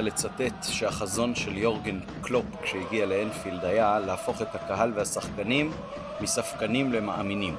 [0.00, 5.72] לצטט שהחזון של יורגן קלופ כשהגיע לאנפילד היה להפוך את הקהל והשחקנים
[6.20, 7.56] מספקנים למאמינים.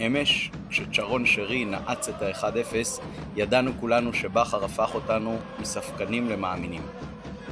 [0.00, 3.00] אמש, כשצ'רון שרי נעץ את ה-1-0,
[3.36, 6.82] ידענו כולנו שבכר הפך אותנו מספקנים למאמינים.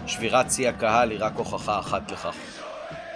[0.06, 2.36] שבירת שיא הקהל היא רק הוכחה אחת לכך.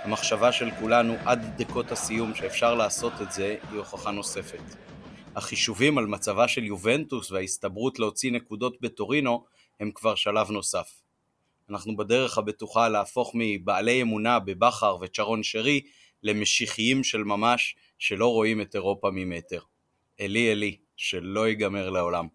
[0.04, 4.62] המחשבה של כולנו עד דקות הסיום שאפשר לעשות את זה היא הוכחה נוספת.
[5.36, 9.44] החישובים על מצבה של יובנטוס וההסתברות להוציא נקודות בטורינו
[9.82, 11.02] הם כבר שלב נוסף.
[11.70, 15.80] אנחנו בדרך הבטוחה להפוך מבעלי אמונה בבכר וצ'רון שרי
[16.22, 19.60] למשיחיים של ממש שלא רואים את אירופה ממטר.
[20.20, 22.26] אלי אלי, שלא ייגמר לעולם.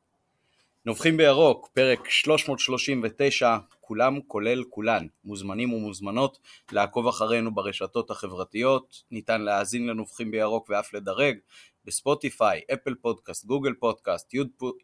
[0.86, 6.38] נובחים בירוק, פרק 339, כולם כולל כולן, מוזמנים ומוזמנות
[6.72, 11.38] לעקוב אחרינו ברשתות החברתיות, ניתן להאזין לנובחים בירוק ואף לדרג
[11.86, 14.34] בספוטיפיי, אפל פודקאסט, גוגל פודקאסט,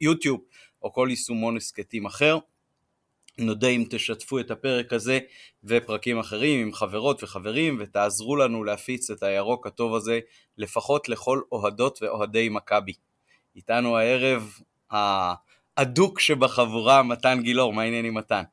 [0.01, 0.41] יוטיוב
[0.81, 2.37] או כל יישומון הסכתים אחר.
[3.37, 5.19] נודה אם תשתפו את הפרק הזה
[5.63, 10.19] ופרקים אחרים עם חברות וחברים ותעזרו לנו להפיץ את הירוק הטוב הזה
[10.57, 12.93] לפחות לכל אוהדות ואוהדי מכבי.
[13.55, 14.51] איתנו הערב
[14.91, 18.43] האדוק שבחבורה מתן גילאור, מה העניינים מתן?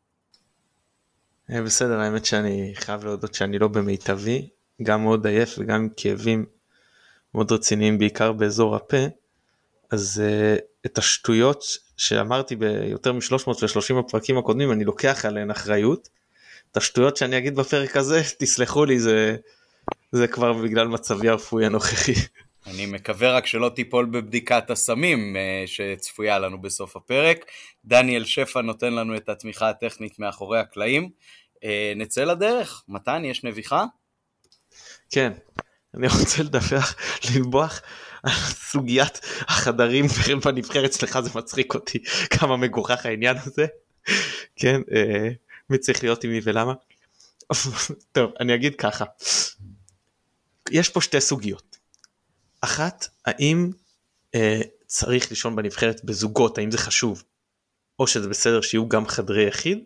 [1.51, 4.49] אה, בסדר, האמת שאני חייב להודות שאני לא במיטבי,
[4.83, 6.47] גם מאוד עייף וגם עם כאבים
[7.35, 8.97] מאוד רציניים בעיקר באזור הפה,
[9.91, 11.65] אז uh, את השטויות
[12.01, 16.09] שאמרתי ביותר מ-330 הפרקים הקודמים אני לוקח עליהן אחריות.
[16.73, 19.37] את השטויות שאני אגיד בפרק הזה תסלחו לי זה
[20.13, 22.13] זה כבר בגלל מצבי הרפואי הנוכחי.
[22.67, 27.45] אני מקווה רק שלא תיפול בבדיקת הסמים uh, שצפויה לנו בסוף הפרק.
[27.85, 31.11] דניאל שפע נותן לנו את התמיכה הטכנית מאחורי הקלעים.
[31.57, 31.61] Uh,
[31.97, 32.83] נצא לדרך.
[32.89, 33.85] מתן, יש נביחה?
[35.11, 35.33] כן,
[35.95, 36.97] אני רוצה לדווח,
[37.35, 37.83] לנבוח
[38.71, 40.07] סוגיית החדרים
[40.45, 41.99] בנבחרת שלך זה מצחיק אותי
[42.31, 43.67] כמה מגוחך העניין הזה.
[44.57, 45.29] כן, אה,
[45.71, 46.75] מי צריך להיות עם מי ולמה.
[48.13, 49.05] טוב, אני אגיד ככה,
[50.71, 51.77] יש פה שתי סוגיות.
[52.61, 53.71] אחת, האם
[54.35, 57.23] אה, צריך לישון בנבחרת בזוגות, האם זה חשוב,
[57.99, 59.79] או שזה בסדר שיהיו גם חדרי יחיד.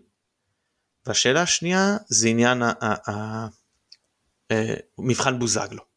[1.07, 2.63] והשאלה השנייה זה עניין
[4.51, 5.94] המבחן אה, בוזגלו.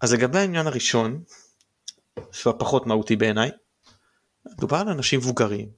[0.00, 1.22] אז לגבי העניין הראשון,
[2.32, 3.50] שהוא הפחות מהותי בעיניי,
[4.46, 5.68] מדובר על אנשים מבוגרים.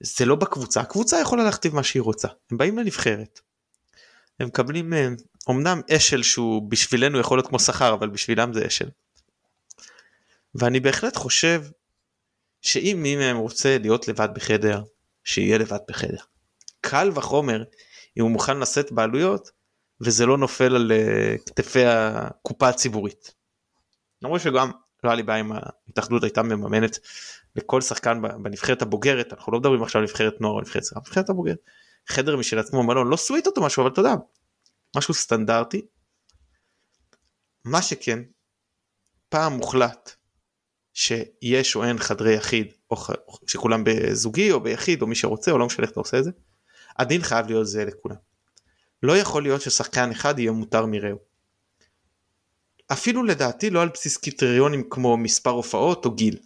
[0.00, 3.40] זה לא בקבוצה, הקבוצה יכולה להכתיב מה שהיא רוצה, הם באים לנבחרת.
[4.40, 4.92] הם מקבלים
[5.50, 8.88] אמנם אשל שהוא בשבילנו יכול להיות כמו שכר אבל בשבילם זה אשל.
[10.54, 11.64] ואני בהחלט חושב
[12.62, 14.82] שאם מי מהם רוצה להיות לבד בחדר,
[15.24, 16.22] שיהיה לבד בחדר.
[16.80, 17.64] קל וחומר
[18.16, 19.50] אם הוא מוכן לשאת בעלויות
[20.00, 23.34] וזה לא נופל על אה, כתפי הקופה הציבורית.
[24.22, 24.70] למרות שגם
[25.04, 26.98] לא היה לי בעיה אם ההתאחדות הייתה מממנת
[27.56, 31.30] לכל שחקן בנבחרת הבוגרת אנחנו לא מדברים עכשיו על נבחרת נוער או נבחרת שחקן, נבחרת
[31.30, 31.58] הבוגרת
[32.08, 34.14] חדר משל עצמו מלון לא סוויט או משהו אבל אתה יודע
[34.96, 35.86] משהו סטנדרטי.
[37.64, 38.18] מה שכן
[39.28, 40.10] פעם מוחלט
[40.94, 42.96] שיש או אין חדרי יחיד או
[43.46, 46.30] שכולם בזוגי או ביחיד או מי שרוצה או לא משנה איך אתה עושה את זה
[46.98, 48.27] הדין חייב להיות זהה לכולם.
[49.02, 51.18] לא יכול להיות ששחקן אחד יהיה מותר מרעהו.
[52.92, 56.38] אפילו לדעתי לא על בסיס קריטריונים כמו מספר הופעות או גיל.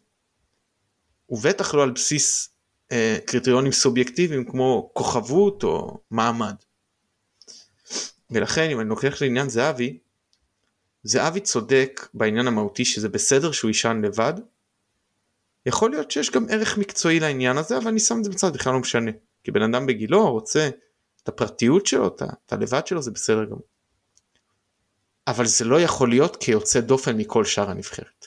[1.29, 2.49] ובטח לא על בסיס
[2.93, 6.55] אה, קריטריונים סובייקטיביים כמו כוכבות או מעמד.
[8.31, 9.99] ולכן אם אני לוקח לעניין זהבי,
[11.03, 14.35] זהבי צודק בעניין המהותי שזה בסדר שהוא יישן לבד.
[15.67, 18.73] יכול להיות שיש גם ערך מקצועי לעניין הזה אבל אני שם את זה בצד בכלל
[18.73, 19.11] לא משנה.
[19.45, 20.71] כי בן אדם בגילו רוצה
[21.23, 22.07] את הפרטיות שלו,
[22.47, 23.67] את הלבד שלו, זה בסדר גמור.
[25.27, 28.27] אבל זה לא יכול להיות כיוצא דופן מכל שאר הנבחרת.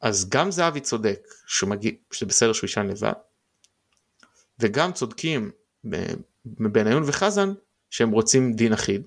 [0.00, 3.12] אז גם זהבי צודק שמגיע, שזה בסדר שהוא יישן לבד,
[4.58, 5.50] וגם צודקים
[6.44, 7.52] בניון וחזן
[7.90, 9.06] שהם רוצים דין אחיד.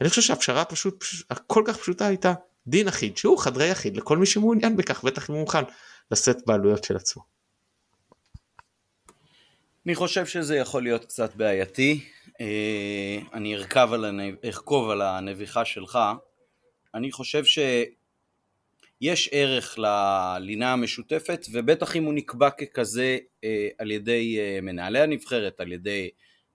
[0.00, 2.34] אני חושב שהפשרה פשוט, פשוט כל כך פשוטה הייתה
[2.66, 5.62] דין אחיד שהוא חדרי יחיד לכל מי שמעוניין בכך בטח אם הוא מוכן
[6.10, 7.22] לשאת בעלויות של עצמו.
[9.86, 12.00] אני חושב שזה יכול להיות קצת בעייתי.
[12.40, 13.56] אה, אני.
[14.44, 15.98] ארכוב על הנביחה שלך.
[16.94, 24.60] אני חושב שיש ערך ללינה המשותפת, ובטח אם הוא נקבע ככזה אה, על ידי אה,
[24.62, 26.10] מנהלי הנבחרת, על ידי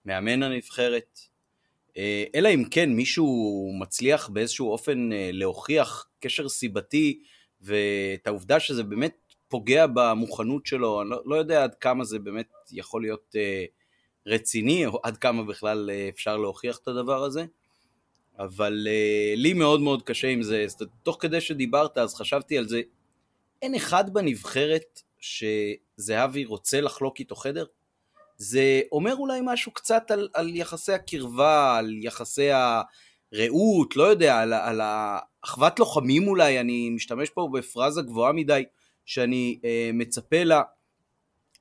[0.06, 1.20] מאמן הנבחרת.
[2.36, 7.20] אלא אם כן מישהו מצליח באיזשהו אופן להוכיח קשר סיבתי
[7.62, 12.48] ואת העובדה שזה באמת פוגע במוכנות שלו, אני לא, לא יודע עד כמה זה באמת
[12.72, 13.66] יכול להיות אה,
[14.28, 17.46] רציני, או עד כמה בכלל אה, אפשר להוכיח את הדבר הזה,
[18.40, 20.66] אבל אה, לי מאוד מאוד קשה עם זה,
[21.04, 22.82] תוך כדי שדיברת אז חשבתי על זה,
[23.62, 27.66] אין אחד בנבחרת שזהבי רוצה לחלוק איתו חדר?
[28.38, 34.54] זה אומר אולי משהו קצת על, על יחסי הקרבה, על יחסי הרעות, לא יודע, על,
[34.54, 34.82] על
[35.42, 38.64] אחוות לוחמים אולי, אני משתמש פה בפרזה גבוהה מדי,
[39.06, 40.62] שאני אה, מצפה לה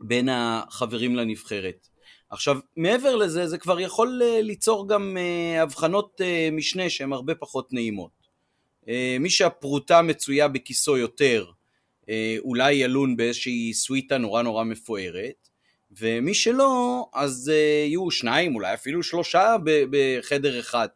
[0.01, 1.89] בין החברים לנבחרת.
[2.31, 7.35] עכשיו, מעבר לזה, זה כבר יכול אה, ליצור גם אה, הבחנות אה, משנה שהן הרבה
[7.35, 8.25] פחות נעימות.
[8.89, 11.47] אה, מי שהפרוטה מצויה בכיסו יותר,
[12.09, 15.49] אה, אולי ילון באיזושהי סוויטה נורא נורא מפוארת,
[16.01, 20.89] ומי שלא, אז uh, יהיו שניים, אולי אפילו שלושה בחדר אחד.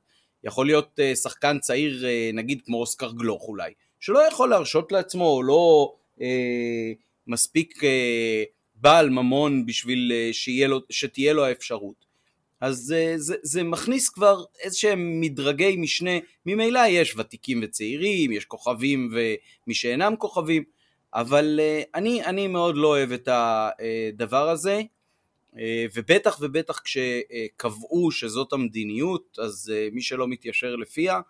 [0.45, 5.25] יכול להיות uh, שחקן צעיר, uh, נגיד כמו אוסקר גלוך אולי, שלא יכול להרשות לעצמו,
[5.25, 6.23] או לא uh,
[7.27, 7.87] מספיק uh,
[8.75, 12.05] בעל ממון בשביל uh, לו, שתהיה לו האפשרות.
[12.61, 16.11] אז uh, זה, זה מכניס כבר איזה שהם מדרגי משנה,
[16.47, 20.65] ממילא יש ותיקים וצעירים, יש כוכבים ומי שאינם כוכבים,
[21.15, 24.83] אבל אה, אני, אני מאוד לא אוהב את הדבר הזה,
[25.55, 25.59] אה,
[25.95, 31.21] ובטח ובטח כשקבעו שזאת המדיניות, אז אה, מי שלא מתיישר לפיה,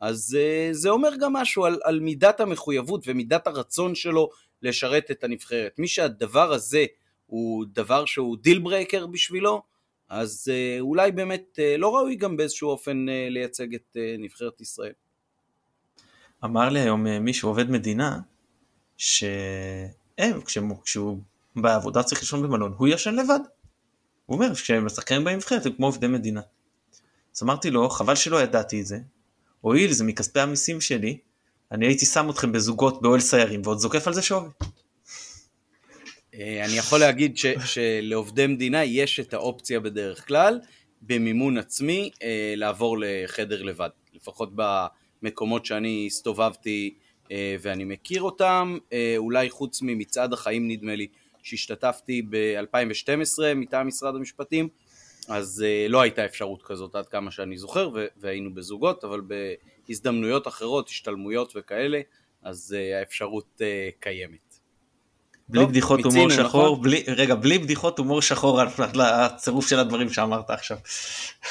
[0.00, 4.30] אז אה, זה אומר גם משהו על, על מידת המחויבות ומידת הרצון שלו
[4.62, 5.78] לשרת את הנבחרת.
[5.78, 6.84] מי שהדבר הזה
[7.26, 9.62] הוא דבר שהוא deal breaker בשבילו,
[10.08, 14.92] אז uh, אולי באמת uh, לא ראוי גם באיזשהו אופן לייצג את נבחרת ישראל.
[16.44, 18.18] אמר לי היום מישהו עובד מדינה,
[18.96, 20.40] שהם,
[20.84, 21.18] כשהוא
[21.56, 23.40] בעבודה צריך לישון במלון, הוא ישן לבד.
[24.26, 26.40] הוא אומר כשהם שחקנים בנבחרת הם כמו עובדי מדינה.
[27.36, 28.98] אז אמרתי לו, חבל שלא ידעתי את זה,
[29.66, 31.18] הואיל זה מכספי המיסים שלי,
[31.72, 34.48] אני הייתי שם אתכם בזוגות באוהל סיירים ועוד זוקף על זה שווי.
[36.34, 40.60] אה, אני יכול להגיד ש, שלעובדי מדינה יש את האופציה בדרך כלל,
[41.02, 43.88] במימון עצמי, אה, לעבור לחדר לבד.
[44.14, 44.50] לפחות
[45.22, 46.94] במקומות שאני הסתובבתי
[47.30, 48.78] אה, ואני מכיר אותם,
[49.16, 51.06] אולי חוץ ממצעד החיים נדמה לי
[51.42, 54.68] שהשתתפתי ב-2012 מטעם משרד המשפטים,
[55.28, 59.20] אז אה, לא הייתה אפשרות כזאת עד כמה שאני זוכר והיינו בזוגות, אבל
[59.88, 62.00] בהזדמנויות אחרות, השתלמויות וכאלה,
[62.42, 63.60] אז האפשרות
[64.00, 64.46] קיימת.
[65.48, 66.82] בלי טוב, בדיחות הומור שחור, נכון?
[66.82, 68.68] בלי, רגע, בלי בדיחות הומור שחור על
[69.00, 70.78] הצירוף של הדברים שאמרת עכשיו.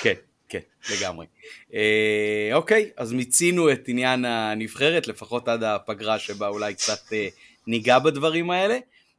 [0.02, 0.14] כן.
[0.50, 0.60] כן,
[0.92, 1.26] לגמרי.
[1.74, 7.28] אה, אוקיי, אז מיצינו את עניין הנבחרת, לפחות עד הפגרה שבה אולי קצת אה,
[7.68, 8.78] ניגע בדברים האלה.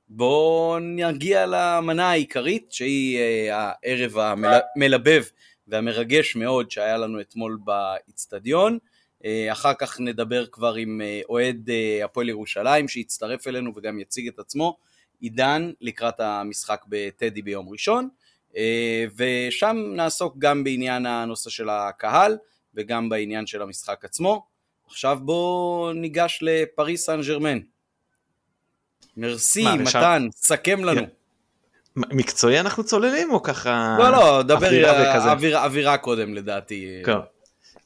[0.09, 5.25] בואו נגיע למנה העיקרית, שהיא אה, הערב המלבב
[5.69, 8.79] והמרגש מאוד שהיה לנו אתמול באיצטדיון.
[9.25, 11.71] אה, אחר כך נדבר כבר עם אה, אוהד
[12.05, 14.77] הפועל ירושלים שיצטרף אלינו וגם יציג את עצמו,
[15.21, 18.09] עידן, לקראת המשחק בטדי ביום ראשון.
[19.17, 22.37] ושם נעסוק גם בעניין הנושא של הקהל
[22.75, 24.47] וגם בעניין של המשחק עצמו.
[24.87, 27.59] עכשיו בואו ניגש לפריס סן ג'רמן.
[29.17, 31.03] מרסי, מה, מתן, סכם לנו.
[31.97, 33.97] מקצועי אנחנו צוללים או ככה?
[33.99, 37.03] לא, לא, דבר אווירה, אווירה, אווירה קודם לדעתי.
[37.05, 37.13] כן.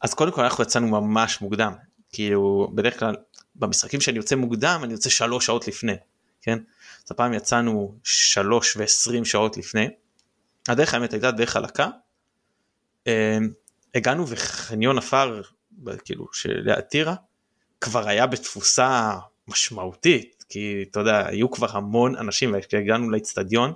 [0.00, 1.72] אז קודם כל אנחנו יצאנו ממש מוקדם.
[2.12, 3.16] כאילו בדרך כלל
[3.54, 5.96] במשחקים שאני יוצא מוקדם אני יוצא שלוש שעות לפני,
[6.42, 6.58] כן?
[7.06, 9.88] אז הפעם יצאנו שלוש ועשרים שעות לפני.
[10.68, 11.88] הדרך האמת הייתה דרך חלקה.
[13.06, 13.12] אמ,
[13.94, 15.42] הגענו וחניון עפר
[16.04, 17.14] כאילו שליד טירה
[17.80, 19.14] כבר היה בתפוסה
[19.48, 23.72] משמעותית כי אתה יודע היו כבר המון אנשים והגענו לאצטדיון.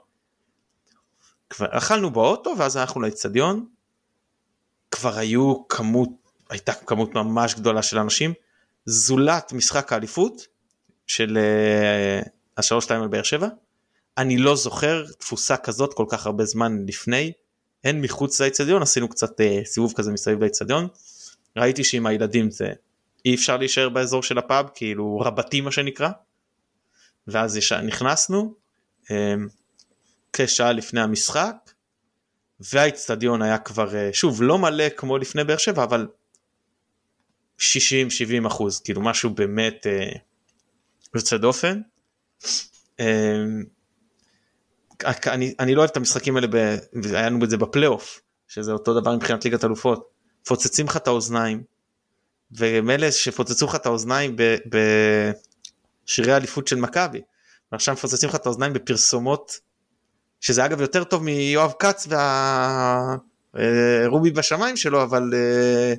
[1.50, 3.66] כבר אכלנו באוטו ואז הלכנו לאצטדיון.
[4.90, 6.08] כבר היו כמות
[6.50, 8.32] הייתה כמות ממש גדולה של אנשים.
[8.86, 10.46] זולת משחק האליפות
[11.06, 12.20] של אה,
[12.56, 13.48] השלוש שתיים על באר שבע.
[14.18, 17.32] אני לא זוכר תפוסה כזאת כל כך הרבה זמן לפני,
[17.84, 20.88] הן מחוץ לאצטדיון, עשינו קצת אה, סיבוב כזה מסביב לאצטדיון,
[21.56, 22.72] ראיתי שעם הילדים זה
[23.24, 26.08] אי אפשר להישאר באזור של הפאב, כאילו רבתי מה שנקרא,
[27.26, 28.54] ואז יש, נכנסנו
[29.10, 29.34] אה,
[30.32, 31.56] כשעה לפני המשחק,
[32.72, 36.06] והאצטדיון היה כבר אה, שוב לא מלא כמו לפני באר שבע אבל
[37.58, 37.62] 60-70
[38.46, 40.12] אחוז כאילו משהו באמת אה,
[41.14, 41.80] יוצא דופן.
[43.00, 43.44] אה,
[45.26, 49.00] אני, אני לא אוהב את המשחקים האלה, ב, והיה לנו את זה בפלייאוף, שזה אותו
[49.00, 50.10] דבר מבחינת ליגת אלופות,
[50.46, 51.62] פוצצים לך את האוזניים,
[52.50, 54.36] ומילא שפוצצו לך את האוזניים
[56.06, 57.20] בשירי האליפות של מכבי,
[57.72, 59.58] ועכשיו מפוצצים לך את האוזניים בפרסומות,
[60.40, 62.08] שזה אגב יותר טוב מיואב כץ
[63.54, 65.94] והרובי אה, בשמיים שלו, אבל אה,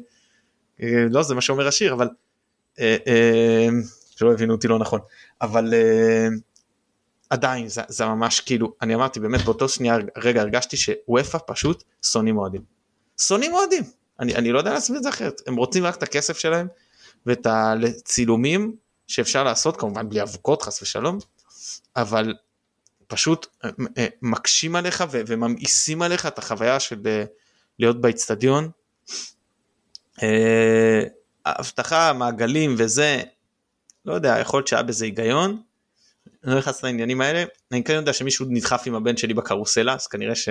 [0.82, 2.10] אה, לא זה מה שאומר השיר, אבל
[4.16, 5.00] שלא הבינו אותי לא נכון,
[5.42, 5.74] אבל
[7.30, 12.38] עדיין זה, זה ממש כאילו אני אמרתי באמת באותו שנייה רגע הרגשתי שוופא פשוט שונאים
[12.38, 12.62] אוהדים.
[13.18, 13.84] שונאים אוהדים!
[14.20, 15.42] אני, אני לא יודע להסביר את זה אחרת.
[15.48, 16.68] הם רוצים רק את הכסף שלהם
[17.26, 18.76] ואת הצילומים
[19.08, 21.18] שאפשר לעשות כמובן בלי אבוקות חס ושלום
[21.96, 22.34] אבל
[23.08, 27.24] פשוט אה, אה, מקשים עליך וממאיסים עליך את החוויה של אה,
[27.80, 28.70] להיות באיצטדיון.
[31.46, 33.22] הבטחה, מעגלים וזה,
[34.06, 35.62] לא יודע, יכול להיות שהיה בזה היגיון.
[36.44, 40.08] אני לא נכנס לעניינים האלה, אני כן יודע שמישהו נדחף עם הבן שלי בקרוסלה, אז
[40.08, 40.50] כנראה ש...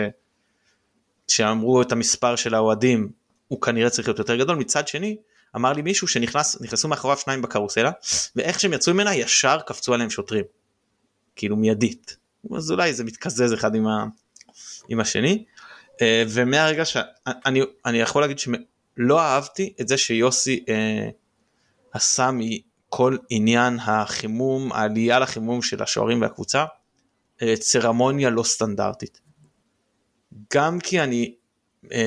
[1.28, 3.10] שאמרו את המספר של האוהדים,
[3.48, 4.56] הוא כנראה צריך להיות יותר גדול.
[4.56, 5.16] מצד שני,
[5.56, 7.90] אמר לי מישהו שנכנס, נכנסו מאחוריו שניים בקרוסלה,
[8.36, 10.44] ואיך שהם יצאו ממנה ישר קפצו עליהם שוטרים.
[11.36, 12.16] כאילו מיידית.
[12.56, 14.06] אז אולי זה מתקזז אחד עם, ה...
[14.88, 15.44] עם השני.
[16.02, 21.08] אה, ומהרגע שאני אני יכול להגיד שלא אהבתי את זה שיוסי אה,
[21.92, 26.64] עשה מכל עניין החימום, העלייה לחימום של השוערים והקבוצה,
[27.42, 29.20] אה, צרמוניה לא סטנדרטית.
[30.54, 31.34] גם כי אני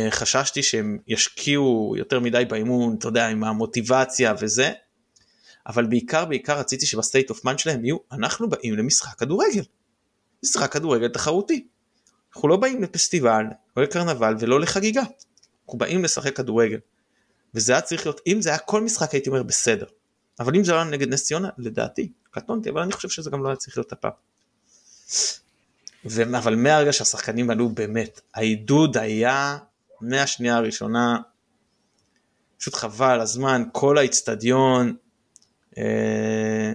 [0.09, 4.71] חששתי שהם ישקיעו יותר מדי באימון, אתה יודע, עם המוטיבציה וזה,
[5.67, 9.63] אבל בעיקר בעיקר רציתי שבסטייט אוף מן שלהם יהיו, אנחנו באים למשחק כדורגל.
[10.43, 11.67] משחק כדורגל תחרותי.
[12.35, 13.43] אנחנו לא באים לפסטיבל,
[13.77, 15.03] לא לקרנבל ולא לחגיגה.
[15.65, 16.79] אנחנו באים לשחק כדורגל.
[17.53, 19.85] וזה היה צריך להיות, אם זה היה כל משחק הייתי אומר בסדר.
[20.39, 23.43] אבל אם זה לא היה נגד נס ציונה, לדעתי, קטונתי, אבל אני חושב שזה גם
[23.43, 24.11] לא היה צריך להיות הפעם.
[26.05, 26.37] ו...
[26.37, 29.57] אבל מהרגע שהשחקנים עלו באמת, העידוד היה
[30.01, 31.17] מהשנייה הראשונה,
[32.57, 34.95] פשוט חבל הזמן, כל האיצטדיון,
[35.77, 36.71] אה...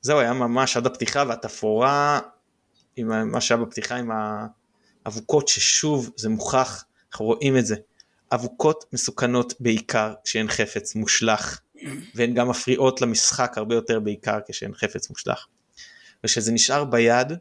[0.00, 2.20] זהו היה ממש עד הפתיחה והתפאורה
[2.96, 4.10] עם מה שהיה בפתיחה עם
[5.06, 7.76] האבוקות ששוב זה מוכח, אנחנו רואים את זה,
[8.32, 11.60] אבוקות מסוכנות בעיקר כשהן חפץ מושלך
[12.14, 15.46] והן גם מפריעות למשחק הרבה יותר בעיקר כשהן חפץ מושלך.
[16.24, 17.32] וכשזה נשאר ביד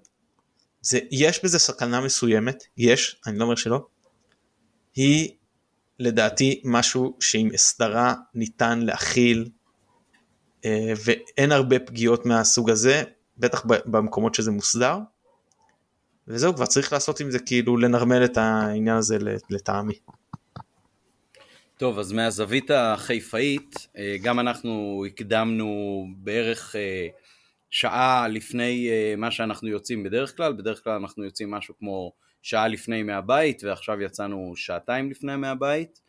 [0.88, 3.86] זה, יש בזה סכנה מסוימת, יש, אני לא אומר שלא,
[4.96, 5.29] היא
[6.00, 9.50] לדעתי משהו שעם הסדרה ניתן להכיל
[10.65, 13.03] אה, ואין הרבה פגיעות מהסוג הזה,
[13.38, 14.98] בטח במקומות שזה מוסדר.
[16.27, 19.17] וזהו, כבר צריך לעשות עם זה כאילו לנרמל את העניין הזה
[19.50, 20.00] לטעמי.
[21.77, 27.08] טוב, אז מהזווית החיפאית, אה, גם אנחנו הקדמנו בערך אה,
[27.70, 33.04] שעה לפני מה שאנחנו יוצאים בדרך כלל, בדרך כלל אנחנו יוצאים משהו כמו שעה לפני
[33.04, 36.08] מהבית, ועכשיו יצאנו שעתיים לפני מהבית.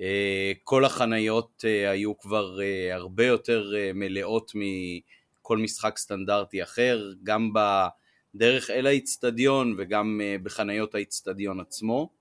[0.00, 7.52] אה, כל החניות אה, היו כבר אה, הרבה יותר מלאות מכל משחק סטנדרטי אחר, גם
[7.52, 12.18] בדרך אל האיצטדיון וגם בחניות האיצטדיון עצמו.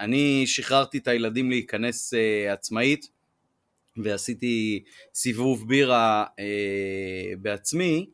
[0.00, 2.14] אני שחררתי את הילדים להיכנס
[2.52, 3.08] עצמאית
[4.04, 4.82] ועשיתי
[5.14, 6.24] סיבוב בירה
[7.38, 8.06] בעצמי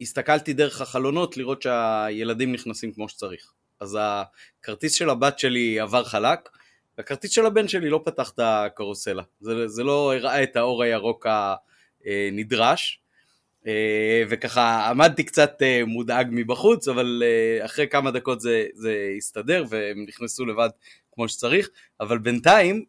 [0.00, 3.52] והסתכלתי דרך החלונות לראות שהילדים נכנסים כמו שצריך.
[3.80, 6.48] אז הכרטיס של הבת שלי עבר חלק,
[6.98, 9.22] והכרטיס של הבן שלי לא פתח את הקרוסלה.
[9.40, 11.26] זה, זה לא הראה את האור הירוק
[12.06, 13.02] הנדרש.
[13.66, 19.64] אה, וככה עמדתי קצת אה, מודאג מבחוץ, אבל אה, אחרי כמה דקות זה, זה הסתדר
[19.68, 20.68] והם נכנסו לבד
[21.12, 21.68] כמו שצריך,
[22.00, 22.84] אבל בינתיים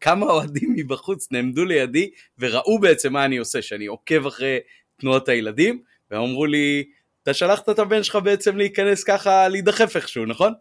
[0.00, 4.58] כמה אוהדים מבחוץ נעמדו לידי וראו בעצם מה אני עושה, שאני עוקב אחרי
[5.00, 6.84] תנועות הילדים, והם אמרו לי,
[7.22, 10.52] אתה שלחת את הבן שלך בעצם להיכנס ככה, להידחף איכשהו, נכון?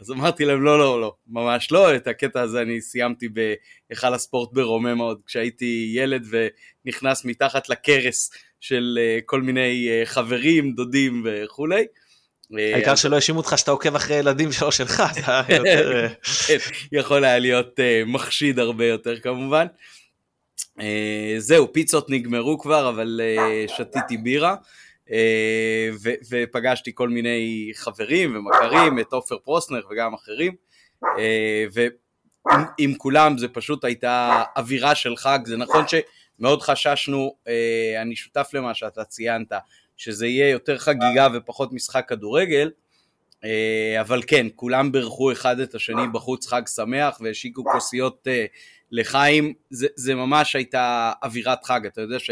[0.00, 4.52] אז אמרתי להם, לא, לא, לא, ממש לא, את הקטע הזה אני סיימתי בהיכל הספורט
[4.52, 11.84] ברומם עוד, כשהייתי ילד ונכנס מתחת לכרס של אה, כל מיני אה, חברים, דודים וכולי.
[12.58, 16.08] אה, העיקר שלא האשימו אותך שאתה עוקב אחרי ילדים שלו שלך, היה יותר...
[16.46, 16.56] כן,
[16.92, 19.66] יכול היה להיות מחשיד הרבה יותר כמובן.
[21.38, 23.20] זהו, פיצות נגמרו כבר, אבל
[23.76, 24.54] שתיתי בירה.
[25.10, 25.90] אה,
[26.30, 30.54] ופגשתי כל מיני חברים ומכרים, את עופר פרוסנר וגם אחרים,
[31.18, 38.16] אה, ועם כולם זה פשוט הייתה אווירה של חג, זה נכון שמאוד חששנו, אה, אני
[38.16, 39.52] שותף למה שאתה ציינת,
[39.96, 42.70] שזה יהיה יותר חגיגה ופחות משחק כדורגל,
[44.00, 48.26] אבל כן, כולם בירכו אחד את השני בחוץ חג שמח והשיקו כוסיות
[48.90, 52.30] לחיים, זה, זה ממש הייתה אווירת חג, אתה יודע ש...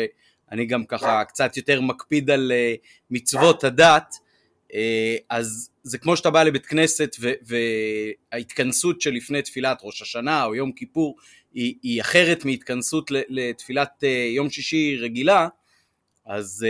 [0.53, 2.75] אני גם ככה קצת יותר מקפיד על אה,
[3.11, 4.15] מצוות הדת,
[4.75, 7.17] אה, אז זה כמו שאתה בא לבית כנסת
[8.33, 11.17] וההתכנסות שלפני תפילת ראש השנה או יום כיפור
[11.55, 15.49] היא, היא אחרת מהתכנסות לתפילת אה, יום שישי רגילה,
[16.27, 16.65] אז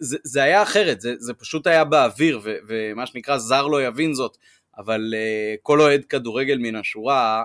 [0.00, 4.14] זה, זה היה אחרת, זה, זה פשוט היה באוויר, ו, ומה שנקרא זר לא יבין
[4.14, 4.36] זאת,
[4.78, 5.14] אבל
[5.62, 7.42] כל אוהד כדורגל מן השורה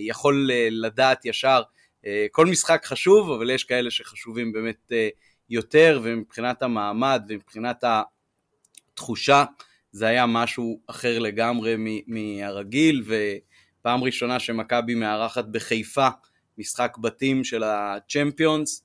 [0.00, 1.62] יכול לדעת ישר
[2.06, 5.08] אה, כל משחק חשוב, אבל יש כאלה שחשובים באמת אה,
[5.50, 7.84] יותר, ומבחינת המעמד ומבחינת
[8.92, 9.44] התחושה,
[9.92, 16.08] זה היה משהו אחר לגמרי מהרגיל, ופעם ראשונה שמכבי מארחת בחיפה
[16.58, 18.82] משחק בתים של הצ'מפיונס,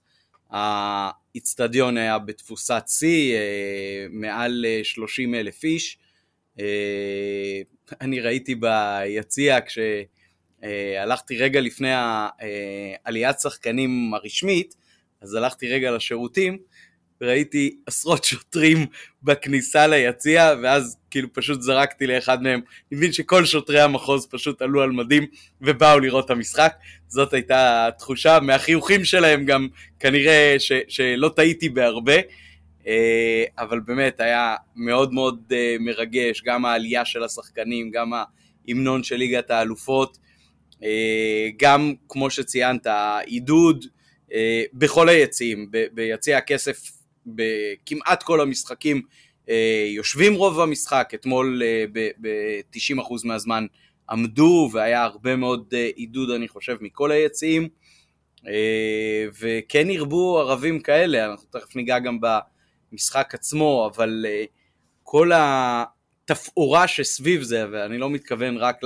[0.51, 5.97] האיצטדיון היה בתפוסת שיא, אה, מעל 30 אלף איש.
[8.01, 9.59] אני ראיתי ביציע
[10.61, 14.75] כשהלכתי רגע לפני העליית שחקנים הרשמית,
[15.21, 16.57] אז הלכתי רגע לשירותים,
[17.21, 18.85] ראיתי עשרות שוטרים
[19.23, 22.59] בכניסה ליציע, ואז כאילו פשוט זרקתי לאחד מהם.
[22.91, 25.25] אני מבין שכל שוטרי המחוז פשוט עלו על מדים
[25.61, 26.73] ובאו לראות את המשחק.
[27.07, 29.67] זאת הייתה התחושה, מהחיוכים שלהם גם
[29.99, 32.15] כנראה ש, שלא טעיתי בהרבה.
[32.87, 39.15] אה, אבל באמת היה מאוד מאוד אה, מרגש, גם העלייה של השחקנים, גם ההמנון של
[39.15, 40.17] ליגת האלופות,
[40.83, 43.85] אה, גם כמו שציינת, העידוד
[44.73, 46.91] בכל היציעים, ביציע הכסף
[47.25, 49.01] בכמעט כל המשחקים
[49.49, 53.65] אה, יושבים רוב המשחק, אתמול אה, ב-90% מהזמן
[54.09, 57.69] עמדו והיה הרבה מאוד אה, עידוד אני חושב מכל היציעים.
[59.41, 62.19] וכן ירבו ערבים כאלה, אנחנו תכף ניגע גם
[62.91, 64.25] במשחק עצמו, אבל
[65.03, 68.81] כל התפאורה שסביב זה, ואני לא מתכוון רק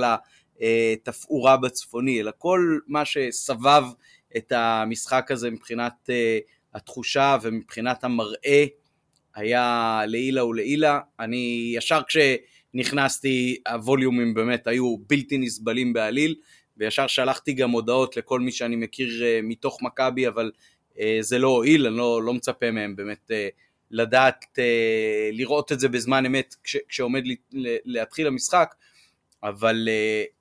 [0.58, 3.84] לתפאורה בצפוני, אלא כל מה שסבב
[4.36, 6.10] את המשחק הזה מבחינת
[6.76, 8.64] התחושה ומבחינת המראה
[9.34, 11.00] היה לעילה ולעילה.
[11.20, 16.34] אני ישר כשנכנסתי הווליומים באמת היו בלתי נסבלים בעליל
[16.76, 20.50] וישר שלחתי גם הודעות לכל מי שאני מכיר אה, מתוך מכבי אבל
[20.98, 23.48] אה, זה לא הועיל, אני לא, לא מצפה מהם באמת אה,
[23.90, 24.44] לדעת
[25.32, 27.22] לראות את זה בזמן אמת כש, כשעומד
[27.84, 28.74] להתחיל המשחק
[29.42, 29.88] אבל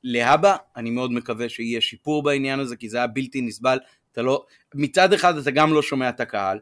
[0.03, 3.77] להבא אני מאוד מקווה שיהיה שיפור בעניין הזה כי זה היה בלתי נסבל
[4.15, 6.59] אתה לא, מצד אחד אתה גם לא שומע את הקהל,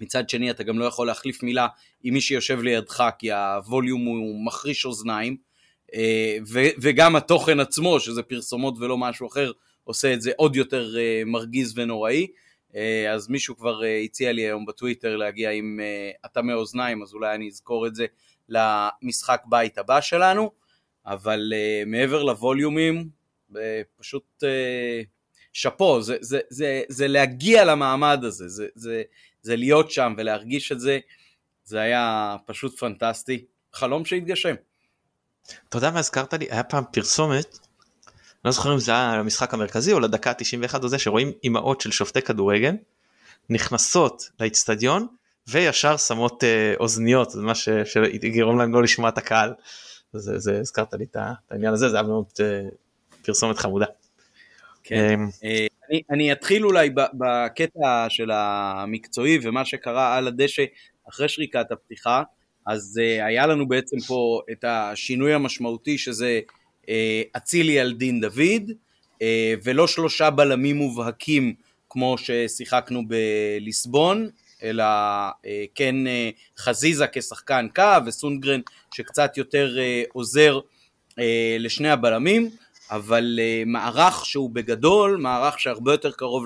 [0.00, 1.66] מצד שני אתה גם לא יכול להחליף מילה
[2.02, 5.36] עם מי שיושב לידך כי הווליום הוא מחריש אוזניים
[5.94, 6.36] אה,
[6.82, 9.52] וגם התוכן עצמו שזה פרסומות ולא משהו אחר
[9.84, 12.26] עושה את זה עוד יותר אה, מרגיז ונוראי.
[12.74, 15.80] אה, אז מישהו כבר הציע לי היום בטוויטר להגיע עם
[16.26, 18.06] אטמי אוזניים אז אולי אני אזכור את זה
[18.48, 20.50] למשחק בית הבא שלנו.
[21.06, 21.52] אבל
[21.86, 23.08] מעבר לווליומים
[23.96, 24.44] פשוט
[25.52, 29.02] שאפו, זה, זה, זה, זה להגיע למעמד הזה, זה, זה,
[29.42, 30.98] זה להיות שם ולהרגיש את זה,
[31.64, 34.54] זה היה פשוט פנטסטי, חלום שהתגשם.
[35.68, 36.46] אתה יודע מה הזכרת לי?
[36.50, 37.58] היה פעם פרסומת,
[38.44, 41.90] לא זוכר אם זה היה למשחק המרכזי או לדקה ה-91 או זה, שרואים אימהות של
[41.90, 42.74] שופטי כדורגל,
[43.50, 45.06] נכנסות לאיצטדיון
[45.48, 49.54] וישר שמות אה, אוזניות, זה מה שיגרום להם לא לשמוע את הקהל.
[50.12, 51.16] זה, זה הזכרת לי את
[51.50, 52.60] העניין הזה, זה היה מאוד אה,
[53.22, 53.86] פרסומת חמודה.
[54.84, 55.14] כן.
[55.14, 60.62] אמ, אה, אני, אני אתחיל אולי בקטע של המקצועי ומה שקרה על הדשא
[61.08, 62.22] אחרי שריקת הפתיחה,
[62.66, 66.40] אז uh, היה לנו בעצם פה את השינוי המשמעותי שזה
[66.88, 68.70] אה, אצילי על דין דוד,
[69.64, 71.54] ולא שלושה בלמים מובהקים
[71.90, 74.28] כמו ששיחקנו בליסבון,
[74.62, 74.84] אלא
[75.74, 75.94] כן
[76.58, 78.60] חזיזה כשחקן קו וסונגרן
[78.94, 79.76] שקצת יותר
[80.12, 80.60] עוזר
[81.58, 82.50] לשני הבלמים.
[82.92, 86.44] אבל uh, מערך שהוא בגדול, מערך שהרבה יותר קרוב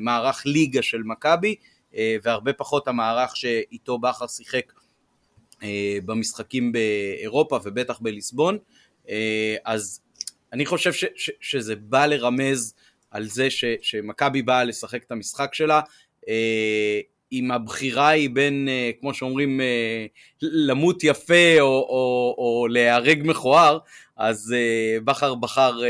[0.00, 1.54] למערך uh, ליגה של מכבי,
[1.92, 4.72] uh, והרבה פחות המערך שאיתו בכר שיחק
[5.60, 5.64] uh,
[6.04, 8.58] במשחקים באירופה ובטח בליסבון,
[9.06, 9.08] uh,
[9.64, 10.00] אז
[10.52, 12.74] אני חושב ש, ש, שזה בא לרמז
[13.10, 15.80] על זה ש, שמכבי באה לשחק את המשחק שלה,
[16.20, 16.28] uh,
[17.32, 19.64] אם הבחירה היא בין, uh, כמו שאומרים, uh,
[20.42, 23.78] למות יפה או, או, או להיהרג מכוער,
[24.22, 25.84] אז uh, בכר בחר uh,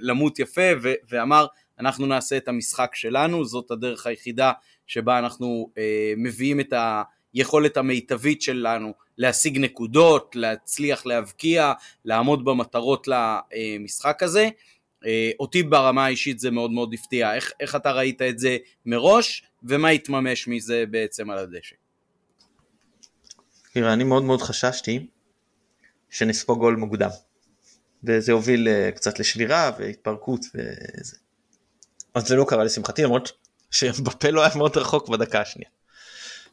[0.00, 1.46] למות יפה ו- ואמר
[1.78, 4.52] אנחנו נעשה את המשחק שלנו, זאת הדרך היחידה
[4.86, 5.78] שבה אנחנו uh,
[6.16, 6.74] מביאים את
[7.34, 11.72] היכולת המיטבית שלנו להשיג נקודות, להצליח להבקיע,
[12.04, 14.48] לעמוד במטרות למשחק הזה.
[15.40, 19.88] אותי ברמה האישית זה מאוד מאוד הפתיע, איך, איך אתה ראית את זה מראש ומה
[19.88, 21.76] התממש מזה בעצם על הדשא?
[23.72, 25.06] תראה, אני מאוד מאוד חששתי
[26.10, 27.10] שנספוג גול מוקדם.
[28.04, 31.16] וזה הוביל uh, קצת לשבירה והתפרקות וזה.
[32.14, 33.32] אז זה לא קרה לשמחתי למרות
[33.70, 35.70] שבפה לא היה מאוד רחוק בדקה השנייה.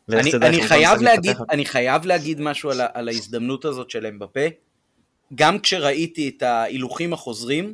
[0.10, 4.48] אני, אני, חייב להגיד, אני חייב להגיד משהו על, על ההזדמנות הזאת של אמבפה.
[5.36, 7.74] גם כשראיתי את ההילוכים החוזרים,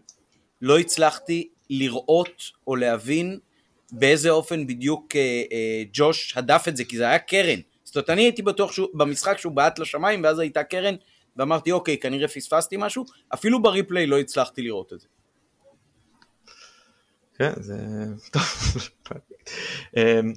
[0.61, 3.39] לא הצלחתי לראות או להבין
[3.91, 7.59] באיזה אופן בדיוק אה, אה, ג'וש הדף את זה, כי זה היה קרן.
[7.83, 10.95] זאת אומרת, אני הייתי בטוח שהוא, במשחק שהוא בעט לשמיים, ואז הייתה קרן,
[11.37, 15.07] ואמרתי אוקיי כנראה פספסתי משהו, אפילו בריפליי לא הצלחתי לראות את זה.
[17.37, 17.77] כן זה
[18.31, 18.43] טוב.
[19.97, 20.33] אמ,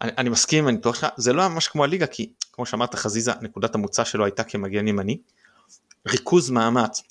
[0.00, 4.04] אני, מסכים אני בטוח זה לא ממש כמו הליגה כי כמו שאמרת חזיזה נקודת המוצא
[4.04, 5.18] שלו הייתה כמגן ימני.
[6.08, 7.02] ריכוז מאמץ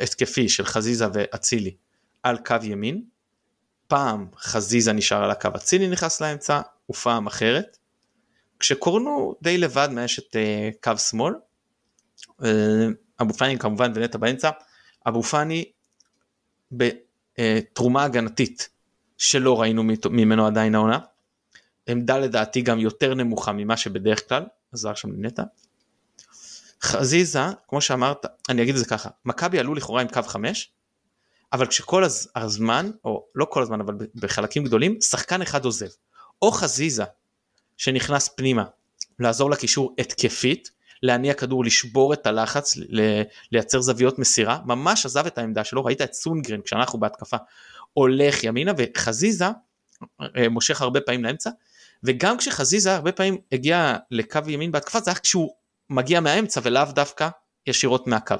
[0.00, 1.76] התקפי של חזיזה ואצילי
[2.22, 3.02] על קו ימין
[3.88, 7.78] פעם חזיזה נשאר על הקו הציני נכנס לאמצע ופעם אחרת.
[8.58, 11.34] כשקורנו די לבד מאשת אה, קו שמאל.
[12.44, 12.86] אה,
[13.20, 14.50] אבו פאני כמובן ונטע באמצע.
[15.08, 15.64] אבו פאני
[16.72, 18.68] בתרומה הגנתית
[19.18, 20.98] שלא ראינו ממנו עדיין העונה.
[21.86, 25.42] עמדה לדעתי גם יותר נמוכה ממה שבדרך כלל עזר שם לנטע.
[26.82, 30.70] חזיזה כמו שאמרת אני אגיד את זה ככה מכבי עלו לכאורה עם קו 5
[31.52, 32.04] אבל כשכל
[32.36, 35.86] הזמן או לא כל הזמן אבל בחלקים גדולים שחקן אחד עוזב
[36.42, 37.04] או חזיזה
[37.76, 38.64] שנכנס פנימה
[39.18, 40.70] לעזור לקישור התקפית
[41.02, 42.74] להניע כדור לשבור את הלחץ
[43.52, 47.36] לייצר זוויות מסירה ממש עזב את העמדה שלו ראית את סונגרן כשאנחנו בהתקפה
[47.92, 49.44] הולך ימינה וחזיזה
[50.20, 51.50] אה, מושך הרבה פעמים לאמצע
[52.02, 55.52] וגם כשחזיזה הרבה פעמים הגיע לקו ימין בהתקפה זה היה כשהוא
[55.90, 57.28] מגיע מהאמצע ולאו דווקא
[57.66, 58.34] ישירות מהקו.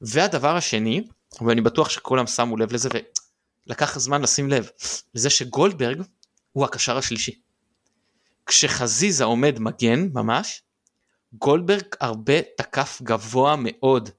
[0.00, 1.04] והדבר השני
[1.40, 2.88] ואני בטוח שכולם שמו לב לזה
[3.66, 4.68] ולקח זמן לשים לב
[5.14, 6.02] לזה שגולדברג
[6.52, 7.40] הוא הקשר השלישי.
[8.46, 10.62] כשחזיזה עומד מגן ממש
[11.32, 14.10] גולדברג הרבה תקף גבוה מאוד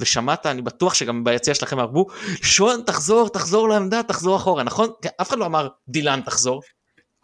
[0.00, 2.06] ושמעת אני בטוח שגם ביציע שלכם אמרו
[2.42, 4.90] שון תחזור תחזור לעמדה תחזור אחורה נכון
[5.20, 6.62] אף אחד לא אמר דילן תחזור.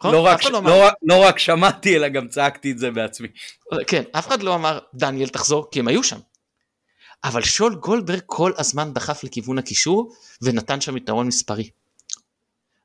[0.01, 0.13] נכון?
[0.13, 3.27] לא, רק, לא, לא, לא רק שמעתי אלא גם צעקתי את זה בעצמי.
[3.87, 6.19] כן אף אחד לא אמר דניאל תחזור כי הם היו שם.
[7.23, 11.69] אבל שול גולדברג כל הזמן דחף לכיוון הקישור ונתן שם יתרון מספרי.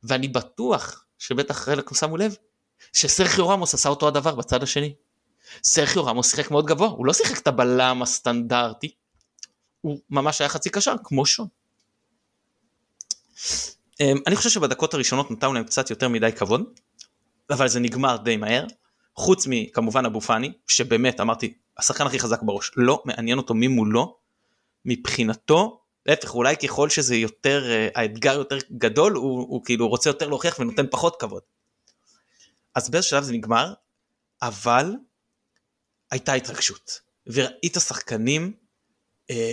[0.03, 2.37] ואני בטוח שבטח חלק שמו לב
[2.93, 4.95] שסרחיו רמוס עשה אותו הדבר בצד השני.
[5.65, 8.95] סרחיו רמוס שיחק מאוד גבוה, הוא לא שיחק את הבלם הסטנדרטי,
[9.81, 11.49] הוא ממש היה חצי קשר כמו שון.
[14.01, 16.63] אמ, אני חושב שבדקות הראשונות נתנו להם קצת יותר מדי כבוד,
[17.51, 18.65] אבל זה נגמר די מהר,
[19.17, 24.17] חוץ מכמובן אבו פאני, שבאמת אמרתי, השחקן הכי חזק בראש, לא מעניין אותו מי מולו,
[24.85, 30.29] מבחינתו, להפך אולי ככל שזה יותר, אה, האתגר יותר גדול, הוא, הוא כאילו רוצה יותר
[30.29, 31.43] להוכיח ונותן פחות כבוד.
[32.75, 33.73] אז באיזה שלב זה נגמר,
[34.43, 34.95] אבל
[36.11, 38.53] הייתה התרגשות, וראית שחקנים
[39.31, 39.53] אה,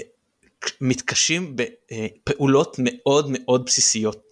[0.81, 4.23] מתקשים בפעולות מאוד מאוד בסיסיות,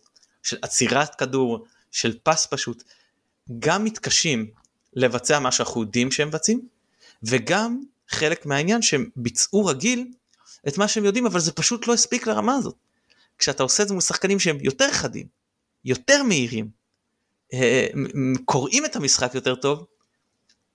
[0.44, 2.84] של עצירת כדור, של פס פשוט,
[3.60, 4.52] גם מתקשים
[4.94, 6.68] לבצע מה שאנחנו יודעים שהם מבצעים,
[7.24, 10.08] וגם חלק מהעניין שהם ביצעו רגיל
[10.68, 12.76] את מה שהם יודעים אבל זה פשוט לא הספיק לרמה הזאת.
[13.38, 15.28] כשאתה עושה את זה מול שחקנים שהם יותר חדים,
[15.86, 16.70] יותר מהירים,
[17.54, 17.88] אה,
[18.46, 19.86] קוראים את המשחק יותר טוב,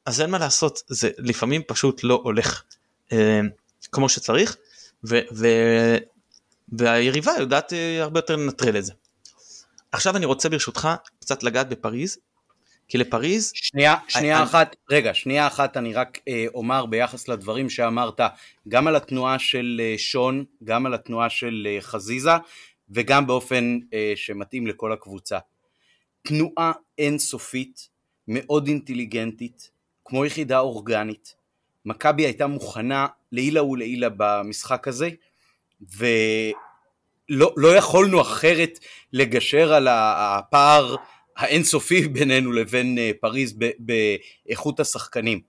[0.06, 2.62] אז אין מה לעשות, זה לפעמים פשוט לא הולך
[3.12, 3.40] אה,
[3.92, 4.56] כמו שצריך,
[5.08, 5.46] ו, ו,
[6.72, 8.92] והיריבה יודעת אה, הרבה יותר לנטרל את זה.
[9.92, 10.88] עכשיו אני רוצה ברשותך
[11.20, 12.18] קצת לגעת בפריז,
[12.88, 13.50] כי לפריז...
[13.54, 14.44] שנייה, שנייה אני...
[14.44, 18.20] אחת, רגע, שנייה אחת אני רק אה, אומר ביחס לדברים שאמרת,
[18.68, 22.30] גם על התנועה של אה, שון, גם על התנועה של אה, חזיזה,
[22.90, 25.38] וגם באופן אה, שמתאים לכל הקבוצה.
[26.22, 27.88] תנועה אינסופית,
[28.28, 29.75] מאוד אינטליגנטית,
[30.06, 31.34] כמו יחידה אורגנית.
[31.84, 35.10] מכבי הייתה מוכנה לעילה ולעילה במשחק הזה,
[35.96, 38.78] ולא לא יכולנו אחרת
[39.12, 40.96] לגשר על הפער
[41.36, 45.40] האינסופי בינינו לבין אה, פריז באיכות השחקנים.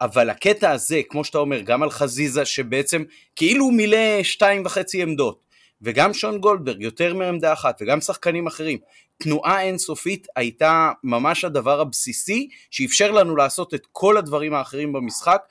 [0.00, 3.04] אבל הקטע הזה, כמו שאתה אומר, גם על חזיזה שבעצם
[3.36, 5.45] כאילו מילא שתיים וחצי עמדות,
[5.82, 8.78] וגם שון גולדברג יותר מעמדה אחת, וגם שחקנים אחרים,
[9.18, 15.42] תנועה אינסופית הייתה ממש הדבר הבסיסי שאפשר לנו לעשות את כל הדברים האחרים במשחק,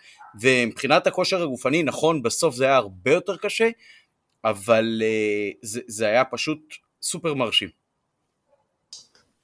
[0.41, 3.69] ומבחינת הכושר הגופני, נכון, בסוף זה היה הרבה יותר קשה,
[4.43, 6.59] אבל uh, זה, זה היה פשוט
[7.01, 7.69] סופר מרשים.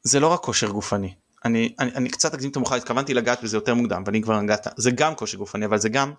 [0.03, 1.13] זה לא רק כושר גופני.
[1.45, 4.67] אני, אני, אני קצת אקדים את המאוחר, התכוונתי לגעת בזה יותר מוקדם, ואני כבר נגעת.
[4.77, 6.13] זה גם כושר גופני, אבל זה גם,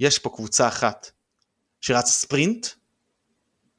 [0.00, 1.10] יש פה קבוצה אחת
[1.80, 2.66] שרצה ספרינט,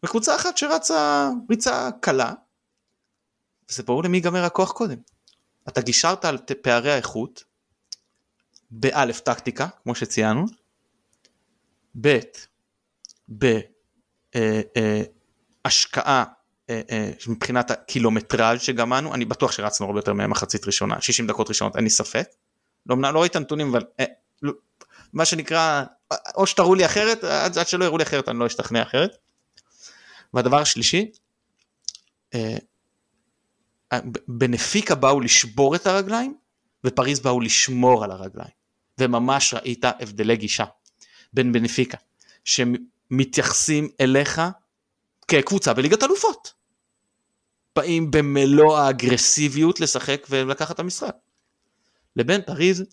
[0.05, 2.33] וקבוצה אחת שרצה ריצה קלה,
[3.69, 4.97] וזה ברור למי ייגמר הכוח קודם.
[5.67, 7.43] אתה גישרת על פערי האיכות,
[8.71, 10.45] באלף טקטיקה, כמו שציינו,
[12.01, 12.19] ב'
[15.63, 16.23] בהשקעה
[16.69, 21.75] אה, אה, מבחינת הקילומטראז' שגמרנו, אני בטוח שרצנו הרבה יותר ממחצית ראשונה, 60 דקות ראשונות,
[21.75, 22.27] אין לי ספק.
[22.85, 24.05] לא, לא ראיתי את הנתונים, אבל אה,
[24.41, 24.53] לא,
[25.13, 25.83] מה שנקרא,
[26.35, 29.17] או שתראו לי אחרת, עד, עד שלא יראו לי אחרת אני לא אשתכנע אחרת.
[30.35, 31.11] והדבר השלישי,
[34.27, 36.37] בנפיקה באו לשבור את הרגליים,
[36.83, 38.65] ופריז באו לשמור על הרגליים.
[38.99, 40.65] וממש ראית הבדלי גישה
[41.33, 41.97] בין בנפיקה,
[42.43, 44.41] שמתייחסים אליך
[45.27, 46.53] כקבוצה בליגת אלופות.
[47.75, 51.15] באים במלוא האגרסיביות לשחק ולקחת את המשחק.
[52.15, 52.83] לבין פריז,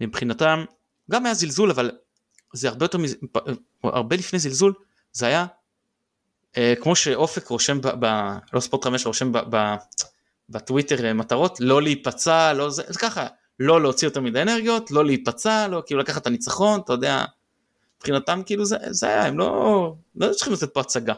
[0.00, 0.64] מבחינתם,
[1.10, 1.90] גם היה זלזול, אבל
[2.52, 2.98] זה הרבה יותר,
[3.82, 4.74] הרבה לפני זלזול,
[5.12, 5.46] זה היה אה,
[6.80, 8.06] כמו שאופק רושם, ב, ב,
[8.52, 9.74] לא ספורט 5 רושם ב, ב,
[10.48, 13.26] בטוויטר אה, מטרות, לא להיפצע, לא זה, זה ככה,
[13.60, 17.24] לא להוציא יותר מדי אנרגיות, לא להיפצע, לא כאילו לקחת את הניצחון, אתה יודע,
[17.96, 21.14] מבחינתם כאילו זה, זה היה, הם לא, לא צריכים לתת פה הצגה.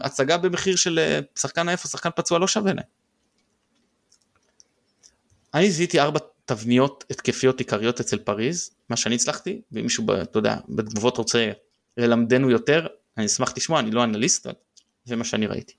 [0.00, 2.84] הצגה במחיר של אה, שחקן עייף שחקן פצוע לא שווה להם.
[5.54, 10.56] אני זיהיתי ארבע תבניות התקפיות עיקריות אצל פריז, מה שאני הצלחתי, ואם מישהו, אתה יודע,
[10.68, 11.52] בתגובות רוצה
[11.96, 14.46] ללמדנו יותר, אני אשמח לשמוע, אני לא אנליסט,
[15.04, 15.74] זה מה שאני ראיתי.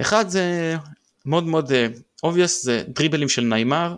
[0.00, 0.76] אחד זה
[1.24, 1.72] מאוד מאוד
[2.26, 3.96] obvious, זה דריבלים של ניימר,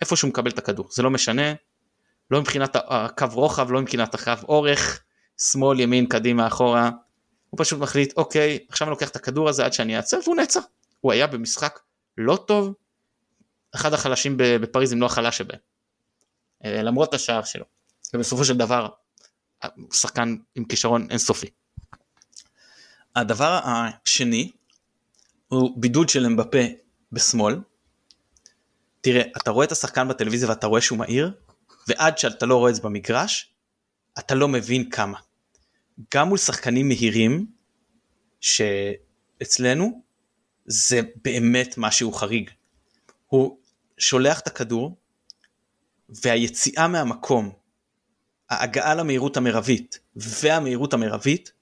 [0.00, 1.52] איפה שהוא מקבל את הכדור, זה לא משנה,
[2.30, 5.02] לא מבחינת הקו רוחב, לא מבחינת הקו אורך,
[5.38, 6.90] שמאל, ימין, קדימה, אחורה,
[7.50, 10.60] הוא פשוט מחליט, אוקיי, עכשיו אני לוקח את הכדור הזה עד שאני אעצר, והוא נעצר.
[11.00, 11.80] הוא היה במשחק
[12.18, 12.74] לא טוב,
[13.74, 15.58] אחד החלשים בפריז אם לא החלש שבהם,
[16.64, 17.64] אה, למרות השער שלו,
[18.14, 18.88] ובסופו של דבר,
[19.92, 21.46] שחקן עם כישרון אינסופי.
[23.16, 24.52] הדבר השני,
[25.48, 26.58] הוא בידוד של אמבפה
[27.12, 27.60] בשמאל.
[29.00, 31.32] תראה, אתה רואה את השחקן בטלוויזיה ואתה רואה שהוא מהיר,
[31.88, 33.54] ועד שאתה לא רואה את זה במגרש,
[34.18, 35.18] אתה לא מבין כמה.
[36.14, 37.46] גם מול שחקנים מהירים,
[38.40, 40.02] שאצלנו
[40.66, 42.50] זה באמת משהו חריג.
[43.26, 43.58] הוא
[43.98, 44.96] שולח את הכדור,
[46.08, 47.52] והיציאה מהמקום,
[48.50, 51.52] ההגעה למהירות המרבית והמהירות המרבית,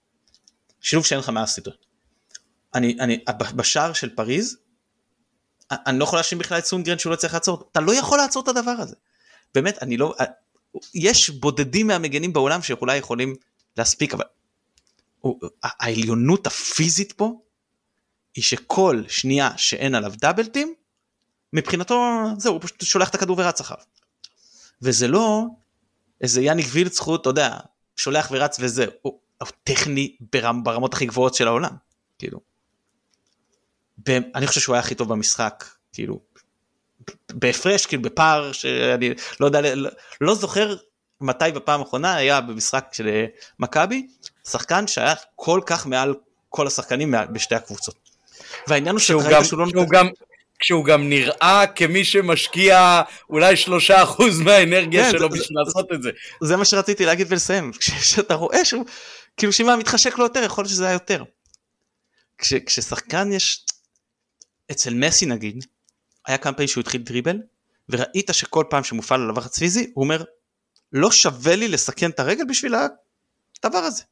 [0.80, 1.68] שילוב שאין לך מה לעשות.
[2.74, 3.24] אני, אני,
[3.56, 4.56] בשער של פריז,
[5.70, 8.42] אני לא יכול להאשים בכלל את סונגרן שהוא לא צריך לעצור, אתה לא יכול לעצור
[8.42, 8.96] את הדבר הזה.
[9.54, 10.14] באמת, אני לא,
[10.94, 13.34] יש בודדים מהמגנים בעולם שאולי יכולים
[13.76, 14.24] להספיק, אבל
[15.62, 17.40] העליונות הפיזית פה,
[18.34, 20.74] היא שכל שנייה שאין עליו דאבלטים,
[21.52, 23.84] מבחינתו זהו, הוא פשוט שולח את הכדור ורץ אחריו.
[24.82, 25.46] וזה לא
[26.24, 27.56] איזה יאניק וילצחוט, אתה יודע,
[27.96, 31.76] שולח ורץ וזה, הוא, הוא טכני ברמ, ברמות הכי גבוהות של העולם,
[32.18, 32.40] כאילו.
[34.08, 36.20] אני חושב שהוא היה הכי טוב במשחק, כאילו,
[37.32, 39.10] בהפרש, כאילו בפער שאני
[39.40, 40.76] לא יודע, לא, לא זוכר
[41.20, 43.26] מתי בפעם האחרונה היה במשחק של אה,
[43.58, 44.06] מכבי,
[44.48, 46.14] שחקן שהיה כל כך מעל
[46.48, 47.96] כל השחקנים בשתי הקבוצות.
[48.68, 50.08] והעניין הוא שהוא גם, שהוא לא שהוא גם,
[50.58, 56.02] כשהוא גם נראה כמי שמשקיע אולי שלושה אחוז מהאנרגיה כן, שלו זה, בשביל לעשות את
[56.02, 56.10] זה.
[56.42, 58.84] זה מה שרציתי להגיד ולסיים, כשאתה רואה שהוא,
[59.36, 61.24] כאילו שאם היה מתחשק לו יותר, יכול להיות שזה היה יותר.
[62.38, 63.64] כש, כששחקן יש,
[64.70, 65.64] אצל מסי נגיד,
[66.26, 67.36] היה כמה פעמים שהוא התחיל דריבל,
[67.88, 70.24] וראית שכל פעם שמופעל על לחץ פיזי, הוא אומר,
[70.92, 74.02] לא שווה לי לסכן את הרגל בשביל הדבר הזה.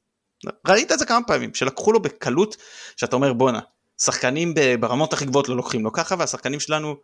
[0.66, 2.56] ראית את זה כמה פעמים, שלקחו לו בקלות,
[2.96, 3.60] שאתה אומר בואנה,
[4.04, 6.96] שחקנים ברמות הכי גבוהות לא לוקחים לו ככה, והשחקנים שלנו,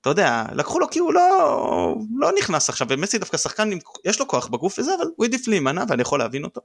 [0.00, 3.70] אתה יודע, לקחו לו כי הוא לא, לא נכנס עכשיו, ומסי דווקא שחקן,
[4.04, 6.60] יש לו כוח בגוף וזה, אבל הוא העדיף להימנע ואני יכול להבין אותו.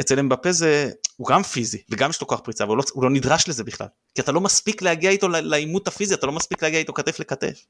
[0.00, 3.10] אצל אמבפה זה, הוא גם פיזי, וגם יש לו כוח פריצה, אבל לא, הוא לא
[3.10, 3.86] נדרש לזה בכלל.
[4.14, 7.64] כי אתה לא מספיק להגיע איתו לעימות הפיזי, אתה לא מספיק להגיע איתו כתף לכתף.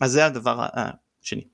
[0.00, 0.66] אז זה הדבר
[1.22, 1.44] השני.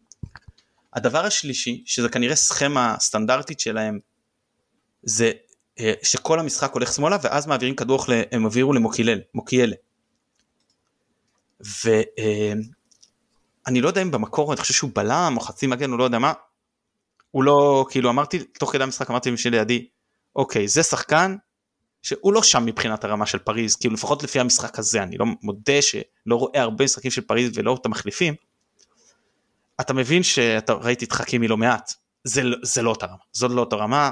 [0.95, 3.99] הדבר השלישי, שזה כנראה סכמה סטנדרטית שלהם,
[5.03, 5.33] זה
[6.03, 9.77] שכל המשחק הולך שמאלה ואז מעבירים כדור, הם העבירו למוקיאלה.
[11.61, 12.59] ואני
[13.69, 16.19] אה, לא יודע אם במקור אני חושב שהוא בלם או חצי מגן הוא לא יודע
[16.19, 16.33] מה.
[17.31, 19.89] הוא לא כאילו אמרתי תוך כדי המשחק אמרתי למישהו לידי
[20.37, 21.37] אוקיי זה שחקן
[22.03, 25.83] שהוא לא שם מבחינת הרמה של פריז כאילו לפחות לפי המשחק הזה אני לא מודה
[25.83, 28.35] שלא רואה הרבה משחקים של פריז ולא את המחליפים.
[29.81, 31.93] אתה מבין שאתה ראיתי את חכימי לא מעט
[32.25, 34.11] זה, זה לא אותה רמה זאת לא אותה רמה אה,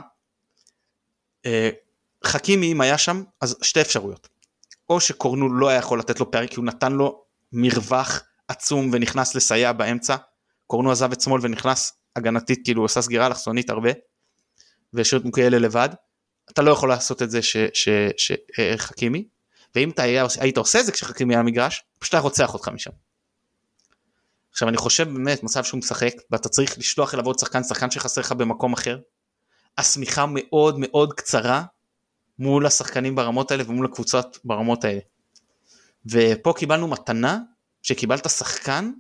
[2.24, 4.28] חכימי אם היה שם אז שתי אפשרויות.
[4.88, 9.34] או שקורנו לא היה יכול לתת לו פערים כי הוא נתן לו מרווח עצום ונכנס
[9.34, 10.16] לסייע באמצע.
[10.66, 13.90] קורנו עזב את שמאל ונכנס הגנתית כאילו הוא עשה סגירה אלכסונית הרבה
[14.92, 15.88] והשאיר את מוקיאלה לבד.
[16.50, 17.40] אתה לא יכול לעשות את זה
[18.16, 19.24] שחכימי אה,
[19.74, 22.90] ואם אתה היה, היית עושה את זה כשחכימי היה מגרש פשוט היה רוצח אותך משם.
[24.50, 28.20] עכשיו אני חושב באמת מצב שהוא משחק ואתה צריך לשלוח אליו עוד שחקן שחקן שחסר
[28.20, 28.98] לך במקום אחר
[29.78, 31.62] השמיכה מאוד מאוד קצרה
[32.38, 35.00] מול השחקנים ברמות האלה ומול הקבוצות ברמות האלה.
[36.06, 37.38] ופה קיבלנו מתנה
[37.82, 38.92] שקיבלת שחקן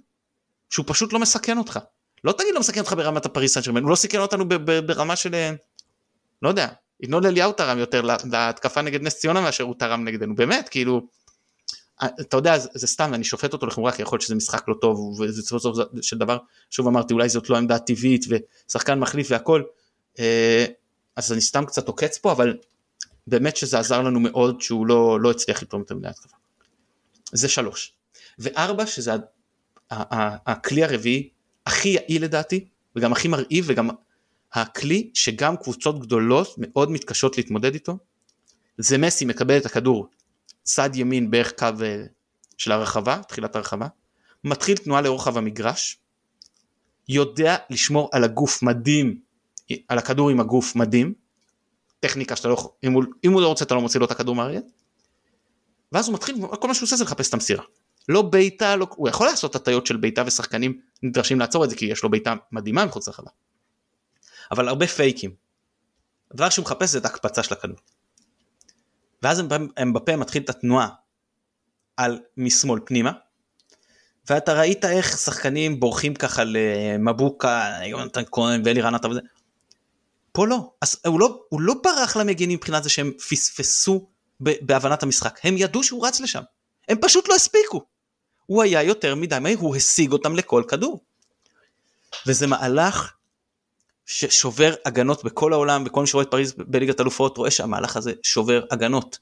[0.70, 1.78] שהוא פשוט לא מסכן אותך.
[2.24, 4.44] לא תגיד לא מסכן אותך ברמת הפריס סן הוא לא סיכן אותנו
[4.86, 5.50] ברמה של,
[6.42, 6.68] לא יודע,
[7.00, 11.06] ינון אליהו תרם יותר להתקפה נגד נס ציונה מאשר הוא תרם נגדנו, באמת, כאילו,
[12.04, 14.74] אתה יודע, זה, זה סתם, אני שופט אותו לחומרה, כי יכול להיות שזה משחק לא
[14.80, 16.38] טוב, וזה סוף של דבר,
[16.70, 18.24] שוב אמרתי, אולי זאת לא עמדה טבעית,
[18.68, 19.62] ושחקן מחליף והכל,
[21.16, 22.58] אז אני סתם קצת עוקץ פה, אבל
[23.26, 26.36] באמת שזה עזר לנו מאוד שהוא לא, לא הצליח לתרום את המדינה התקפה.
[27.32, 27.92] זה שלוש.
[28.38, 29.12] וארבע, שזה
[29.90, 31.28] הכלי הרביעי
[31.66, 33.90] הכי יעיל לדעתי, וגם הכי מרהיב, וגם
[34.52, 37.98] הכלי שגם קבוצות גדולות מאוד מתקשות להתמודד איתו.
[38.78, 40.08] זה מסי מקבל את הכדור
[40.62, 42.04] צד ימין בערך קו אה,
[42.58, 43.86] של הרחבה, תחילת הרחבה,
[44.44, 45.98] מתחיל תנועה לרוחב המגרש,
[47.08, 49.20] יודע לשמור על הגוף מדהים,
[49.88, 51.14] על הכדור עם הגוף מדהים,
[52.00, 54.34] טכניקה שאתה לא יכול, אם אם הוא לא רוצה אתה לא מוציא לו את הכדור
[54.34, 54.60] מהרגל,
[55.92, 57.62] ואז הוא מתחיל, כל מה שהוא עושה זה לחפש את המסירה.
[58.08, 61.84] לא בעיטה, לא, הוא יכול לעשות הטיות של בעיטה ושחקנים נדרשים לעצור את זה כי
[61.84, 63.30] יש לו בעיטה מדהימה מחוץ לרחבה.
[64.50, 65.30] אבל הרבה פייקים.
[66.30, 67.76] הדבר שהוא מחפש זה את ההקפצה של הכדור.
[69.22, 69.42] ואז
[69.82, 70.88] אמבפה מתחיל את התנועה
[71.96, 73.12] על משמאל פנימה,
[74.30, 79.20] ואתה ראית איך שחקנים בורחים ככה למבוקה, יונתן כהן ואלי עטר וזה.
[80.36, 80.70] פה לא.
[80.82, 84.08] אז הוא לא, הוא לא ברח למגנים מבחינת זה שהם פספסו
[84.40, 86.42] בהבנת המשחק, הם ידעו שהוא רץ לשם.
[86.88, 87.84] הם פשוט לא הספיקו.
[88.46, 91.00] הוא היה יותר מדי מהיר, הוא השיג אותם לכל כדור.
[92.26, 93.12] וזה מהלך
[94.06, 98.62] ששובר הגנות בכל העולם, וכל מי שרואה את פריז בליגת אלופות רואה שהמהלך הזה שובר
[98.70, 99.18] הגנות.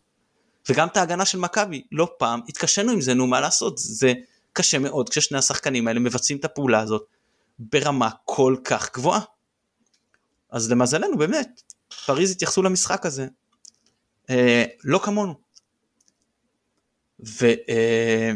[0.68, 4.12] וגם את ההגנה של מכבי, לא פעם התקשינו עם זה, נו מה לעשות, זה
[4.52, 7.04] קשה מאוד כששני השחקנים האלה מבצעים את הפעולה הזאת
[7.58, 9.20] ברמה כל כך גבוהה.
[10.54, 11.62] אז למזלנו באמת,
[12.06, 13.26] פריז התייחסו למשחק הזה
[14.30, 15.34] אה, לא כמונו.
[17.20, 17.46] ו...
[17.68, 18.32] אה,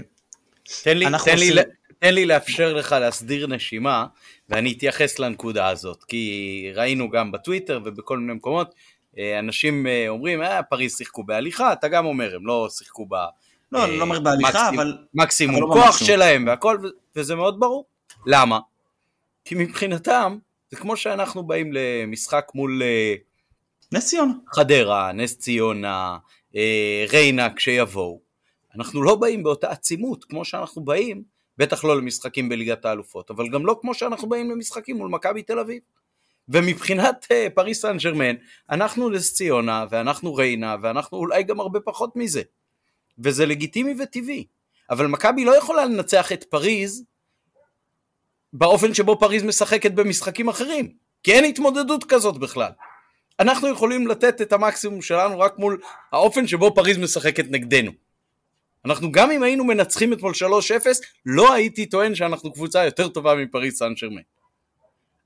[0.83, 1.55] תן לי, תן, עושים...
[1.55, 1.63] לי,
[1.99, 4.07] תן לי לאפשר לך להסדיר נשימה,
[4.49, 8.75] ואני אתייחס לנקודה הזאת, כי ראינו גם בטוויטר ובכל מיני מקומות,
[9.19, 13.15] אה, אנשים אה, אומרים, אה, פריז שיחקו בהליכה, אתה גם אומר, הם לא שיחקו ב...
[13.73, 14.99] לא, אני לא אומר בהליכה, מקסימ, אבל...
[15.15, 16.79] מקסימום לא כוח שלהם והכל,
[17.17, 17.85] וזה מאוד ברור.
[18.27, 18.59] למה?
[19.45, 20.39] כי מבחינתם,
[20.71, 22.83] זה כמו שאנחנו באים למשחק מול...
[23.93, 24.33] נס ציונה.
[24.49, 26.19] חדרה, נס ציונה,
[27.13, 28.21] ריינה כשיבואו.
[28.75, 31.23] אנחנו לא באים באותה עצימות כמו שאנחנו באים
[31.59, 35.59] בטח לא למשחקים בליגת האלופות, אבל גם לא כמו שאנחנו באים למשחקים מול מכבי תל
[35.59, 35.83] אביב.
[36.49, 38.35] ומבחינת uh, פריס סן ג'רמן,
[38.71, 42.43] אנחנו נס ציונה, ואנחנו ריינה, ואנחנו אולי גם הרבה פחות מזה.
[43.19, 44.47] וזה לגיטימי וטבעי.
[44.91, 47.05] אבל מכבי לא יכולה לנצח את פריז
[48.53, 52.71] באופן שבו פריז משחקת במשחקים אחרים, כי אין התמודדות כזאת בכלל.
[53.41, 55.81] אנחנו יכולים לתת את המקסימום שלנו רק מול
[56.13, 57.93] האופן שבו פריז משחקת נגדנו.
[58.85, 60.87] אנחנו גם אם היינו מנצחים אתמול 3-0,
[61.27, 64.23] לא הייתי טוען שאנחנו קבוצה יותר טובה מפריס סן ז'רמן.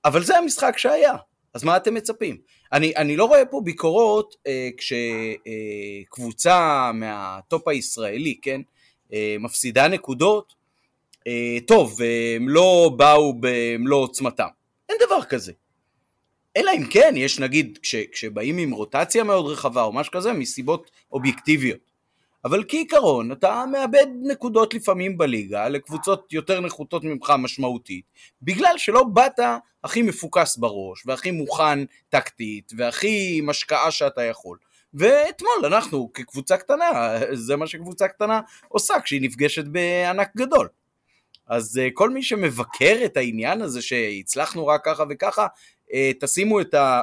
[0.04, 1.14] אבל זה המשחק שהיה,
[1.54, 2.36] אז מה אתם מצפים?
[2.72, 8.60] אני, אני לא רואה פה ביקורות אה, כשקבוצה אה, מהטופ הישראלי, כן,
[9.12, 10.54] אה, מפסידה נקודות,
[11.66, 11.98] טוב,
[12.36, 14.46] הם לא באו במלוא עוצמתם.
[14.88, 15.52] אין דבר כזה.
[16.56, 20.90] אלא אם כן, יש נגיד, כש, כשבאים עם רוטציה מאוד רחבה או משהו כזה, מסיבות
[21.12, 21.92] אובייקטיביות.
[22.44, 28.04] אבל כעיקרון אתה מאבד נקודות לפעמים בליגה לקבוצות יותר נחותות ממך משמעותית
[28.42, 29.40] בגלל שלא באת
[29.84, 34.58] הכי מפוקס בראש והכי מוכן טקטית והכי משקעה שאתה יכול
[34.94, 36.90] ואתמול אנחנו כקבוצה קטנה,
[37.32, 40.68] זה מה שקבוצה קטנה עושה כשהיא נפגשת בענק גדול.
[41.46, 45.46] אז אה, כל מי שמבקר את העניין הזה שהצלחנו רק ככה וככה,
[45.92, 47.02] אה, תשימו את ה...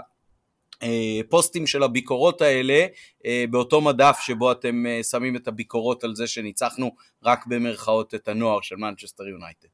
[1.29, 2.85] פוסטים של הביקורות האלה
[3.25, 8.27] אה, באותו מדף שבו אתם אה, שמים את הביקורות על זה שניצחנו רק במרכאות את
[8.27, 9.67] הנוער של מנצ'סטר יונייטד.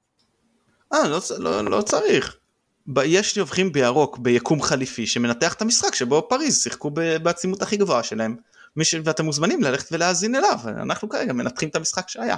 [0.94, 2.38] אה, לא, לא, לא צריך.
[3.06, 6.92] יש נבחים בירוק ביקום חליפי שמנתח את המשחק שבו פריז שיחקו
[7.24, 8.36] בעצימות הכי גבוהה שלהם
[9.04, 12.36] ואתם מוזמנים ללכת ולהאזין אליו אנחנו כרגע מנתחים את המשחק שהיה.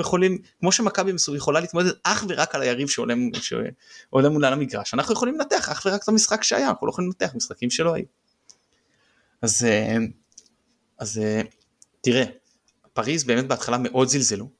[0.00, 3.14] יכולים כמו שמכבי יכולה להתמודד אך ורק על היריב שעולה,
[4.12, 7.70] מולה למגרש אנחנו יכולים לנתח אך ורק את המשחק שהיה אנחנו לא יכולים לנתח משחקים
[7.70, 8.04] שלא היו.
[9.42, 9.96] אז, אה,
[10.98, 11.42] אז אה,
[12.00, 12.24] תראה
[12.92, 14.50] פריז באמת בהתחלה מאוד זלזלו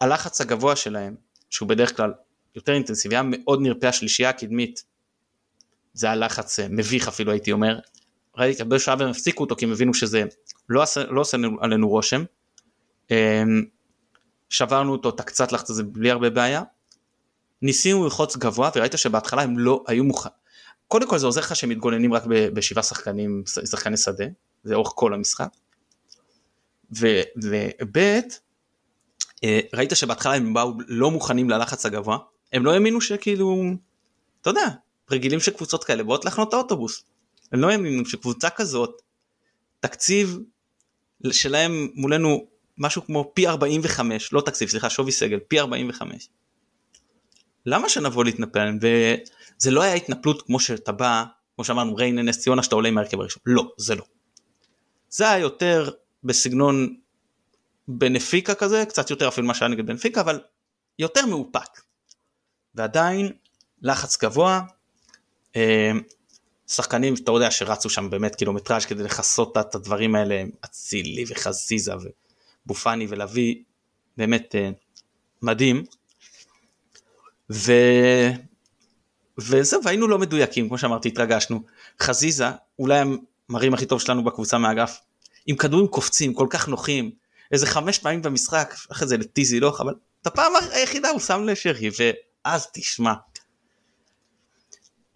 [0.00, 1.14] הלחץ הגבוה שלהם
[1.50, 2.12] שהוא בדרך כלל
[2.54, 4.84] יותר אינטנסיבי היה מאוד נרפה השלישייה הקדמית
[5.92, 7.78] זה היה לחץ אה, מביך אפילו הייתי אומר
[8.36, 10.24] ראיתי הרבה שעה והם הפסיקו אותו כי הם הבינו שזה
[10.68, 12.24] לא עושה, לא עושה עלינו רושם
[14.48, 16.62] שברנו אותו את הקצת לחץ הזה בלי הרבה בעיה.
[17.62, 20.38] ניסינו ללחוץ גבוה וראית שבהתחלה הם לא היו מוכנים.
[20.88, 24.24] קודם כל זה עוזר לך שהם מתגוננים רק בשבעה שחקנים, שחקני שדה,
[24.64, 25.48] זה אורך כל המשחק.
[26.90, 27.98] וב'
[29.44, 32.18] אה, ראית שבהתחלה הם באו לא מוכנים ללחץ הגבוה,
[32.52, 33.62] הם לא האמינו שכאילו,
[34.40, 34.66] אתה יודע,
[35.10, 37.04] רגילים שקבוצות כאלה באות לחנות את האוטובוס.
[37.52, 39.02] הם לא האמינו שקבוצה כזאת,
[39.80, 40.38] תקציב
[41.30, 42.46] שלהם מולנו
[42.78, 46.28] משהו כמו פי 45, לא תקציב, סליחה, שווי סגל, פי 45.
[47.66, 48.78] למה שנבוא להתנפל?
[48.80, 51.24] וזה לא היה התנפלות כמו שאתה בא,
[51.54, 53.42] כמו שאמרנו, ריינה נס ציונה שאתה עולה עם ההרכב הראשון.
[53.46, 54.04] לא, זה לא.
[55.08, 55.90] זה היה יותר
[56.24, 56.96] בסגנון
[57.88, 60.40] בנפיקה כזה, קצת יותר אפילו מה שהיה נגד בנפיקה, אבל
[60.98, 61.80] יותר מאופק.
[62.74, 63.32] ועדיין
[63.82, 64.60] לחץ גבוה,
[65.56, 65.92] אה,
[66.66, 71.92] שחקנים שאתה יודע שרצו שם באמת קילומטראז' כדי לכסות את הדברים האלה, אצילי וחזיזה
[72.68, 73.62] ובופני ולוי,
[74.16, 74.70] באמת אה,
[75.42, 75.84] מדהים.
[77.52, 77.72] ו...
[79.38, 81.62] וזהו, והיינו לא מדויקים, כמו שאמרתי, התרגשנו.
[82.02, 82.46] חזיזה,
[82.78, 83.00] אולי
[83.48, 85.00] המרים הכי טוב שלנו בקבוצה מהאגף,
[85.46, 87.10] עם כדורים קופצים, כל כך נוחים,
[87.52, 91.90] איזה חמש פעמים במשחק, אחרי זה לטיזי לא, אבל את הפעם היחידה הוא שם לשרי,
[91.98, 93.12] ואז תשמע.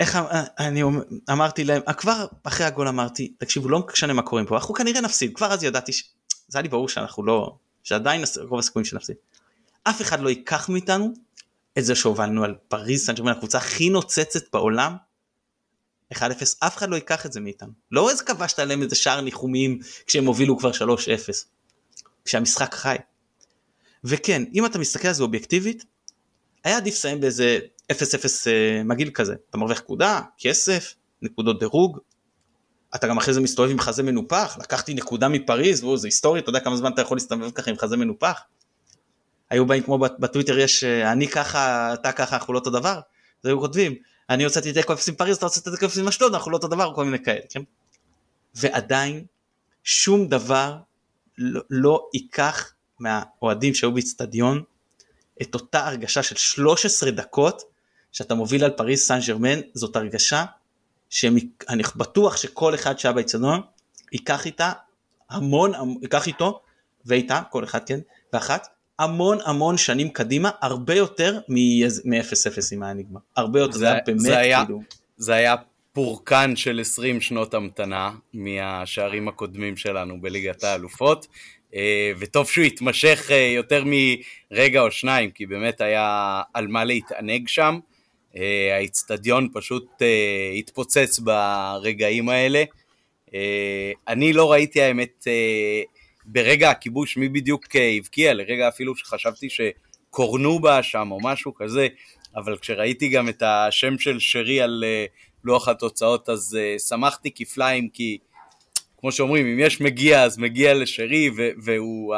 [0.01, 0.19] איך
[0.59, 0.83] אני
[1.31, 5.37] אמרתי להם, כבר אחרי הגול אמרתי, תקשיבו, לא משנה מה קורה פה, אנחנו כנראה נפסיד,
[5.37, 5.93] כבר אז ידעתי.
[6.53, 9.17] זה היה לי ברור שאנחנו לא, שעדיין רוב הסיכויים שנפסיד.
[9.85, 11.13] אף אחד לא ייקח מאיתנו
[11.79, 14.97] את זה שהובלנו על פריז סן ג'רמן הקבוצה הכי נוצצת בעולם
[16.15, 16.19] 1-0
[16.61, 20.27] אף אחד לא ייקח את זה מאיתנו לא איזה כבשת עליהם איזה שער ניחומים כשהם
[20.27, 20.75] הובילו כבר 3-0
[22.25, 22.97] כשהמשחק חי.
[24.05, 25.85] וכן אם אתה מסתכל על זה אובייקטיבית
[26.65, 27.59] היה עדיף לסיים באיזה
[27.93, 27.95] 0-0
[28.47, 31.99] אה, מגעיל כזה אתה מרוויח נקודה כסף נקודות דירוג
[32.95, 36.61] אתה גם אחרי זה מסתובב עם חזה מנופח לקחתי נקודה מפריז וזה היסטורי אתה יודע
[36.61, 38.41] כמה זמן אתה יכול להסתובב ככה עם חזה מנופח.
[39.51, 43.01] היו באים כמו בטוויטר יש אה, אני ככה אתה ככה אנחנו לא אותו דבר.
[43.43, 43.95] אז היו כותבים
[44.31, 46.69] אני הוצאתי תיקו אפס עם פריז אתה הוצאת תיקו אפס עם אשדוד אנחנו לא אותו
[46.69, 47.41] דבר כל מיני כאלה.
[47.51, 47.63] כן?
[48.55, 49.25] ועדיין
[49.85, 50.77] שום דבר
[51.39, 54.63] לא, לא ייקח מהאוהדים שהיו באיצטדיון
[55.43, 57.63] את אותה הרגשה של 13 דקות
[58.13, 60.45] שאתה מוביל על פריז סן ג'רמן זאת הרגשה
[61.13, 63.61] שאני בטוח שכל אחד שהיה באיצטדיון
[64.13, 64.73] ייקח איתה
[65.31, 66.61] המון ייקח איתו
[67.07, 67.99] ואיתה כל אחד כן
[68.33, 68.67] ואחת
[68.99, 73.21] המון המון שנים קדימה, הרבה יותר מ-0-0 אם היה נגמר.
[73.37, 74.83] הרבה יותר, זה, היה באמת זה היה, כאילו...
[75.17, 75.55] זה היה
[75.93, 81.27] פורקן של 20 שנות המתנה מהשערים הקודמים שלנו בליגת האלופות,
[81.75, 87.49] אה, וטוב שהוא התמשך אה, יותר מרגע או שניים, כי באמת היה על מה להתענג
[87.49, 87.79] שם.
[88.37, 90.03] אה, האיצטדיון פשוט
[90.59, 92.65] התפוצץ ברגעים האלה.
[94.09, 95.27] אני לא ראיתי האמת
[96.25, 101.89] ברגע הכיבוש מי בדיוק אה, הבקיע, לרגע אפילו שחשבתי שקורנו בה שם או משהו כזה,
[102.37, 105.05] אבל כשראיתי גם את השם של שרי על אה,
[105.45, 106.59] לוח התוצאות אז
[106.89, 108.19] שמחתי כפליים כי
[109.01, 111.31] כמו שאומרים אם יש מגיע אז מגיע לשרי
[111.65, 112.15] והוא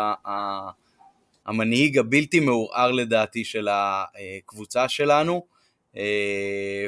[1.47, 5.47] המנהיג הבלתי מעורער לדעתי של הקבוצה שלנו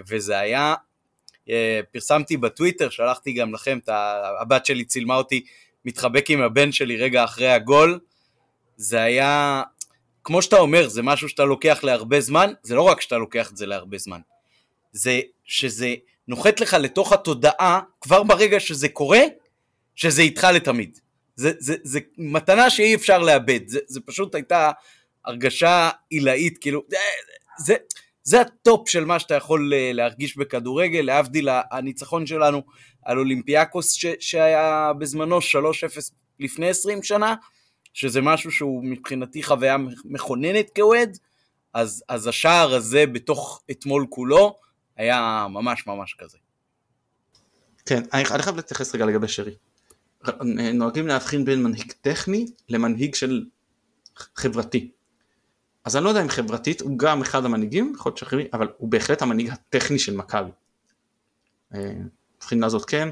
[0.09, 0.75] וזה היה
[1.47, 1.51] uh,
[1.93, 3.89] פרסמתי בטוויטר שלחתי גם לכם את
[4.41, 5.45] הבת שלי צילמה אותי
[5.85, 8.01] מתחבק עם הבן שלי רגע אחרי הגול,
[8.77, 9.63] זה היה,
[10.25, 13.57] כמו שאתה אומר, זה משהו שאתה לוקח להרבה זמן, זה לא רק שאתה לוקח את
[13.57, 14.21] זה להרבה זמן,
[14.93, 15.95] זה שזה
[16.29, 19.21] נוחת לך לתוך התודעה כבר ברגע שזה קורה,
[19.95, 20.99] שזה איתך לתמיד.
[21.37, 24.71] זה, זה, זה מתנה שאי אפשר לאבד, זה, זה פשוט הייתה
[25.25, 26.97] הרגשה עילאית, כאילו, זה,
[27.59, 27.75] זה,
[28.27, 32.63] זה הטופ של מה שאתה יכול אה, להרגיש בכדורגל, להבדיל הניצחון שלנו
[33.05, 35.43] על אולימפיאקוס ש, שהיה בזמנו 3-0
[36.41, 37.35] לפני 20 שנה,
[37.95, 41.19] שזה משהו שהוא מבחינתי חוויה מכוננת כאוהד,
[41.75, 44.57] אז, אז השער הזה בתוך אתמול כולו
[44.97, 46.39] היה ממש ממש כזה.
[47.87, 49.55] כן, אני, חייב להתייחס רגע לגבי שרי.
[50.75, 53.45] נוהגים להבחין בין מנהיג טכני למנהיג של
[54.37, 54.91] חברתי.
[55.87, 58.89] אז אני לא יודע אם חברתית, הוא גם אחד המנהיגים, יכול להיות שאחרים, אבל הוא
[58.89, 60.51] בהחלט המנהיג הטכני של מכבי.
[61.75, 61.93] אה,
[62.37, 63.09] מבחינה זאת כן,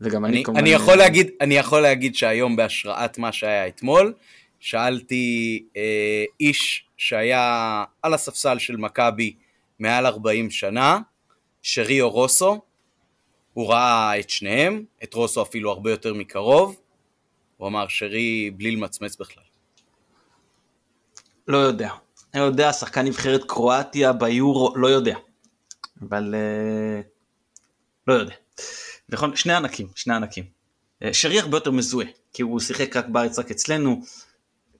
[0.00, 0.60] וגם אני, אני כמובן...
[0.60, 4.14] אני יכול, להגיד, אני יכול להגיד שהיום בהשראת מה שהיה אתמול,
[4.60, 9.34] שאלתי אה, איש שהיה על הספסל של מכבי
[9.78, 10.98] מעל 40 שנה,
[11.62, 12.60] שרי או רוסו,
[13.52, 16.80] הוא ראה את שניהם, את רוסו אפילו הרבה יותר מקרוב,
[17.56, 19.44] הוא אמר שרי בלי למצמץ בכלל.
[21.48, 21.90] לא יודע.
[22.34, 25.16] אני יודע, שחקן נבחרת קרואטיה ביורו, לא יודע.
[26.08, 27.06] אבל uh,
[28.06, 28.34] לא יודע.
[29.08, 30.44] נכון, שני ענקים, שני ענקים.
[31.04, 34.00] Uh, שרי הרבה יותר מזוהה, כי הוא שיחק רק בארץ, רק אצלנו.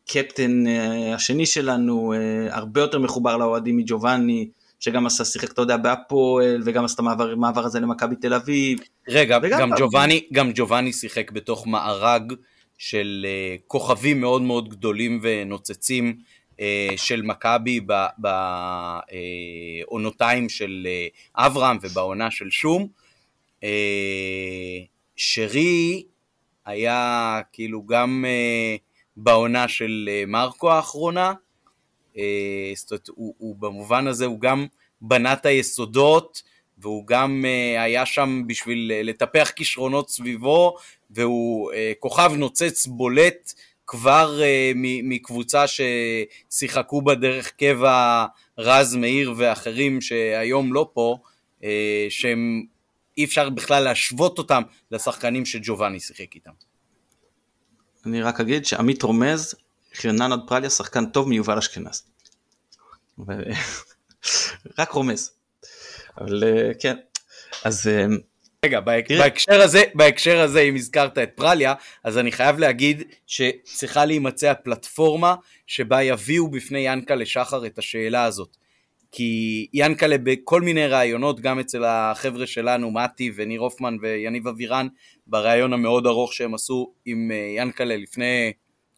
[0.09, 2.15] קפטן uh, השני שלנו
[2.51, 4.49] הרבה יותר מחובר לאוהדים מג'ובאני,
[4.81, 8.79] שגם עשה שיחק, אתה יודע, בהפועל, וגם עשה מעבר, מעבר הזה למכבי תל אביב.
[9.09, 12.33] רגע, גם ג'ובאני, גם ג'ובאני שיחק בתוך מארג
[12.79, 13.27] של
[13.67, 16.19] כוכבים מאוד מאוד גדולים ונוצצים.
[16.61, 17.81] אה, של מכבי
[19.89, 21.07] בעונותיים של אה,
[21.47, 22.89] אברהם ובעונה של שום.
[23.65, 24.79] אה,
[25.17, 26.03] שרי
[26.67, 28.25] היה כאילו גם
[29.17, 31.33] בעונה של מרקו האחרונה,
[32.75, 34.67] זאת אומרת, הוא, הוא במובן הזה הוא גם
[35.01, 36.43] בנה את היסודות
[36.79, 37.45] והוא גם
[37.79, 40.77] היה שם בשביל לטפח כישרונות סביבו
[41.11, 43.53] והוא כוכב נוצץ בולט
[43.87, 48.24] כבר uh, מקבוצה ששיחקו בה דרך קבע
[48.59, 51.16] רז מאיר ואחרים שהיום לא פה,
[51.61, 51.64] uh,
[52.09, 52.62] שהם
[53.18, 56.51] אי אפשר בכלל להשוות אותם לשחקנים שג'ובאני שיחק איתם.
[58.07, 59.55] אני רק אגיד שעמית רומז,
[59.95, 62.03] חרנן פרליה שחקן טוב מיובל אשכנז.
[64.78, 65.30] רק רומז.
[66.18, 66.97] אבל אה, כן,
[67.64, 67.91] אז
[68.65, 74.51] רגע, בהקשר הזה, בהקשר הזה, אם הזכרת את פרליה, אז אני חייב להגיד שצריכה להימצא
[74.51, 75.35] הפלטפורמה
[75.67, 78.57] שבה יביאו בפני ינקלה שחר את השאלה הזאת.
[79.12, 84.87] כי ינקלה בכל מיני ראיונות, גם אצל החבר'ה שלנו, מתי וניר הופמן ויניב אבירן,
[85.27, 88.53] בריאיון המאוד ארוך שהם עשו עם אה, ינקלה לפני,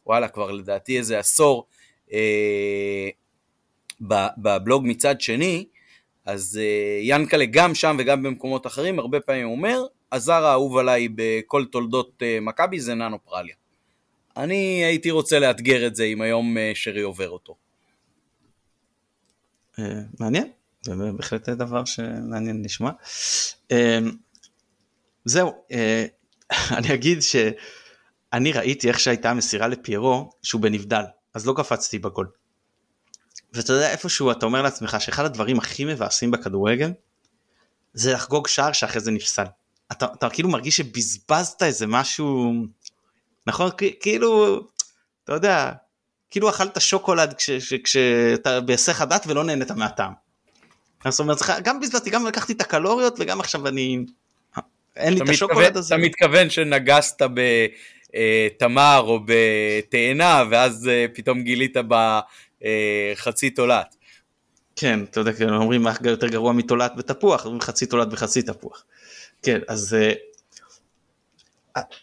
[0.07, 1.67] וואלה, כבר לדעתי איזה עשור,
[2.13, 3.09] אה,
[4.39, 5.65] בבלוג מצד שני,
[6.27, 11.65] אז uh, ינקלה גם שם וגם במקומות אחרים הרבה פעמים אומר, הזר האהוב עליי בכל
[11.65, 13.55] תולדות uh, מכבי זה ננו פרליה.
[14.37, 17.57] אני הייתי רוצה לאתגר את זה אם היום uh, שרי עובר אותו.
[20.21, 20.51] מעניין,
[21.17, 22.93] בהחלט דבר שמעניין לשמוע.
[25.25, 25.53] זהו,
[26.79, 31.03] אני אגיד שאני ראיתי איך שהייתה מסירה לפיירו שהוא בנבדל,
[31.35, 32.27] אז לא קפצתי בגול.
[33.57, 36.93] ואתה יודע איפשהו אתה אומר לעצמך שאחד הדברים הכי מבאסים בכדורגל
[37.95, 39.45] זה לחגוג שער שאחרי זה נפסל.
[39.93, 42.53] אתה, אתה כאילו מרגיש שבזבזת איזה משהו
[43.47, 44.61] נכון כאילו
[45.25, 45.73] אתה יודע
[46.31, 47.97] כאילו אכלת שוקולד כשאתה כש,
[48.67, 50.13] בהיסח הדעת ולא נהנית מהטעם.
[51.09, 54.05] זאת אומרת גם בזבזתי גם לקחתי את הקלוריות וגם עכשיו אני
[54.97, 55.95] אין לי את השוקולד הזה.
[55.95, 57.23] אתה מתכוון שנגסת
[58.57, 61.93] בתמר או בתאנה ואז אה, פתאום גילית ב...
[61.93, 62.21] אה,
[63.15, 63.97] חצי תולעת.
[64.77, 68.85] כן, אתה יודע, כאילו, אומרים מה יותר גרוע מתולעת בתפוח, אומרים חצי תולעת וחצי תפוח.
[69.43, 69.95] כן, אז...
[69.95, 70.13] אה,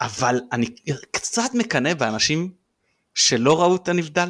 [0.01, 0.65] אבל אני
[1.11, 2.51] קצת מקנא באנשים
[3.15, 4.29] שלא ראו את הנבדל,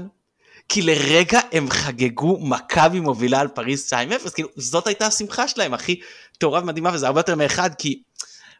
[0.69, 3.93] כי לרגע הם חגגו מכבי מובילה על פריז
[4.25, 5.99] 2-0, כאילו זאת הייתה השמחה שלהם, הכי
[6.38, 8.01] טהורה ומדהימה, וזה הרבה יותר מאחד, כי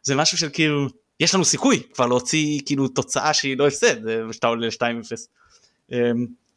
[0.03, 0.88] זה משהו של כאילו,
[1.19, 3.95] יש לנו סיכוי כבר להוציא כאילו תוצאה שהיא לא הפסד,
[4.30, 5.95] ושאתה עולה ל-2-0.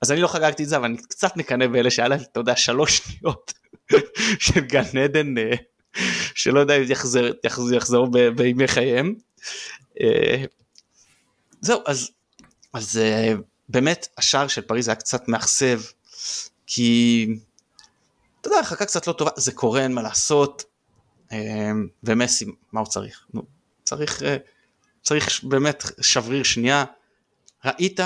[0.01, 2.57] אז אני לא חגגתי את זה אבל אני קצת מקנא באלה שהיה להם אתה יודע
[2.57, 3.53] שלוש שניות
[4.45, 5.53] של גן עדן אה,
[6.35, 9.15] שלא יודע אם יחזר, יחזר, יחזרו בימי חייהם.
[10.01, 10.45] אה,
[11.61, 12.11] זהו אז
[12.73, 13.33] אז אה,
[13.69, 15.81] באמת השער של פריז היה קצת מאכזב
[16.67, 17.27] כי
[18.41, 20.65] אתה יודע הרחקה קצת לא טובה זה קורה אין מה לעשות
[22.05, 23.27] ומסי מה הוא צריך?
[23.85, 24.23] צריך
[25.07, 26.85] צריך באמת שבריר שנייה.
[27.65, 28.01] ראית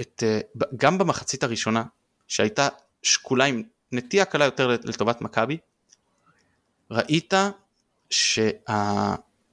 [0.00, 0.40] את, אה,
[0.76, 1.84] גם במחצית הראשונה
[2.28, 2.68] שהייתה
[3.02, 5.58] שקולה עם נטייה קלה יותר לטובת מכבי,
[6.90, 7.34] ראית
[8.10, 8.50] שה...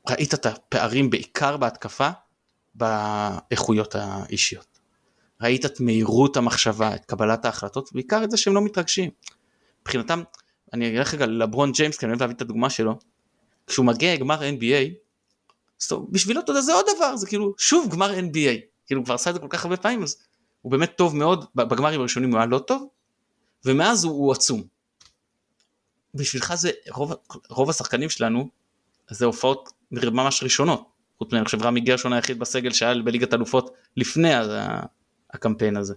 [0.09, 2.09] ראית את הפערים בעיקר בהתקפה
[2.75, 4.79] באיכויות האישיות.
[5.41, 9.09] ראית את מהירות המחשבה, את קבלת ההחלטות, בעיקר את זה שהם לא מתרגשים.
[9.81, 10.23] מבחינתם,
[10.73, 12.99] אני אלך רגע לברון ג'יימס, כי אני אוהב להביא את הדוגמה שלו,
[13.67, 14.93] כשהוא מגיע לגמר NBA,
[16.09, 19.35] בשבילו אתה יודע זה עוד דבר, זה כאילו שוב גמר NBA, כאילו כבר עשה את
[19.35, 20.17] זה כל כך הרבה פעמים, אז
[20.63, 22.87] הוא באמת טוב מאוד, בגמרים הראשונים הוא היה לא טוב,
[23.65, 24.63] ומאז הוא, הוא עצום.
[26.13, 27.13] בשבילך זה, רוב,
[27.49, 28.49] רוב השחקנים שלנו,
[29.09, 30.89] זה הופעות ממש ראשונות.
[31.17, 34.29] חוץ מהם, אני חושב רמי גרשון היחיד בסגל שהיה בליגת אלופות לפני
[35.33, 35.93] הקמפיין הזה.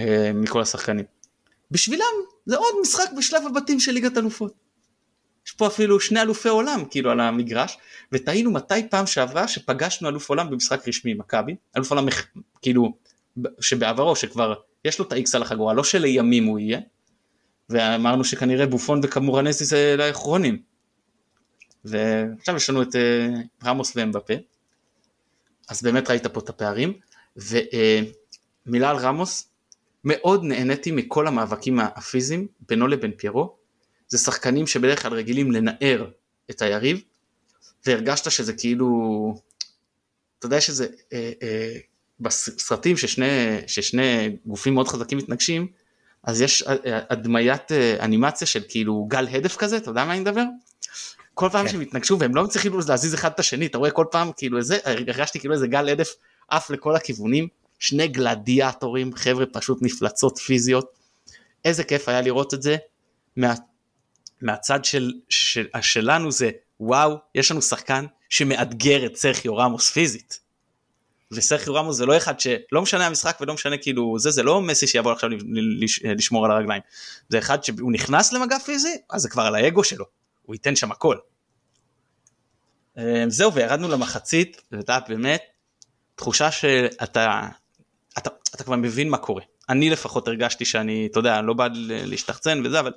[0.00, 1.04] אה, מכל השחקנים.
[1.70, 2.04] בשבילם
[2.46, 4.67] זה עוד משחק בשלב הבתים של ליגת אלופות.
[5.48, 7.78] יש פה אפילו שני אלופי עולם כאילו על המגרש.
[8.12, 11.56] ותהינו מתי פעם שעברה שפגשנו אלוף עולם במשחק רשמי מכבי.
[11.76, 12.06] אלוף עולם
[12.62, 12.96] כאילו
[13.60, 16.80] שבעברו שכבר יש לו את ה-X על החגורה לא שלימים הוא יהיה.
[17.68, 20.62] ואמרנו שכנראה בופון וקמורנסי זה לאחרונים.
[21.84, 24.34] ועכשיו יש לנו את uh, רמוס ואמבפה.
[25.68, 26.92] אז באמת ראית פה את הפערים.
[27.36, 29.48] ומילה uh, על רמוס.
[30.04, 33.57] מאוד נהניתי מכל המאבקים הפיזיים בינו לבין פיירו
[34.08, 36.10] זה שחקנים שבדרך כלל רגילים לנער
[36.50, 37.00] את היריב,
[37.86, 38.88] והרגשת שזה כאילו,
[40.38, 41.78] אתה יודע שזה, אה, אה,
[42.20, 43.26] בסרטים ששני,
[43.66, 45.68] ששני גופים מאוד חזקים מתנגשים,
[46.22, 50.12] אז יש אה, אה, הדמיית אה, אנימציה של כאילו גל הדף כזה, אתה יודע מה
[50.12, 50.44] אני מדבר?
[51.34, 51.72] כל פעם כן.
[51.72, 54.78] שהם התנגשו והם לא מצליחים להזיז אחד את השני, אתה רואה כל פעם כאילו איזה,
[54.84, 56.14] הרגשתי כאילו איזה גל הדף
[56.48, 57.48] עף לכל הכיוונים,
[57.78, 60.90] שני גלדיאטורים, חבר'ה פשוט מפלצות פיזיות,
[61.64, 62.76] איזה כיף היה לראות את זה,
[63.36, 63.54] מה,
[64.40, 70.48] מהצד של, של, שלנו זה וואו יש לנו שחקן שמאתגר את סרחיו רמוס פיזית.
[71.32, 74.86] וסרחיו רמוס זה לא אחד שלא משנה המשחק ולא משנה כאילו זה זה לא מסי
[74.86, 75.30] שיבוא עכשיו
[76.04, 76.82] לשמור על הרגליים
[77.28, 80.04] זה אחד שהוא נכנס למגע פיזי אז זה כבר על האגו שלו
[80.42, 81.16] הוא ייתן שם הכל.
[82.98, 85.42] אה, זהו וירדנו למחצית ואתה באמת
[86.14, 87.48] תחושה שאתה
[88.18, 92.62] אתה, אתה כבר מבין מה קורה אני לפחות הרגשתי שאני אתה יודע לא בא להשתחצן
[92.64, 92.92] וזה אבל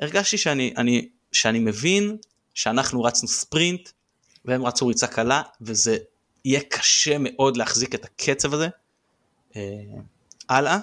[0.00, 2.16] הרגשתי שאני, אני, שאני מבין
[2.54, 3.88] שאנחנו רצנו ספרינט
[4.44, 5.96] והם רצו ריצה קלה וזה
[6.44, 8.68] יהיה קשה מאוד להחזיק את הקצב הזה.
[9.56, 9.62] אה,
[10.48, 10.78] הלאה.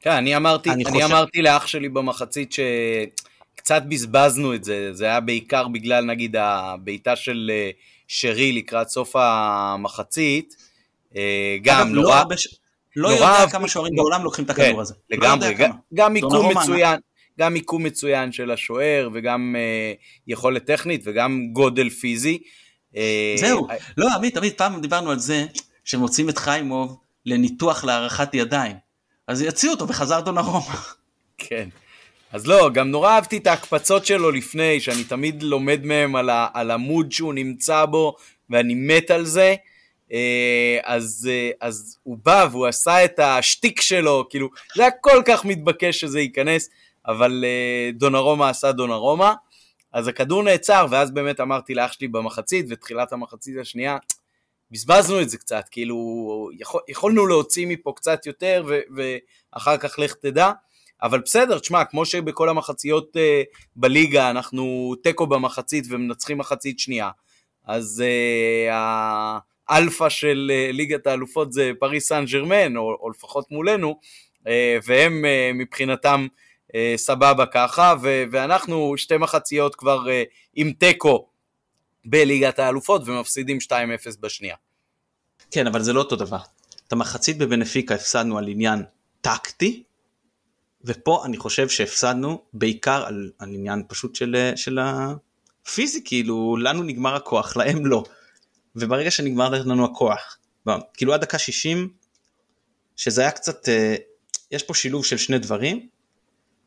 [0.00, 5.04] כן, אני אמרתי, אני אני, חושב- אמרתי לאח שלי במחצית שקצת בזבזנו את זה, זה
[5.04, 7.70] היה בעיקר בגלל נגיד הבעיטה של אה,
[8.08, 10.56] שרי לקראת סוף המחצית,
[11.16, 12.48] אה, גם לא נורא, הרבה ש-
[12.96, 14.94] לא נורא יודע כמה שוערים לא- בעולם לוקחים את כן, הכדור הזה.
[15.10, 17.00] לא לגמרי, יודע גם, מיקום מצוין,
[17.38, 19.92] גם מיקום מצוין של השוער וגם אה,
[20.26, 22.38] יכולת טכנית וגם גודל פיזי.
[22.96, 25.46] אה, זהו, אה, לא עמית, עמית, פעם דיברנו על זה
[25.84, 28.76] שמוצאים את חיימוב לניתוח להערכת ידיים.
[29.26, 30.74] אז יציעו אותו וחזר דונרומה.
[31.38, 31.68] כן.
[32.32, 36.48] אז לא, גם נורא אהבתי את ההקפצות שלו לפני, שאני תמיד לומד מהם על, ה,
[36.54, 38.16] על המוד שהוא נמצא בו,
[38.50, 39.54] ואני מת על זה.
[40.12, 45.22] אה, אז, אה, אז הוא בא והוא עשה את השטיק שלו, כאילו, זה היה כל
[45.26, 46.70] כך מתבקש שזה ייכנס,
[47.08, 49.34] אבל אה, דונרומה עשה דונרומה.
[49.92, 53.96] אז הכדור נעצר, ואז באמת אמרתי לאח שלי במחצית, ותחילת המחצית השנייה,
[54.70, 55.96] בזבזנו את זה קצת, כאילו,
[56.58, 60.52] יכול, יכולנו להוציא מפה קצת יותר, ו, ואחר כך לך תדע.
[61.02, 67.10] אבל בסדר, תשמע, כמו שבכל המחציות uh, בליגה אנחנו תיקו במחצית ומנצחים מחצית שנייה,
[67.64, 68.04] אז
[68.68, 68.72] אה,
[69.68, 74.00] האלפא של אה, ליגת האלופות זה פריס סן ז'רמן, או, או לפחות מולנו,
[74.38, 74.48] אה,
[74.86, 76.26] והם אה, מבחינתם
[76.96, 80.10] סבבה ככה, ו- ואנחנו שתי מחציות כבר אה,
[80.54, 81.28] עם תיקו
[82.04, 83.70] בליגת האלופות ומפסידים 2-0
[84.20, 84.56] בשנייה.
[85.50, 86.38] כן, אבל זה לא אותו דבר.
[86.86, 88.82] את המחצית בבנפיקה הפסדנו על עניין
[89.20, 89.82] טקטי,
[90.84, 97.14] ופה אני חושב שהפסדנו בעיקר על, על עניין פשוט של, של הפיזי, כאילו לנו נגמר
[97.14, 98.04] הכוח, להם לא.
[98.76, 100.38] וברגע שנגמר לנו הכוח,
[100.94, 101.88] כאילו עד דקה 60,
[102.96, 103.94] שזה היה קצת, אה,
[104.50, 105.88] יש פה שילוב של שני דברים,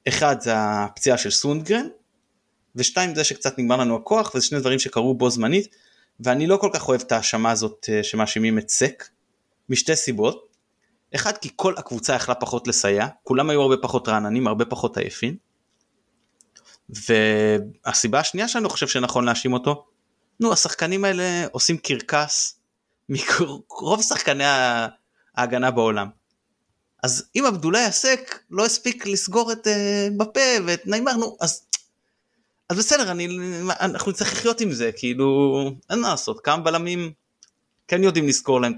[0.08, 1.88] אחד זה הפציעה של סונדגרן,
[2.76, 5.76] ושתיים זה שקצת נגמר לנו הכוח, וזה שני דברים שקרו בו זמנית,
[6.20, 9.10] ואני לא כל כך אוהב את ההאשמה הזאת אה, שמאשימים את סק,
[9.70, 10.52] משתי סיבות.
[11.16, 15.36] אחד, כי כל הקבוצה יכלה פחות לסייע, כולם היו הרבה פחות רעננים, הרבה פחות עייפים.
[16.90, 19.86] והסיבה השנייה שאני לא חושב שנכון להאשים אותו,
[20.40, 22.60] נו השחקנים האלה עושים קרקס
[23.10, 24.44] מרוב שחקני
[25.36, 26.21] ההגנה בעולם.
[27.04, 31.64] אז אם עבדולאי הסק לא הספיק לסגור את אה, בפה ואת ניימר, נו אז
[32.72, 33.28] אז בסדר, אני,
[33.70, 37.12] אנחנו נצטרך לחיות עם זה, כאילו, אין מה לעשות, כמה בלמים
[37.88, 38.74] כן יודעים לזכור להם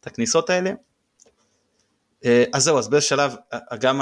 [0.00, 0.70] את הכניסות האלה.
[2.24, 3.34] אה, אז זהו, אז באיזה שלב,
[3.80, 4.00] גם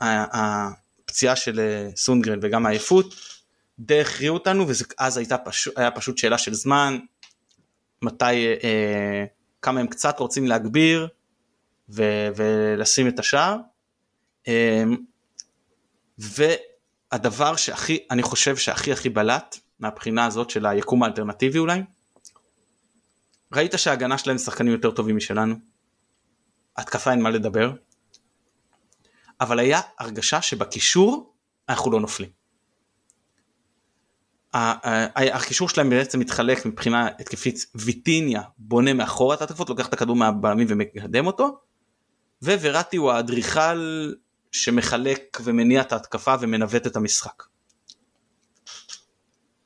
[0.00, 3.14] הפציעה של אה, סונגרן וגם העייפות,
[3.78, 6.98] די הכריעו אותנו, ואז הייתה פשוט, היה פשוט שאלה של זמן,
[8.02, 9.24] מתי, אה,
[9.62, 11.08] כמה הם קצת רוצים להגביר
[11.90, 13.56] ו- ולשים את השער.
[14.48, 14.84] אה,
[16.20, 16.42] ו...
[17.12, 21.82] הדבר שהכי, אני חושב שהכי הכי בלט מהבחינה הזאת של היקום האלטרנטיבי אולי,
[23.52, 25.54] ראית שההגנה שלהם שחקנים יותר טובים משלנו,
[26.76, 27.72] התקפה אין מה לדבר,
[29.40, 31.34] אבל היה הרגשה שבקישור
[31.68, 32.28] אנחנו לא נופלים.
[35.14, 40.66] הקישור שלהם בעצם מתחלק מבחינה התקפית ויטיניה בונה מאחורה את ההתקפות לוקח את הכדור מהבלמים
[40.70, 41.60] ומקדם אותו
[42.42, 44.12] ווראטי הוא האדריכל
[44.52, 47.42] שמחלק ומניע את ההתקפה ומנווט את המשחק.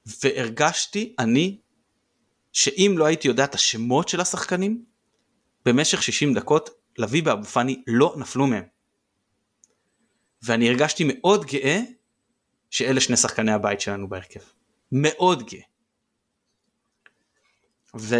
[0.06, 1.58] והרגשתי אני
[2.52, 4.84] שאם לא הייתי יודע את השמות של השחקנים
[5.64, 8.64] במשך 60 דקות לביא ואבו פאני לא נפלו מהם.
[10.42, 11.80] ואני הרגשתי מאוד גאה
[12.70, 14.40] שאלה שני שחקני הבית שלנו בהרכב.
[14.92, 15.62] מאוד גאה.
[17.98, 18.16] ו...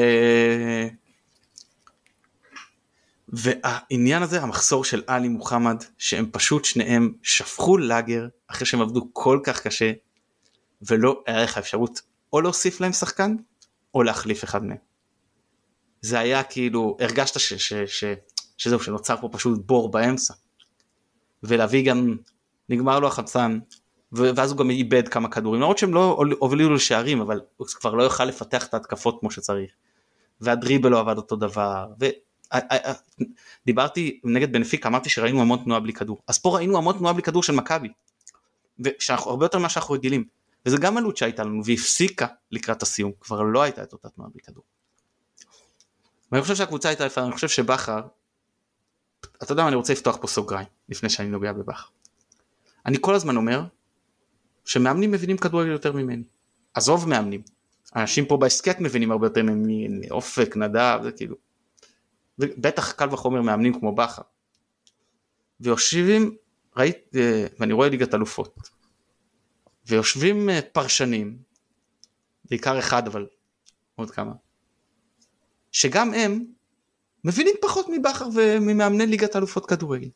[3.36, 9.40] והעניין הזה המחסור של עלי מוחמד שהם פשוט שניהם שפכו לאגר אחרי שהם עבדו כל
[9.44, 9.92] כך קשה
[10.82, 12.00] ולא היה לך אפשרות
[12.32, 13.36] או להוסיף להם שחקן
[13.94, 14.76] או להחליף אחד מהם.
[16.00, 18.04] זה היה כאילו הרגשת ש, ש, ש,
[18.58, 20.34] שזהו שנוצר פה פשוט בור באמצע.
[21.42, 22.16] ולהביא גם
[22.68, 23.58] נגמר לו החמצן
[24.12, 28.02] ואז הוא גם איבד כמה כדורים למרות שהם לא הובילו לשערים אבל הוא כבר לא
[28.02, 29.70] יוכל לפתח את ההתקפות כמו שצריך.
[30.40, 31.86] והדריבל לא עבד אותו דבר.
[32.54, 32.56] ו...
[33.66, 37.22] דיברתי נגד בנפיק אמרתי שראינו המון תנועה בלי כדור אז פה ראינו המון תנועה בלי
[37.22, 37.88] כדור של מכבי.
[39.08, 40.24] הרבה יותר ממה שאנחנו רגילים
[40.66, 44.40] וזה גם עלות שהייתה לנו והפסיקה לקראת הסיום כבר לא הייתה את אותה תנועה בלי
[44.42, 44.64] כדור.
[46.32, 48.00] ואני חושב שהקבוצה הייתה יפה אני חושב שבכר
[49.42, 51.86] אתה יודע מה אני רוצה לפתוח פה סוגריים לפני שאני נוגע בבכר.
[52.86, 53.62] אני כל הזמן אומר
[54.64, 56.22] שמאמנים מבינים כדורגל יותר ממני
[56.74, 57.42] עזוב מאמנים
[57.96, 61.36] אנשים פה בהסכת מבינים הרבה יותר ממני אופק נדב זה כאילו
[62.38, 64.22] ובטח קל וחומר מאמנים כמו בכר.
[65.60, 66.36] ויושבים,
[66.76, 66.96] ראית,
[67.58, 68.70] ואני רואה ליגת אלופות,
[69.86, 71.38] ויושבים פרשנים
[72.44, 73.26] בעיקר אחד אבל
[73.94, 74.32] עוד כמה,
[75.72, 76.44] שגם הם
[77.24, 80.08] מבינים פחות מבכר וממאמני ליגת אלופות כדורגל.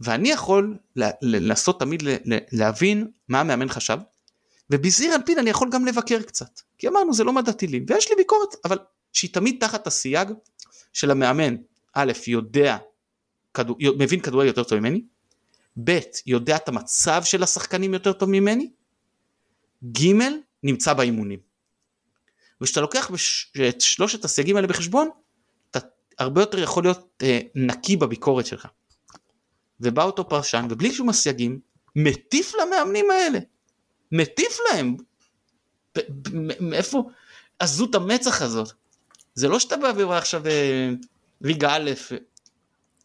[0.00, 0.78] ואני יכול
[1.22, 2.02] לנסות תמיד
[2.52, 3.98] להבין מה המאמן חשב,
[4.70, 8.16] ובזעיר אנפין אני יכול גם לבקר קצת, כי אמרנו זה לא מדע טילים, ויש לי
[8.16, 8.78] ביקורת, אבל
[9.12, 10.28] שהיא תמיד תחת הסייג
[10.92, 11.56] של המאמן,
[11.94, 12.76] א', יודע,
[13.54, 15.04] כדור, מבין כדורגל יותר טוב ממני,
[15.84, 18.70] ב', יודע את המצב של השחקנים יותר טוב ממני,
[19.84, 20.12] ג',
[20.62, 21.38] נמצא באימונים.
[22.60, 23.52] וכשאתה לוקח בש...
[23.68, 25.08] את שלושת הסייגים האלה בחשבון,
[25.70, 25.78] אתה
[26.18, 28.68] הרבה יותר יכול להיות אה, נקי בביקורת שלך.
[29.80, 31.60] ובא אותו פרשן, ובלי שום הסייגים,
[31.96, 33.38] מטיף למאמנים האלה.
[34.12, 34.96] מטיף להם.
[36.60, 37.10] מאיפה
[37.58, 38.72] עזות המצח הזאת?
[39.34, 40.90] זה לא שאתה בא ורואה עכשיו אה,
[41.40, 41.90] ליגה א',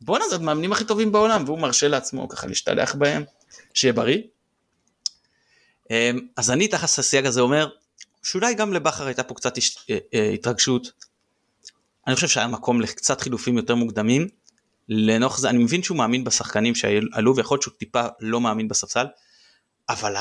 [0.01, 3.23] בואנה זה המאמנים הכי טובים בעולם, והוא מרשה לעצמו ככה להשתלח בהם,
[3.73, 4.21] שיהיה בריא.
[5.91, 7.69] אה, אז אני תחת הסייג הזה אומר,
[8.23, 9.53] שאולי גם לבכר הייתה פה קצת
[10.13, 10.91] אה, התרגשות.
[12.07, 14.27] אני חושב שהיה מקום לקצת חילופים יותר מוקדמים.
[14.89, 19.05] לנוכח זה, אני מבין שהוא מאמין בשחקנים שעלו ויכול להיות שהוא טיפה לא מאמין בספסל,
[19.89, 20.15] אבל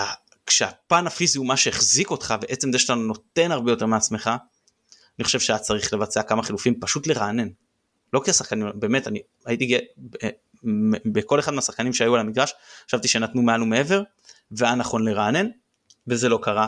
[0.47, 4.31] כשהפן הפיזי הוא מה שהחזיק אותך ועצם זה שאתה נותן הרבה יותר מעצמך,
[5.19, 7.49] אני חושב שהיה צריך לבצע כמה חילופים פשוט לרענן.
[8.13, 9.81] לא כי השחקנים, באמת, אני הייתי גאה,
[11.13, 12.55] בכל אחד מהשחקנים שהיו על המגרש,
[12.87, 14.03] חשבתי שנתנו מעל ומעבר,
[14.51, 15.47] והיה נכון לרענן,
[16.07, 16.67] וזה לא קרה.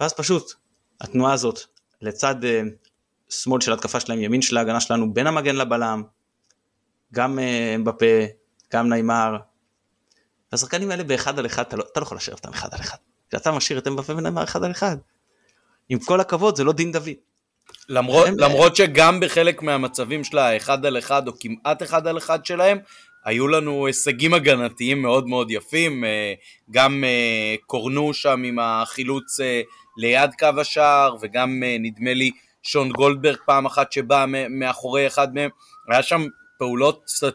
[0.00, 0.52] ואז פשוט,
[1.00, 1.60] התנועה הזאת,
[2.02, 2.46] לצד uh,
[3.28, 6.02] שמאל של התקפה שלהם, ימין של ההגנה שלנו, בין המגן לבלם,
[7.12, 8.06] גם uh, בפה,
[8.72, 9.36] גם נעימר,
[10.52, 12.96] השחקנים האלה באחד על אחד, אתה לא, אתה לא יכול להשאיר אותם אחד על אחד.
[13.30, 14.96] כשאתה משאיר את אמבפה ונאמר אחד על אחד.
[15.88, 17.08] עם כל הכבוד זה לא דין דוד.
[17.88, 18.38] למרות, הם...
[18.38, 22.78] למרות שגם בחלק מהמצבים של האחד על אחד או כמעט אחד על אחד שלהם,
[23.24, 26.34] היו לנו הישגים הגנתיים מאוד מאוד יפים, אה,
[26.70, 29.60] גם אה, קורנו שם עם החילוץ אה,
[29.96, 32.30] ליד קו השער, וגם נדמה לי
[32.62, 35.50] שון גולדברג פעם אחת שבא מאחורי אחד מהם,
[35.88, 36.26] היה שם
[36.58, 37.34] פעולות קצת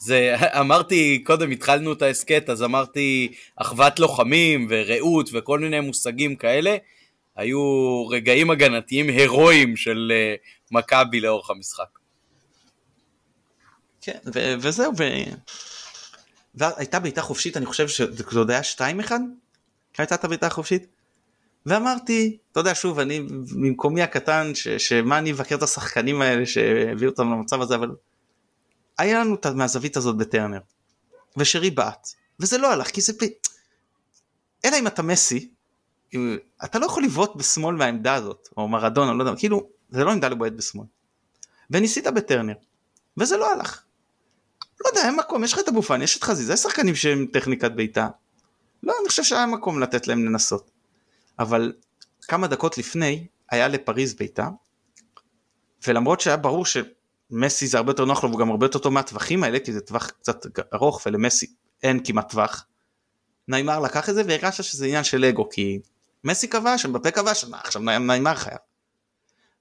[0.00, 6.76] זה, אמרתי, קודם התחלנו את ההסכת, אז אמרתי אחוות לוחמים ורעות וכל מיני מושגים כאלה.
[7.36, 11.98] היו רגעים הגנתיים הירואיים של uh, מכבי לאורך המשחק.
[14.00, 15.04] כן, ו- וזהו, ו...
[16.54, 19.12] והייתה בעיטה חופשית, אני חושב שזה עוד היה 2-1?
[19.98, 20.86] הייתה את הבעיטה החופשית?
[21.66, 23.20] ואמרתי, אתה יודע, שוב, אני
[23.52, 27.90] ממקומי הקטן, ש- שמה אני אבקר את השחקנים האלה שהביאו אותם למצב הזה, אבל
[28.98, 30.60] היה לנו את מהזווית הזאת בטרנר,
[31.36, 32.08] ושרי בעט,
[32.40, 33.12] וזה לא הלך, כי זה...
[34.64, 35.50] אלא אם אתה מסי.
[36.64, 40.28] אתה לא יכול לבעוט בשמאל מהעמדה הזאת, או מרדונה, לא יודע, כאילו, זה לא עמדה
[40.28, 40.86] לבועט בשמאל.
[41.70, 42.54] וניסית בטרנר,
[43.16, 43.82] וזה לא הלך.
[44.84, 47.26] לא יודע, אין מקום, יש לך את אבו פאני, יש את חזיזה, יש שחקנים שהם
[47.32, 48.08] טכניקת בעיטה.
[48.82, 50.70] לא, אני חושב שהיה מקום לתת להם לנסות.
[51.38, 51.72] אבל
[52.22, 54.48] כמה דקות לפני, היה לפריז בעיטה,
[55.86, 56.76] ולמרות שהיה ברור ש...
[57.30, 59.80] מסי זה הרבה יותר נוח לו והוא גם הרבה יותר טוב מהטווחים האלה כי זה
[59.80, 61.46] טווח קצת ארוך ולמסי
[61.82, 62.66] אין כמעט טווח.
[63.48, 65.80] ניימר לקח את זה והרגשת שזה עניין של אגו כי
[66.24, 68.58] מסי כבש, בפה כבש, עכשיו ניימר חייב.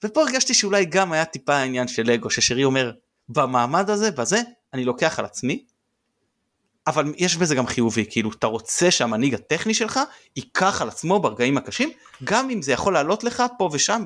[0.03, 2.91] ופה הרגשתי שאולי גם היה טיפה עניין של אגו ששרי אומר
[3.29, 4.41] במעמד הזה בזה
[4.73, 5.65] אני לוקח על עצמי
[6.87, 9.99] אבל יש בזה גם חיובי כאילו אתה רוצה שהמנהיג הטכני שלך
[10.35, 11.89] ייקח על עצמו ברגעים הקשים
[12.23, 14.05] גם אם זה יכול לעלות לך פה ושם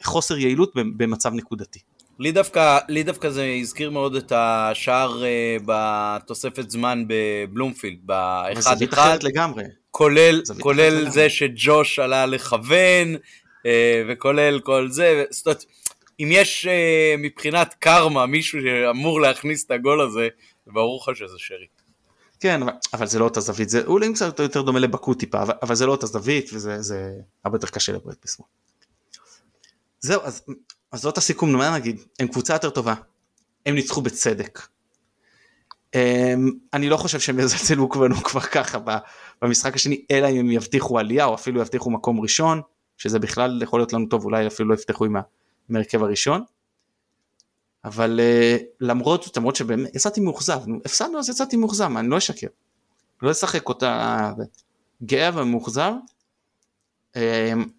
[0.00, 1.78] בחוסר אה, יעילות במצב נקודתי.
[2.18, 8.74] לי דווקא, לי דווקא זה הזכיר מאוד את השער uh, בתוספת זמן בבלומפילד, באחד אחד.
[8.74, 9.64] זווית אחרת לגמרי.
[9.92, 13.68] כולל, כולל זה שג'וש עלה לכוון, uh,
[14.08, 15.64] וכולל כל זה, זאת אומרת,
[16.20, 20.28] אם יש uh, מבחינת קרמה מישהו שאמור להכניס את הגול הזה,
[20.66, 21.66] ברור לך שזה שרי.
[22.40, 25.54] כן, אבל, אבל זה לא אותה זווית, זה אולי קצת יותר דומה לבקו טיפה, אבל,
[25.62, 27.10] אבל זה לא אותה זווית וזה
[27.44, 28.48] הרבה יותר קשה לבועט בשמאל.
[30.00, 30.42] זהו, אז
[30.92, 32.94] אז זאת הסיכום, מה נגיד, הם קבוצה יותר טובה,
[33.66, 34.60] הם ניצחו בצדק.
[35.96, 37.88] Um, אני לא חושב שהם יזלזלו
[38.24, 38.78] כבר ככה
[39.42, 42.60] במשחק השני, אלא אם הם יבטיחו עלייה או אפילו יבטיחו מקום ראשון,
[42.96, 45.16] שזה בכלל יכול להיות לנו טוב, אולי אפילו לא יפתחו עם
[45.74, 46.44] ההרכב הראשון.
[47.84, 52.46] אבל uh, למרות זאת, למרות שבאמת יצאתי מאוכזב, הפסדנו אז יצאתי מאוכזב, אני לא אשקר.
[53.22, 54.32] לא אשחק אותה
[55.02, 55.92] גאה ומאוכזב,
[57.14, 57.18] um,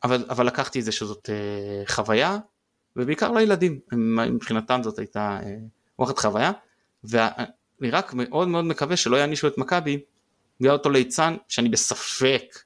[0.04, 2.38] אבל, אבל לקחתי את זה שזאת uh, חוויה,
[2.96, 3.80] ובעיקר לילדים,
[4.32, 5.56] מבחינתם זאת הייתה אה,
[6.00, 6.52] וואחד חוויה,
[7.84, 10.00] ואני רק מאוד מאוד מקווה שלא יענישו את מכבי
[10.60, 12.60] בגלל אותו ליצן, שאני בספק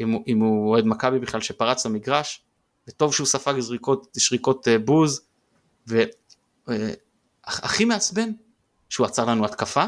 [0.00, 2.42] אם, אם הוא אוהד מכבי בכלל שפרץ למגרש,
[2.88, 5.20] וטוב שהוא ספג זריקות, שריקות אה, בוז,
[5.86, 8.30] והכי אה, מעצבן
[8.88, 9.84] שהוא עצר לנו התקפה,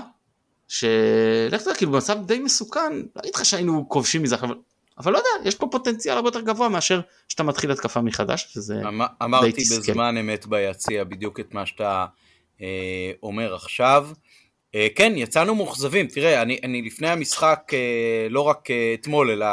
[0.68, 4.54] שלך תדע, כאילו במצב די מסוכן, לא אגיד לך שהיינו כובשים מזה, אבל
[4.98, 8.82] אבל לא יודע, יש פה פוטנציאל הרבה יותר גבוה מאשר שאתה מתחיל התקפה מחדש, וזה
[8.88, 12.06] אמ, אמרתי בזמן אמת ביציע בדיוק את מה שאתה
[12.60, 14.08] אה, אומר עכשיו.
[14.74, 19.46] אה, כן, יצאנו מאוכזבים, תראה, אני, אני לפני המשחק, אה, לא רק אה, אתמול, אלא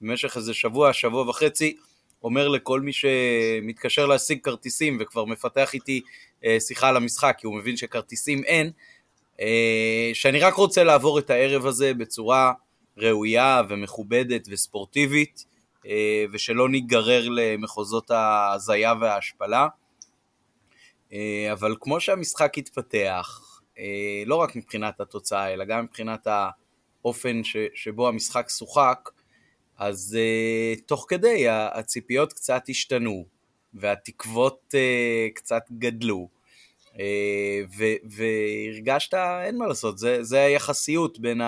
[0.00, 1.76] במשך איזה שבוע, שבוע וחצי,
[2.22, 6.00] אומר לכל מי שמתקשר להשיג כרטיסים וכבר מפתח איתי
[6.44, 8.70] אה, שיחה על המשחק, כי הוא מבין שכרטיסים אין,
[9.40, 12.52] אה, שאני רק רוצה לעבור את הערב הזה בצורה
[12.96, 15.44] ראויה ומכובדת וספורטיבית,
[15.86, 19.66] אה, ושלא ניגרר למחוזות ההזיה וההשפלה.
[21.52, 23.49] אבל כמו שהמשחק התפתח,
[24.26, 26.26] לא רק מבחינת התוצאה, אלא גם מבחינת
[27.02, 29.10] האופן ש, שבו המשחק שוחק,
[29.78, 33.26] אז uh, תוך כדי הציפיות קצת השתנו,
[33.74, 36.28] והתקוות uh, קצת גדלו,
[36.86, 36.98] uh,
[38.10, 41.40] והרגשת, אין מה לעשות, זה, זה היחסיות בין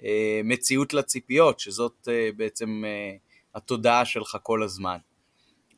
[0.00, 3.18] המציאות לציפיות, שזאת uh, בעצם uh,
[3.54, 4.98] התודעה שלך כל הזמן.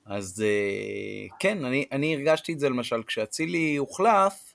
[0.07, 4.55] אז uh, כן, אני, אני הרגשתי את זה למשל כשאצילי הוחלף,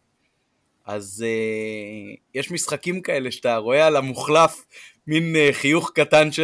[0.85, 4.65] אז uh, יש משחקים כאלה שאתה רואה על המוחלף
[5.07, 6.39] מין uh, חיוך קטן ש...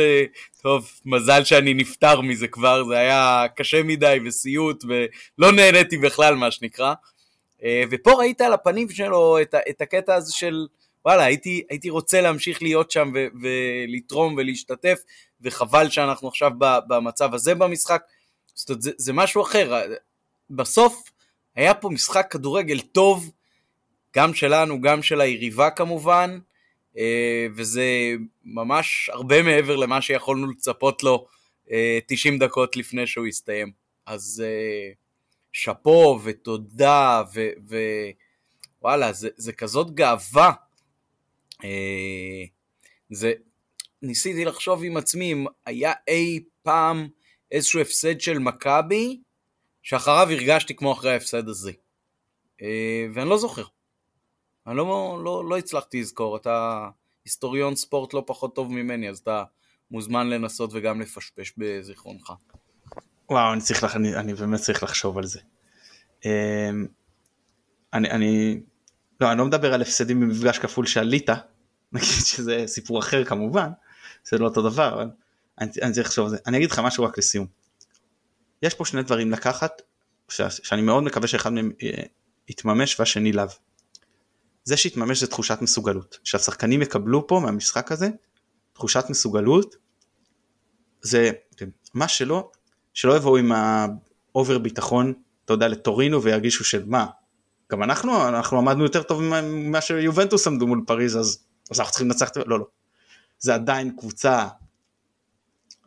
[0.62, 6.52] טוב, מזל שאני נפטר מזה כבר, זה היה קשה מדי וסיוט ולא נהניתי בכלל מה
[6.52, 6.94] שנקרא.
[7.60, 10.68] Uh, ופה ראית על הפנים שלו את, את הקטע הזה של
[11.06, 15.00] וואלה, הייתי, הייתי רוצה להמשיך להיות שם ו- ולתרום ולהשתתף,
[15.42, 16.52] וחבל שאנחנו עכשיו
[16.88, 18.02] במצב הזה במשחק.
[18.54, 19.82] זאת אומרת, זה, זה משהו אחר.
[20.50, 21.04] בסוף
[21.56, 23.32] היה פה משחק כדורגל טוב,
[24.16, 26.40] גם שלנו, גם של היריבה כמובן,
[26.98, 31.28] אה, וזה ממש הרבה מעבר למה שיכולנו לצפות לו
[32.08, 33.72] 90 אה, דקות לפני שהוא הסתיים.
[34.06, 34.92] אז אה,
[35.54, 37.24] שאפו ותודה
[38.82, 40.52] ווואלה, זה, זה כזאת גאווה.
[43.10, 43.34] זה,
[44.02, 47.08] ניסיתי לחשוב עם עצמי אם היה אי פעם
[47.52, 49.20] איזשהו הפסד של מכבי,
[49.84, 51.72] שאחריו הרגשתי כמו אחרי ההפסד הזה.
[53.14, 53.64] ואני לא זוכר.
[54.70, 56.88] אני לא, לא, לא הצלחתי לזכור, אתה
[57.26, 59.44] היסטוריון ספורט לא פחות טוב ממני, אז אתה
[59.92, 62.34] מוזמן לנסות וגם לפשפש בזיכרונך.
[63.30, 65.40] וואו, אני, צריך, אני, אני באמת צריך לחשוב על זה.
[66.26, 66.86] אמ,
[67.94, 68.60] אני, אני,
[69.22, 71.30] לא, אני לא מדבר על הפסדים במפגש כפול שעלית,
[71.94, 73.70] נגיד שזה סיפור אחר כמובן,
[74.24, 75.10] זה לא אותו דבר, אבל
[75.60, 76.38] אני, אני צריך לחשוב על זה.
[76.48, 77.48] אני אגיד לך משהו רק לסיום.
[78.62, 79.82] יש פה שני דברים לקחת,
[80.30, 82.04] ש, שאני מאוד מקווה שאחד מהם אה,
[82.48, 83.46] יתממש והשני לאו.
[84.70, 86.20] זה שהתממש זה תחושת מסוגלות.
[86.24, 88.10] שהשחקנים יקבלו פה מהמשחק הזה
[88.74, 89.76] תחושת מסוגלות,
[91.02, 91.32] זה
[91.94, 92.52] מה שלא,
[92.94, 95.14] שלא יבואו עם ה over ביטחון,
[95.46, 97.06] אתה יודע, לטורינו וירגישו של מה,
[97.72, 102.08] גם אנחנו, אנחנו עמדנו יותר טוב ממה שיובנטוס עמדו מול פריז, אז, אז אנחנו צריכים
[102.08, 102.66] לנצח, לא, לא.
[103.40, 104.48] זה עדיין קבוצה,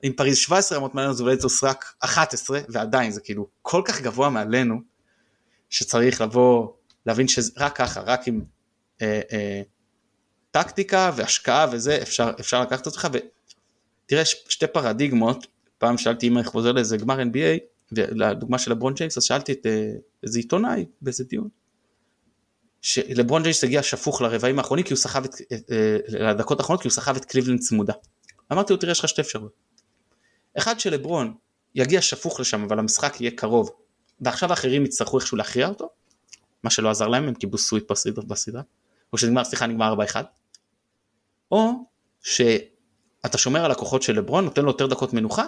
[0.02, 4.30] עם פריז 17 רמות מעלינו, זה יובנטוס רק 11, ועדיין זה כאילו כל כך גבוה
[4.30, 4.80] מעלינו,
[5.70, 6.68] שצריך לבוא,
[7.06, 8.40] להבין שרק ככה, רק עם
[9.02, 9.62] אה, אה,
[10.50, 15.46] טקטיקה והשקעה וזה אפשר, אפשר לקחת אותך ותראה שתי פרדיגמות
[15.78, 17.58] פעם שאלתי אם אני חוזר לאיזה גמר NBA
[17.92, 21.48] לדוגמה של לברון ג'יימס אז שאלתי את אה, איזה עיתונאי באיזה דיון
[22.82, 25.34] שלברון ג'יימס הגיע שפוך לרבעים האחרונים כי הוא סחב את,
[26.08, 27.92] לדקות האחרונות כי הוא סחב את קליבלנד צמודה.
[28.52, 29.52] אמרתי לו תראה יש לך שתי אפשרויות.
[30.58, 31.34] אחד שלברון
[31.74, 33.70] יגיע שפוך לשם אבל המשחק יהיה קרוב
[34.20, 35.88] ועכשיו האחרים יצטרכו איכשהו להכריע אותו
[36.62, 37.90] מה שלא עזר להם הם קיבלו sweep
[38.26, 38.62] בסדרה
[39.12, 40.16] או שנגמר, סליחה, נגמר 4-1,
[41.50, 41.70] או
[42.22, 45.46] שאתה שומר על הכוחות של לברון, נותן לו יותר דקות מנוחה,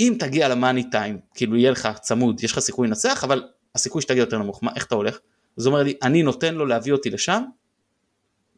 [0.00, 4.20] אם תגיע למאני טיים, כאילו יהיה לך צמוד, יש לך סיכוי לנצח, אבל הסיכוי שתגיע
[4.20, 5.18] יותר נמוך, מה, איך אתה הולך?
[5.58, 7.42] אז הוא אומר לי, אני נותן לו להביא אותי לשם,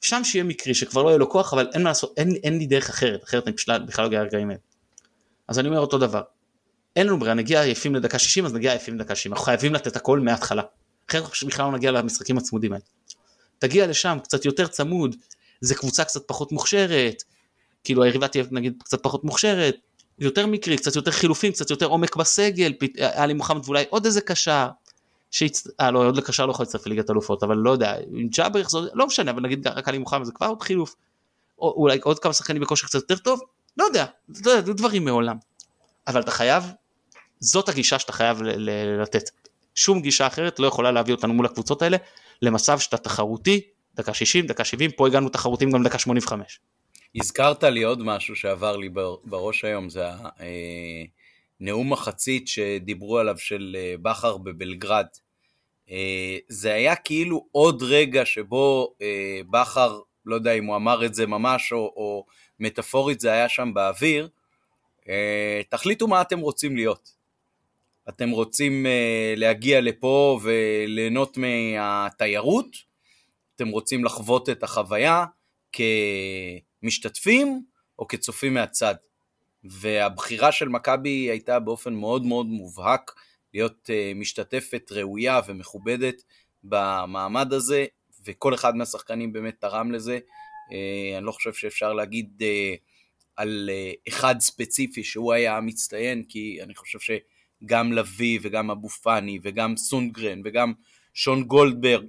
[0.00, 2.66] שם שיהיה מקרי, שכבר לא יהיה לו כוח, אבל אין מה לעשות, אין, אין לי
[2.66, 4.60] דרך אחרת, אחרת אני פשוט בכלל לא אגיע לרגעים האלה.
[5.48, 6.22] אז אני אומר אותו דבר,
[6.96, 9.96] אין לנו ברירה, נגיע עייפים לדקה 60, אז נגיע עייפים לדקה 60, אנחנו חייבים לתת
[9.96, 10.62] הכל מההתחלה,
[11.10, 12.84] אחרת בכלל לא נגיע למשחקים הצמודים האלה.
[13.64, 15.16] תגיע לשם קצת יותר צמוד,
[15.60, 17.22] זה קבוצה קצת פחות מוכשרת,
[17.84, 19.76] כאילו היריבה תהיה נגיד קצת פחות מוכשרת,
[20.18, 24.68] יותר מקרי, קצת יותר חילופים, קצת יותר עומק בסגל, עלי מוחמד ואולי עוד איזה קשר,
[25.30, 25.66] שיצ...
[25.80, 28.86] אה לא, עוד לקשר לא יכול להצטרף לליגת אלופות, אבל לא יודע, עם ג'אבר יחזור,
[28.94, 30.94] לא משנה, אבל נגיד רק עלי מוחמד זה כבר עוד חילוף,
[31.58, 33.40] או אולי עוד כמה שחקנים בכושר קצת יותר טוב,
[33.76, 35.36] לא יודע, זה יודע, דברים מעולם.
[36.06, 36.64] אבל אתה חייב,
[37.40, 38.42] זאת הגישה שאתה חייב
[39.02, 39.30] לתת.
[39.74, 41.96] שום גישה אחרת לא יכולה להביא אותנו מול הקבוצות האלה,
[42.42, 43.60] למצב שאתה תחרותי,
[43.94, 46.60] דקה 60, דקה 70, פה הגענו תחרותים גם דקה 85.
[47.16, 48.88] הזכרת לי עוד משהו שעבר לי
[49.24, 50.04] בראש היום, זה
[51.60, 55.06] הנאום מחצית שדיברו עליו של אה, בכר בבלגרד.
[55.90, 61.14] אה, זה היה כאילו עוד רגע שבו אה, בכר, לא יודע אם הוא אמר את
[61.14, 62.26] זה ממש או, או
[62.60, 64.28] מטאפורית זה היה שם באוויר,
[65.08, 67.23] אה, תחליטו מה אתם רוצים להיות.
[68.08, 72.76] אתם רוצים אה, להגיע לפה וליהנות מהתיירות?
[73.56, 75.24] אתם רוצים לחוות את החוויה
[76.82, 77.64] כמשתתפים
[77.98, 78.94] או כצופים מהצד?
[79.64, 83.12] והבחירה של מכבי הייתה באופן מאוד מאוד מובהק
[83.54, 86.22] להיות משתתפת ראויה ומכובדת
[86.64, 87.86] במעמד הזה,
[88.26, 90.18] וכל אחד מהשחקנים באמת תרם לזה.
[91.18, 92.42] אני לא חושב שאפשר להגיד
[93.36, 96.98] על אה, אחד ספציפי שהוא היה המצטיין, כי אני חושב
[97.64, 100.72] שגם לביא וגם אבו פאני וגם סונגרן וגם
[101.14, 102.06] שון גולדברג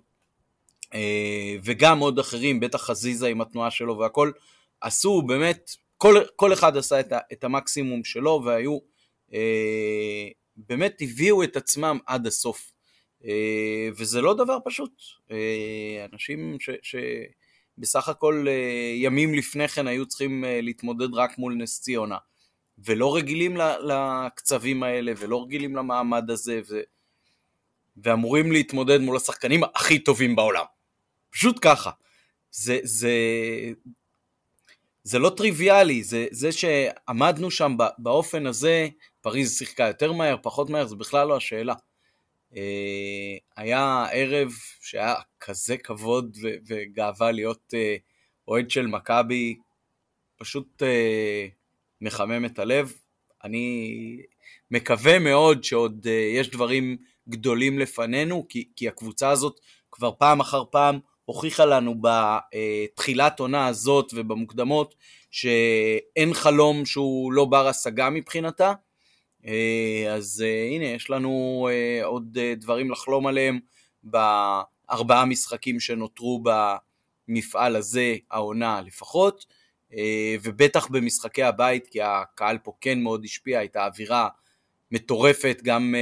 [0.94, 4.32] אה, וגם עוד אחרים, בטח חזיזה עם התנועה שלו והכל,
[4.82, 8.78] עשו באמת, כל, כל אחד עשה את, ה, את המקסימום שלו והיו,
[9.34, 10.28] אה,
[10.58, 12.72] באמת הביאו את עצמם עד הסוף.
[13.98, 14.92] וזה לא דבר פשוט.
[16.12, 16.70] אנשים ש...
[16.82, 16.96] ש
[17.78, 22.18] בסך הכל אה, ימים לפני כן היו צריכים אה, להתמודד רק מול נס ציונה,
[22.78, 26.80] ולא רגילים לקצבים האלה, ולא רגילים למעמד הזה, ו...
[27.98, 30.66] ואמורים להתמודד מול השחקנים הכי טובים בעולם.
[31.30, 31.92] פשוט ככה.
[32.52, 33.12] זה, זה,
[35.04, 38.88] זה לא טריוויאלי, זה, זה שעמדנו שם באופן הזה,
[39.22, 41.74] פריז שיחקה יותר מהר, פחות מהר, זה בכלל לא השאלה.
[42.56, 44.52] אה, היה ערב
[44.82, 47.96] שהיה כזה כבוד וגאווה להיות אה,
[48.48, 49.60] אוהד של מכבי,
[50.38, 51.48] פשוט אה,
[52.02, 52.94] מחמם את הלב.
[53.44, 54.18] אני
[54.72, 56.98] מקווה מאוד שעוד יש דברים
[57.30, 59.60] גדולים לפנינו, כי, כי הקבוצה הזאת
[59.92, 64.96] כבר פעם אחר פעם הוכיחה לנו בתחילת עונה הזאת ובמוקדמות
[65.32, 68.74] שאין חלום שהוא לא בר השגה מבחינתה,
[69.48, 73.60] אה, אז אה, הנה, יש לנו אה, עוד דברים לחלום עליהם
[74.04, 76.44] בארבעה משחקים שנותרו
[77.28, 79.46] במפעל הזה, העונה לפחות,
[80.44, 84.28] ובטח במשחקי הבית, כי הקהל פה כן מאוד השפיע, הייתה אווירה
[84.92, 85.96] מטורפת, גם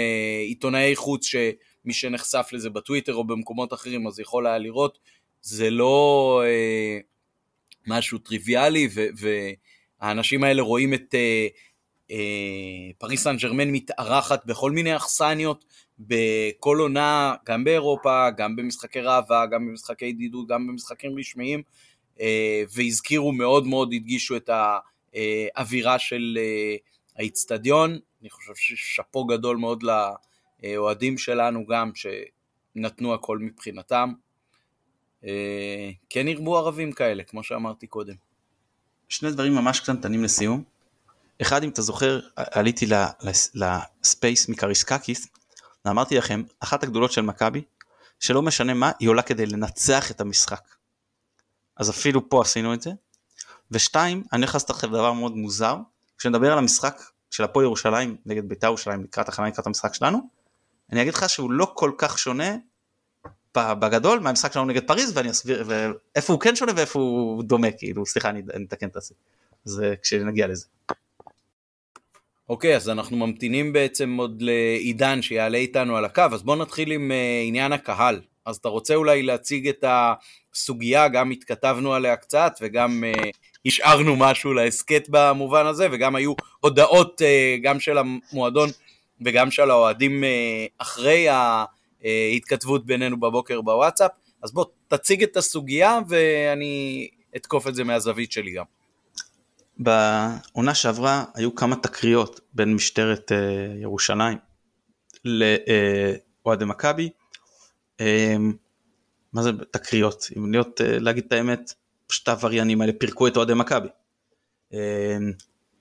[0.48, 5.00] עיתונאי חוץ שמי שנחשף לזה בטוויטר או במקומות אחרים אז יכול היה לראות,
[5.42, 6.42] זה לא
[7.88, 8.90] משהו טריוויאלי,
[10.02, 11.16] והאנשים האלה רואים את
[12.12, 15.66] אה, פריס סן ג'רמן מתארחת בכל מיני אכסניות
[16.00, 21.64] בכל עונה, גם באירופה, גם במשחקי ראווה, גם במשחקי ידידות, גם במשחקים רשמיים, אה,
[22.76, 26.76] והזכירו מאוד מאוד, הדגישו את האווירה של אה,
[27.16, 28.00] האיצטדיון.
[28.22, 29.84] אני חושב ששאפו גדול מאוד
[30.64, 34.14] לאוהדים שלנו גם, שנתנו הכל מבחינתם.
[36.10, 38.16] כן ירבו ערבים כאלה, כמו שאמרתי קודם.
[39.10, 40.64] שני דברים ממש קטנטנים לסיום.
[41.42, 42.86] אחד אם אתה זוכר עליתי
[43.54, 45.28] לספייס מקריסקקיס
[45.86, 47.62] ואמרתי לכם אחת הגדולות של מכבי
[48.20, 50.62] שלא משנה מה היא עולה כדי לנצח את המשחק.
[51.78, 52.92] אז אפילו פה עשינו את זה.
[53.72, 55.78] ושתיים אני הולך לעשות לכם דבר מאוד מוזר
[56.18, 57.02] כשנדבר על המשחק
[57.32, 60.20] של הפועל ירושלים נגד בית"ר ירושלים לקראת הכנה לקראת המשחק שלנו
[60.92, 62.56] אני אגיד לך שהוא לא כל כך שונה
[63.56, 68.06] בגדול מהמשחק שלנו נגד פריז ואני אסביר ואיפה הוא כן שונה ואיפה הוא דומה כאילו
[68.06, 69.16] סליחה אני, אתקן את זה.
[69.64, 70.66] זה כשנגיע לזה.
[72.50, 77.12] אוקיי, אז אנחנו ממתינים בעצם עוד לעידן שיעלה איתנו על הקו, אז בואו נתחיל עם
[77.12, 78.22] uh, עניין הקהל.
[78.46, 79.84] אז אתה רוצה אולי להציג את
[80.56, 83.30] הסוגיה, גם התכתבנו עליה קצת וגם uh,
[83.66, 88.70] השארנו משהו להסכת במובן הזה, וגם היו הודעות uh, גם של המועדון
[89.26, 90.28] וגם של האוהדים uh,
[90.78, 94.12] אחרי ההתכתבות בינינו בבוקר בוואטסאפ.
[94.44, 98.66] אז בוא תציג את הסוגיה ואני אתקוף את זה מהזווית שלי גם.
[99.78, 104.38] בעונה שעברה היו כמה תקריות בין משטרת uh, ירושלים
[105.26, 107.10] לאוהדי מכבי.
[108.02, 108.04] Uh,
[109.34, 110.28] מה זה תקריות?
[110.38, 111.74] אם להיות, uh, להגיד את האמת,
[112.08, 113.88] פשוט העבריינים האלה פירקו את אוהדי מכבי.
[114.72, 114.76] Uh,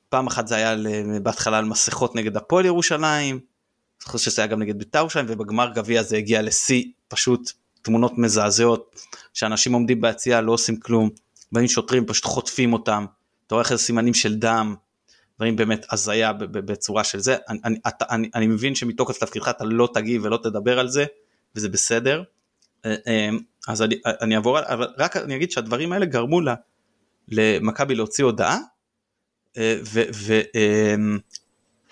[0.09, 0.77] פעם אחת זה היה
[1.23, 5.73] בהתחלה על מסכות נגד הפועל ירושלים, אני חושב שזה היה גם נגד בית"ר ירושלים, ובגמר
[5.75, 8.97] גביע זה הגיע לשיא פשוט תמונות מזעזעות,
[9.35, 11.11] שאנשים עומדים ביציאה לא עושים כלום,
[11.53, 13.07] באים שוטרים פשוט חוטפים אותם.
[13.47, 14.75] אתה רואה איך סימנים של דם,
[15.37, 17.79] דברים באמת הזיה בצורה של זה, אני, אני,
[18.11, 21.05] אני, אני מבין שמתוקף תפקידך אתה לא תגיב ולא תדבר על זה,
[21.57, 22.23] וזה בסדר, אה, אה,
[23.69, 26.55] אז אני, אני אעבור, אבל רק אני אגיד שהדברים האלה גרמו לה,
[27.29, 28.59] למכבי להוציא הודעה,
[29.57, 29.79] אה,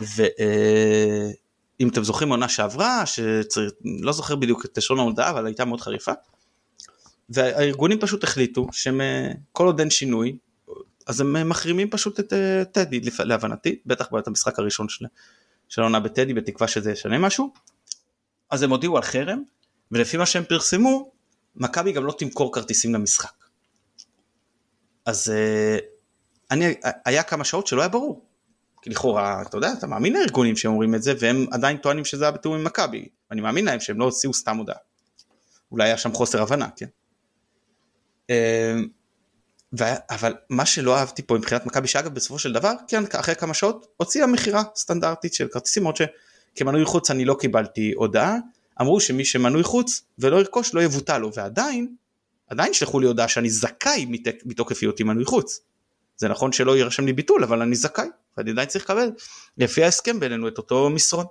[0.01, 6.13] ואם אתם זוכרים עונה שעברה, שלא זוכר בדיוק את לשון ההודעה, אבל הייתה מאוד חריפה,
[7.29, 10.37] והארגונים פשוט החליטו שכל עוד אין שינוי,
[11.07, 12.33] אז הם מחרימים פשוט את
[12.73, 14.87] טדי להבנתי, בטח בעת המשחק הראשון
[15.69, 17.53] של העונה בטדי בתקווה שזה ישנה משהו.
[18.51, 19.43] אז הם הודיעו על חרם,
[19.93, 21.11] ולפי מה שהם פרסמו,
[21.57, 23.33] מכבי גם לא תמכור כרטיסים למשחק.
[25.07, 25.83] אז uh,
[26.51, 26.75] אני,
[27.05, 28.25] היה כמה שעות שלא היה ברור.
[28.83, 32.31] כי לכאורה, אתה יודע, אתה מאמין לארגונים שאומרים את זה, והם עדיין טוענים שזה היה
[32.31, 33.09] בתיאום עם מכבי.
[33.31, 34.77] אני מאמין להם שהם לא הוציאו סתם הודעה.
[35.73, 36.87] אולי היה שם חוסר הבנה, כן?
[39.79, 39.85] ו...
[40.11, 43.87] אבל מה שלא אהבתי פה מבחינת מכבי, שאגב בסופו של דבר, כן, אחרי כמה שעות,
[43.97, 48.37] הוציאה מכירה סטנדרטית של כרטיסים, עוד שכמנוי חוץ אני לא קיבלתי הודעה,
[48.81, 51.95] אמרו שמי שמנוי חוץ ולא ירכוש לא יבוטל לו, ועדיין,
[52.49, 54.07] עדיין שלחו לי הודעה שאני זכאי
[54.45, 55.61] מתוקף היותי מנוי חוץ.
[56.17, 59.11] זה נכון שלא יירשם לי ביטול, אבל אני זכאי, ואני עדיין צריך לקבל
[59.59, 61.27] לפי ההסכם בינינו את אותו מסרון.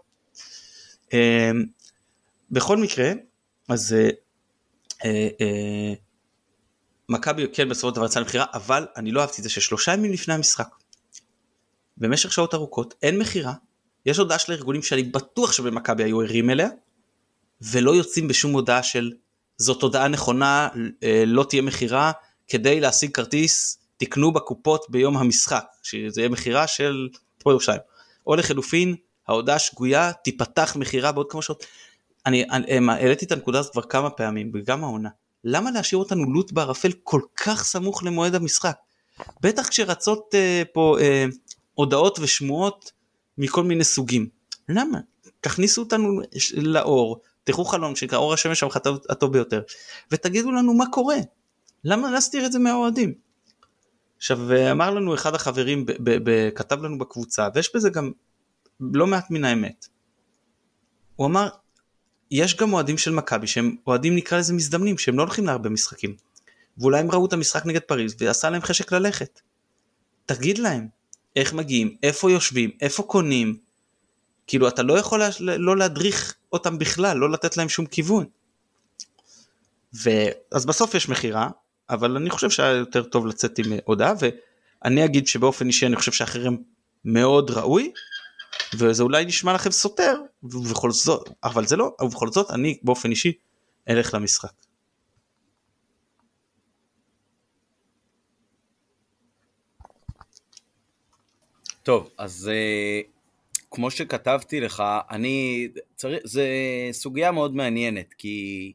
[1.14, 1.66] אמ,
[2.52, 3.12] בכל מקרה,
[3.70, 4.10] אז אה,
[5.06, 5.93] אה, אה,
[7.10, 10.12] מכבי כן בסופו של דבר יצאה למכירה, אבל אני לא אהבתי את זה ששלושה ימים
[10.12, 10.68] לפני המשחק,
[11.97, 13.54] במשך שעות ארוכות, אין מכירה,
[14.06, 16.70] יש הודעה של הארגונים שאני בטוח שבמכבי היו ערים אליה,
[17.62, 19.12] ולא יוצאים בשום הודעה של
[19.57, 20.68] זאת הודעה נכונה,
[21.26, 22.12] לא תהיה מכירה,
[22.47, 27.80] כדי להשיג כרטיס תקנו בקופות ביום המשחק, שזה יהיה מכירה של פה ירושלים.
[28.28, 28.95] או לחלופין,
[29.28, 31.66] ההודעה שגויה, תיפתח מכירה בעוד כמה שעות.
[32.26, 35.10] אני, אני העליתי את הנקודה הזאת כבר כמה פעמים, וגם העונה.
[35.43, 38.76] למה להשאיר אותנו לוט בערפל כל כך סמוך למועד המשחק?
[39.41, 41.26] בטח כשרצות אה, פה אה,
[41.74, 42.91] הודעות ושמועות
[43.38, 44.28] מכל מיני סוגים.
[44.70, 44.99] למה?
[45.41, 46.22] תכניסו אותנו
[46.53, 49.62] לאור, תלכו חלום שנקרא אור השמש המחטא הטוב ביותר,
[50.12, 51.18] ותגידו לנו מה קורה.
[51.84, 53.14] למה להסתיר את זה מהאוהדים?
[54.18, 54.40] עכשיו
[54.72, 55.86] אמר לנו אחד החברים,
[56.56, 58.12] כתב לנו בקבוצה, ויש בזה גם
[58.80, 59.88] לא מעט מן האמת.
[61.16, 61.50] הוא אמר,
[62.32, 66.16] יש גם אוהדים של מכבי שהם אוהדים נקרא לזה מזדמנים, שהם לא הולכים להרבה משחקים.
[66.78, 69.42] ואולי הם ראו את המשחק נגד פריז ועשה להם חשק ללכת.
[70.26, 70.88] תגיד להם
[71.36, 73.58] איך מגיעים, איפה יושבים, איפה קונים.
[74.48, 78.26] כאילו אתה לא יכול לה, לא להדריך אותם בכלל, לא לתת להם שום כיוון.
[79.93, 81.50] ואז בסוף יש מכירה,
[81.89, 86.12] אבל אני חושב שהיה יותר טוב לצאת עם הודעה ואני אגיד שבאופן אישי אני חושב
[86.12, 86.58] שהחרם
[87.06, 87.91] מאוד ראוי
[88.78, 93.34] וזה אולי נשמע לכם סותר ובכל זאת אבל זה לא ובכל זאת אני באופן אישי
[93.89, 94.52] אלך למשחק.
[101.84, 103.18] טוב אז uh,
[103.72, 106.47] כמו שכתבתי לך אני צריך זה
[106.91, 108.74] סוגיה מאוד מעניינת כי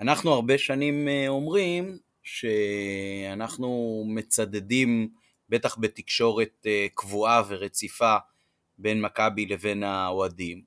[0.00, 5.08] אנחנו הרבה שנים uh, אומרים שאנחנו מצדדים,
[5.48, 8.16] בטח בתקשורת אה, קבועה ורציפה,
[8.78, 10.62] בין מכבי לבין האוהדים.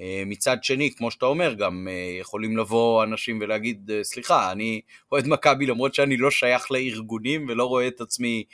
[0.00, 4.80] אה, מצד שני, כמו שאתה אומר, גם אה, יכולים לבוא אנשים ולהגיד, סליחה, אני
[5.12, 8.44] אוהד מכבי למרות שאני לא שייך לארגונים ולא רואה את עצמי,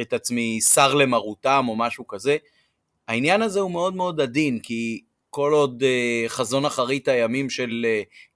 [0.00, 2.36] את עצמי שר למרותם או משהו כזה.
[3.08, 5.00] העניין הזה הוא מאוד מאוד עדין, כי
[5.30, 5.82] כל עוד
[6.28, 7.86] חזון אחרית הימים של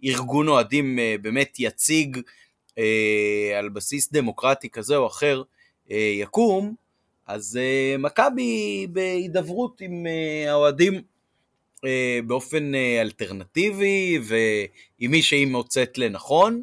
[0.05, 2.19] ארגון אוהדים באמת יציג
[2.79, 5.43] אה, על בסיס דמוקרטי כזה או אחר
[5.91, 6.75] אה, יקום,
[7.27, 11.03] אז אה, מכבי בהידברות עם אה, האוהדים
[11.85, 16.63] אה, באופן אה, אלטרנטיבי ועם מי שהיא מוצאת לנכון,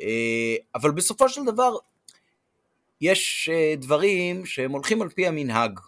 [0.00, 1.76] אה, אבל בסופו של דבר
[3.00, 5.80] יש אה, דברים שהם הולכים על פי המנהג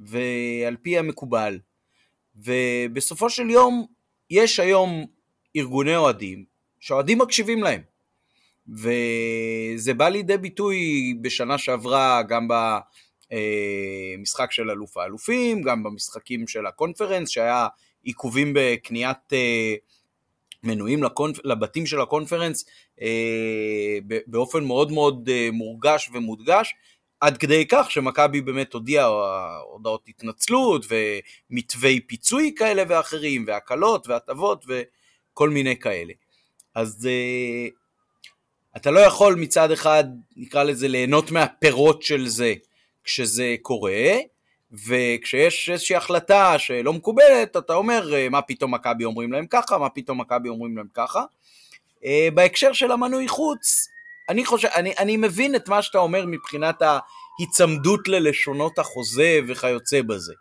[0.00, 1.58] ועל פי המקובל,
[2.36, 3.86] ובסופו של יום
[4.30, 5.06] יש היום
[5.56, 6.44] ארגוני אוהדים
[6.80, 7.80] שאוהדים מקשיבים להם.
[8.68, 10.78] וזה בא לידי ביטוי
[11.20, 12.48] בשנה שעברה גם
[13.30, 17.66] במשחק של אלוף האלופים, גם במשחקים של הקונפרנס, שהיה
[18.02, 19.74] עיכובים בקניית אה,
[20.62, 21.38] מנויים לקונפ...
[21.44, 22.64] לבתים של הקונפרנס
[23.00, 26.74] אה, באופן מאוד מאוד אה, מורגש ומודגש,
[27.20, 29.06] עד כדי כך שמכבי באמת הודיעה
[29.72, 30.86] הודעות התנצלות
[31.50, 36.12] ומתווי פיצוי כאלה ואחרים, והקלות והטבות וכל מיני כאלה.
[36.74, 37.08] אז
[38.76, 40.04] אתה לא יכול מצד אחד,
[40.36, 42.54] נקרא לזה, ליהנות מהפירות של זה
[43.04, 44.12] כשזה קורה,
[44.72, 49.88] וכשיש איזושהי החלטה שלא מקובלת, אתה אומר, אה, מה פתאום מכבי אומרים להם ככה, מה
[49.88, 51.24] פתאום מכבי אומרים להם ככה.
[52.04, 53.88] אה, בהקשר של המנוי חוץ,
[54.28, 60.34] אני חושב, אני, אני מבין את מה שאתה אומר מבחינת ההיצמדות ללשונות החוזה וכיוצא בזה.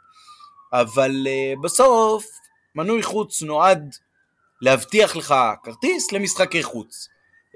[0.74, 2.26] אבל uh, בסוף,
[2.76, 3.96] מנוי חוץ נועד
[4.62, 7.08] להבטיח לך כרטיס למשחקי חוץ.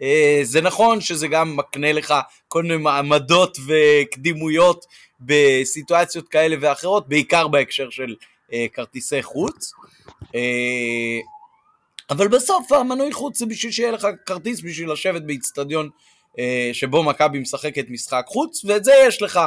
[0.01, 2.13] אה, זה נכון שזה גם מקנה לך
[2.47, 4.85] כל מיני מעמדות וקדימויות
[5.19, 8.15] בסיטואציות כאלה ואחרות, בעיקר בהקשר של
[8.53, 9.73] אה, כרטיסי חוץ.
[10.35, 11.19] אה,
[12.09, 15.89] אבל בסוף המנוי חוץ זה בשביל שיהיה לך כרטיס בשביל לשבת באיצטדיון
[16.73, 19.39] שבו מכבי משחקת משחק חוץ, ואת זה יש לך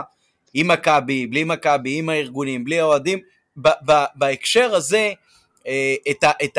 [0.54, 3.18] עם מכבי, בלי מכבי, עם הארגונים, בלי האוהדים.
[4.14, 5.12] בהקשר הזה,
[6.10, 6.30] את ה...
[6.44, 6.58] את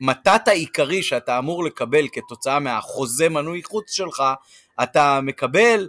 [0.00, 4.22] המתת העיקרי שאתה אמור לקבל כתוצאה מהחוזה מנוי חוץ שלך,
[4.82, 5.88] אתה מקבל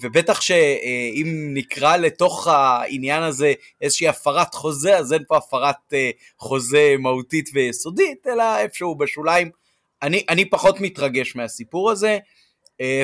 [0.00, 5.94] ובטח שאם נקרא לתוך העניין הזה איזושהי הפרת חוזה, אז אין פה הפרת
[6.38, 9.50] חוזה מהותית ויסודית, אלא איפשהו בשוליים.
[10.02, 12.18] אני, אני פחות מתרגש מהסיפור הזה,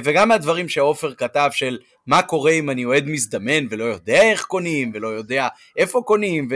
[0.05, 4.91] וגם מהדברים שעופר כתב של מה קורה אם אני אוהד מזדמן ולא יודע איך קונים,
[4.95, 6.49] ולא יודע איפה קונים,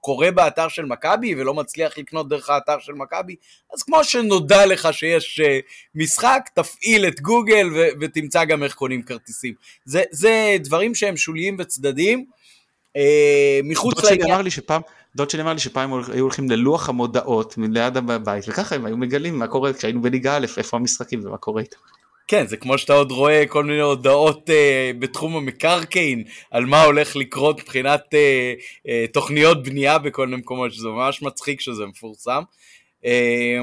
[0.00, 3.36] קורא באתר של מכבי ולא מצליח לקנות דרך האתר של מכבי,
[3.74, 5.58] אז כמו שנודע לך שיש אה,
[5.94, 9.54] משחק, תפעיל את גוגל ו- ותמצא גם איך קונים כרטיסים.
[9.84, 12.24] זה, זה דברים שהם שוליים וצדדיים.
[12.96, 14.20] אה, מחוץ לעניין...
[14.20, 14.82] דוד אמר לי שפעם,
[15.16, 19.38] דוד שלי אמר לי שפעם היו הולכים ללוח המודעות ליד הבית וככה הם היו מגלים
[19.38, 21.76] מה קורה כשהיינו בליגה א', איפה המשחקים ומה קורה איתם.
[22.28, 27.16] כן, זה כמו שאתה עוד רואה כל מיני הודעות אה, בתחום המקרקעין, על מה הולך
[27.16, 28.54] לקרות מבחינת אה,
[28.88, 32.42] אה, תוכניות בנייה בכל מיני מקומות, שזה ממש מצחיק שזה מפורסם.
[33.04, 33.60] אה,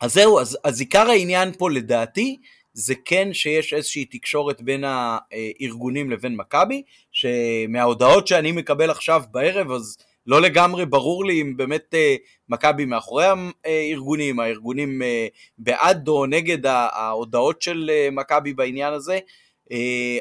[0.00, 2.36] אז זהו, אז, אז עיקר העניין פה לדעתי,
[2.72, 6.82] זה כן שיש איזושהי תקשורת בין הארגונים לבין מכבי,
[7.12, 9.96] שמההודעות שאני מקבל עכשיו בערב, אז
[10.28, 12.16] לא לגמרי ברור לי אם באמת אה,
[12.48, 13.24] מכבי מאחורי
[13.64, 15.26] הארגונים, הארגונים אה,
[15.58, 19.18] בעד או נגד ההודעות של אה, מכבי בעניין הזה,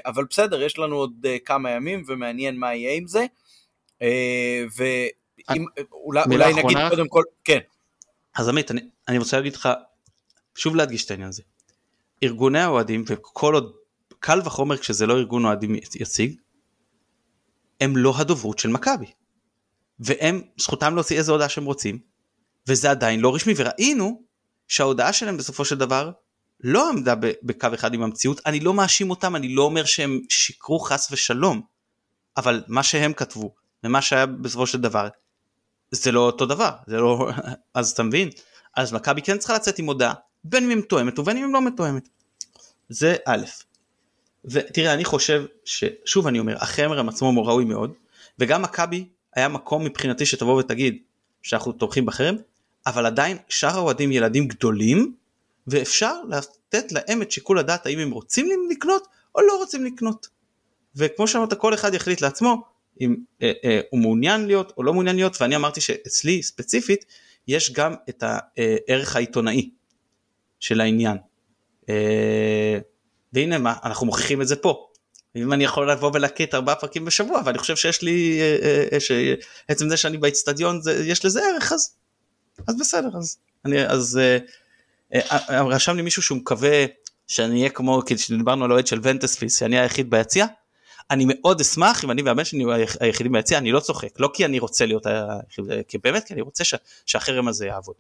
[0.06, 3.26] אבל בסדר, יש לנו עוד כמה ימים ומעניין מה יהיה עם זה.
[4.78, 7.60] ואולי נגיד קודם כל, כן.
[8.36, 9.70] אז עמית, אני, אני רוצה להגיד לך,
[10.56, 11.44] שוב להדגיש את העניין הזה.
[12.24, 13.74] ארגוני האוהדים, וכל עוד,
[14.20, 16.36] קל וחומר כשזה לא ארגון אוהדים יציג,
[17.82, 19.08] הם לא הדוברות של מכבי.
[20.00, 22.00] והם זכותם להוציא איזה הודעה שהם רוצים
[22.68, 23.54] וזה עדיין לא רשמי.
[23.58, 24.22] וראינו
[24.68, 26.12] שההודעה שלהם בסופו של דבר
[26.64, 28.42] לא עמדה בקו אחד עם המציאות.
[28.46, 31.62] אני לא מאשים אותם אני לא אומר שהם שיקרו חס ושלום
[32.38, 35.08] אבל מה שהם כתבו ומה שהיה בסופו של דבר
[35.92, 36.72] זה לא אותו דבר.
[36.88, 37.30] זה לא
[37.74, 38.30] אז אתה מבין?
[38.76, 40.14] אז מכבי כן צריכה לצאת עם הודעה
[40.44, 42.10] בין אם היא מתואמת ובין אם היא לא מתואמת.
[42.90, 43.46] זה א'
[44.46, 47.94] ותראה אני חושב ששוב אני אומר החמר עצמו ראוי מאוד
[48.40, 49.08] וגם מכבי
[49.38, 50.98] היה מקום מבחינתי שתבוא ותגיד
[51.42, 52.36] שאנחנו תומכים בחרם,
[52.86, 55.16] אבל עדיין שאר האוהדים ילדים גדולים,
[55.68, 60.28] ואפשר לתת להם את שיקול הדעת האם הם רוצים לקנות או לא רוצים לקנות.
[60.96, 62.64] וכמו שאמרת כל אחד יחליט לעצמו
[63.02, 67.06] אם אה, אה, הוא מעוניין להיות או לא מעוניין להיות ואני אמרתי שאצלי ספציפית
[67.48, 69.70] יש גם את הערך העיתונאי
[70.60, 71.18] של העניין.
[71.90, 72.80] אה,
[73.34, 74.87] והנה מה אנחנו מוכיחים את זה פה
[75.42, 79.00] אם אני יכול לבוא ולהקליט ארבעה פרקים בשבוע ואני חושב שיש לי אה, אה, אה,
[79.00, 81.96] שעצם זה שאני באיצטדיון יש לזה ערך אז
[82.68, 84.20] אז בסדר אז אני אז
[85.50, 86.86] רשם לי מישהו שהוא מקווה
[87.28, 90.46] שאני אהיה כמו כשדיברנו על אוהד של ונטספיס שאני היחיד ביציע
[91.12, 92.64] אני מאוד אשמח אם אני והבן שלי
[93.00, 96.42] היחידים ביציע אני לא צוחק לא כי אני רוצה להיות היחיד כי באמת כי אני
[96.42, 96.64] רוצה
[97.06, 97.96] שהחרם הזה יעבוד.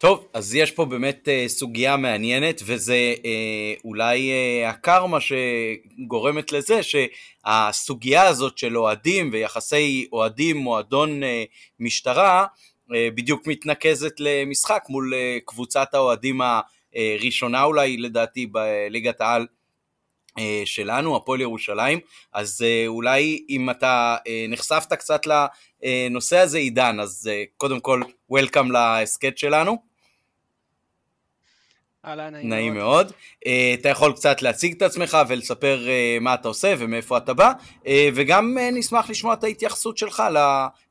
[0.00, 6.80] טוב, אז יש פה באמת uh, סוגיה מעניינת, וזה uh, אולי uh, הקרמה שגורמת לזה
[6.82, 11.26] שהסוגיה הזאת של אוהדים ויחסי אוהדים-מועדון uh,
[11.80, 16.40] משטרה, uh, בדיוק מתנקזת למשחק מול uh, קבוצת האוהדים
[16.94, 19.46] הראשונה אולי, לדעתי, בליגת העל
[20.38, 21.98] uh, שלנו, הפועל ירושלים,
[22.32, 28.02] אז uh, אולי אם אתה uh, נחשפת קצת לנושא הזה, עידן, אז uh, קודם כל,
[28.30, 29.89] וולקאם להסכת שלנו.
[32.04, 32.84] אהלן, נעים, נעים מאוד.
[32.84, 33.12] מאוד.
[33.44, 37.52] Uh, אתה יכול קצת להציג את עצמך ולספר uh, מה אתה עושה ומאיפה אתה בא,
[37.84, 40.22] uh, וגם uh, נשמח לשמוע את ההתייחסות שלך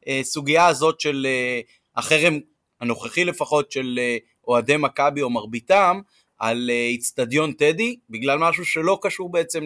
[0.07, 2.39] לסוגיה הזאת של uh, החרם
[2.81, 5.99] הנוכחי לפחות של uh, אוהדי מכבי או מרביתם
[6.37, 9.65] על איצטדיון uh, טדי, בגלל משהו שלא קשור בעצם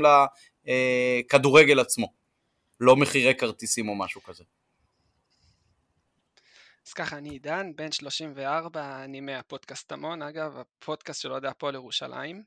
[0.66, 2.08] לכדורגל עצמו,
[2.80, 4.44] לא מחירי כרטיסים או משהו כזה.
[6.88, 12.44] אז ככה, אני עידן, בן 34, אני מהפודקאסט המון, אגב, הפודקאסט של אוהדי הפועל ירושלים.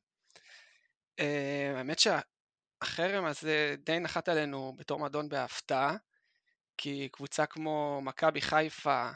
[1.21, 5.97] אה, האמת שהחרם הזה די נחת עלינו בתור מדון בהפתעה,
[6.79, 9.11] כי קבוצה כמו מכבי חיפה,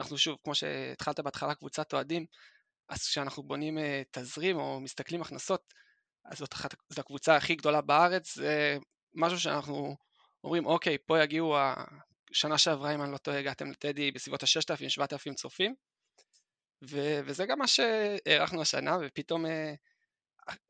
[0.00, 2.26] אנחנו שוב, כמו שהתחלת בהתחלה, קבוצת אוהדים,
[2.88, 5.74] אז כשאנחנו בונים אה, תזרים או מסתכלים הכנסות,
[6.24, 8.76] אז זאת, אחת, זאת הקבוצה הכי גדולה בארץ, זה
[9.14, 9.96] משהו שאנחנו
[10.44, 11.56] אומרים, אוקיי, פה יגיעו
[12.34, 15.74] שנה שעברה, אם אני לא טועה, הגעתם לטדי בסביבות ה-6,000-7,000 צופים,
[16.90, 19.74] ו- וזה גם מה שהערכנו השנה, ופתאום אה,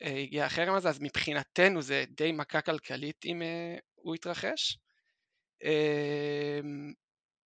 [0.03, 4.79] אה, הגיע החרם הזה, אז מבחינתנו זה די מכה כלכלית אם אה, הוא יתרחש.
[5.65, 6.61] אה,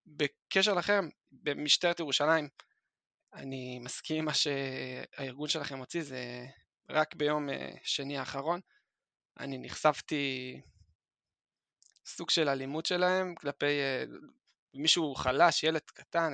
[0.06, 2.48] בקשר לחרם, במשטרת ירושלים,
[3.34, 6.46] אני מסכים עם מה שהארגון שלכם הוציא, זה
[6.90, 8.60] רק ביום אה, שני האחרון,
[9.40, 10.60] אני נחשפתי
[12.08, 14.04] סוג של אלימות שלהם כלפי אה,
[14.74, 16.32] מישהו חלש, ילד קטן,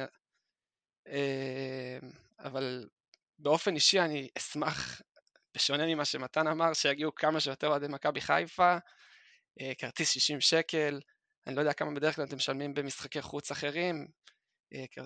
[1.09, 1.99] אה,
[2.39, 2.89] אבל
[3.39, 5.03] באופן אישי אני אשמח
[5.55, 8.77] בשונה ממה שמתן אמר, שיגיעו כמה שיותר אוהדי מכבי חיפה,
[9.61, 11.01] אה, כרטיס 60 שקל,
[11.47, 14.07] אני לא יודע כמה בדרך כלל אתם משלמים במשחקי חוץ אחרים,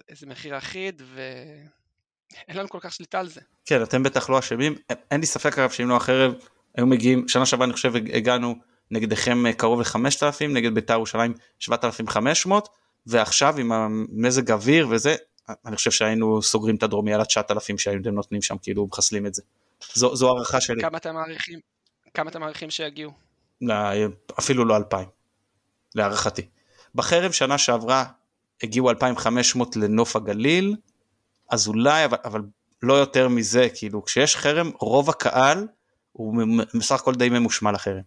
[0.08, 3.40] איזה מחיר אחיד, ואין לנו כל כך שליטה על זה.
[3.64, 4.74] כן, אתם בטח לא אשמים,
[5.10, 6.30] אין לי ספק אגב שאם לא אחרת,
[6.74, 8.54] היו מגיעים, שנה שעברה אני חושב הגענו
[8.90, 12.68] נגדכם אה, קרוב ל-5,000, נגד בית"ר ירושלים 7,500,
[13.06, 15.16] ועכשיו עם המזג אוויר וזה,
[15.66, 19.42] אני חושב שהיינו סוגרים את הדרומי על ה-9,000 שהייתם נותנים שם, כאילו מחסלים את זה.
[19.94, 20.82] זו, זו הערכה שלי.
[20.82, 21.60] כמה אתם מעריכים,
[22.14, 23.12] כמה אתם מעריכים שיגיעו?
[23.60, 23.74] לא,
[24.38, 25.08] אפילו לא 2,000,
[25.94, 26.48] להערכתי.
[26.94, 28.04] בחרם שנה שעברה
[28.62, 30.76] הגיעו 2,500 לנוף הגליל,
[31.50, 32.42] אז אולי, אבל, אבל
[32.82, 35.66] לא יותר מזה, כאילו כשיש חרם רוב הקהל
[36.12, 36.42] הוא
[36.78, 38.02] בסך הכל די ממושמע לחרם.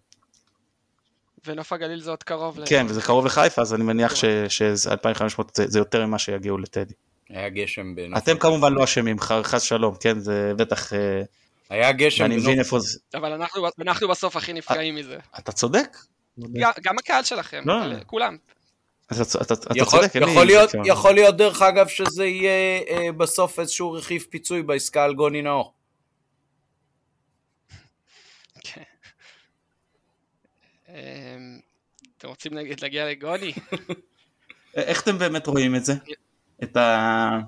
[1.45, 2.59] ונוף הגליל זה עוד קרוב.
[2.65, 6.93] כן, וזה קרוב לחיפה, אז אני מניח ש-2500 זה, זה יותר ממה שיגיעו לטדי.
[7.29, 8.23] היה גשם בנוף.
[8.23, 10.93] אתם כמובן לא אשמים, חס שלום, כן, זה בטח...
[10.93, 11.21] אה,
[11.69, 12.33] היה גשם בנוף.
[12.33, 12.99] אני מבין איפה זה...
[13.13, 15.17] אבל אנחנו, אנחנו בסוף הכי נפגעים מזה.
[15.39, 15.97] אתה צודק.
[16.81, 17.75] גם הקהל שלכם, לא.
[18.05, 18.37] כולם.
[19.11, 23.59] אתה, אתה, אתה יכול, צודק, יכול, להיות, יכול להיות דרך אגב שזה יהיה אה, בסוף
[23.59, 25.73] איזשהו רכיב פיצוי בעסקה על גוני נאור.
[28.63, 28.81] כן.
[30.80, 30.80] אמ,
[32.17, 33.53] אתם רוצים נגיד להגיע לגוני?
[34.75, 35.93] איך אתם באמת רואים את זה?
[36.63, 37.39] את ה...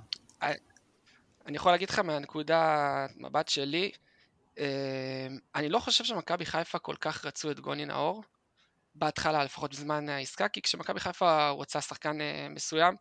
[1.46, 3.92] אני יכול להגיד לך מהנקודה מבט שלי,
[4.58, 4.64] אמ,
[5.56, 8.24] אני לא חושב שמכבי חיפה כל כך רצו את גוני נאור,
[8.96, 12.96] בהתחלה לפחות בזמן העסקה, כי כשמכבי חיפה רוצה שחקן אה, מסוים,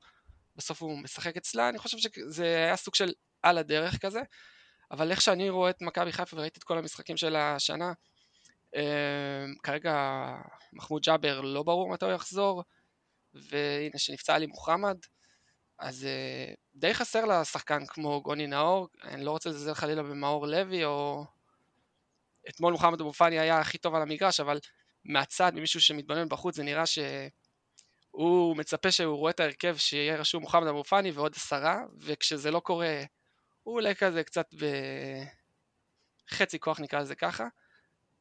[0.56, 3.12] בסוף הוא משחק אצלה, אני חושב שזה היה סוג של
[3.42, 4.20] על הדרך כזה,
[4.90, 7.92] אבל איך שאני רואה את מכבי חיפה וראיתי את כל המשחקים של השנה, אמ,
[9.62, 10.26] כרגע
[10.72, 12.62] מחמוד ג'אבר לא ברור מתי הוא יחזור,
[13.34, 14.96] והנה שנפצע לי מוחמד,
[15.78, 20.46] אז אה, די חסר לה שחקן כמו גוני נאור, אני לא רוצה לזלזל חלילה במאור
[20.46, 21.24] לוי, או...
[22.48, 24.58] אתמול מוחמד אבו פאני היה הכי טוב על המגרש, אבל
[25.04, 30.66] מהצד, ממישהו שמתבונן בחוץ, זה נראה שהוא מצפה שהוא רואה את ההרכב שיהיה רשום מוחמד
[30.66, 33.02] אבו פאני ועוד עשרה, וכשזה לא קורה,
[33.62, 34.54] הוא עולה כזה קצת
[36.30, 37.46] בחצי כוח נקרא לזה ככה.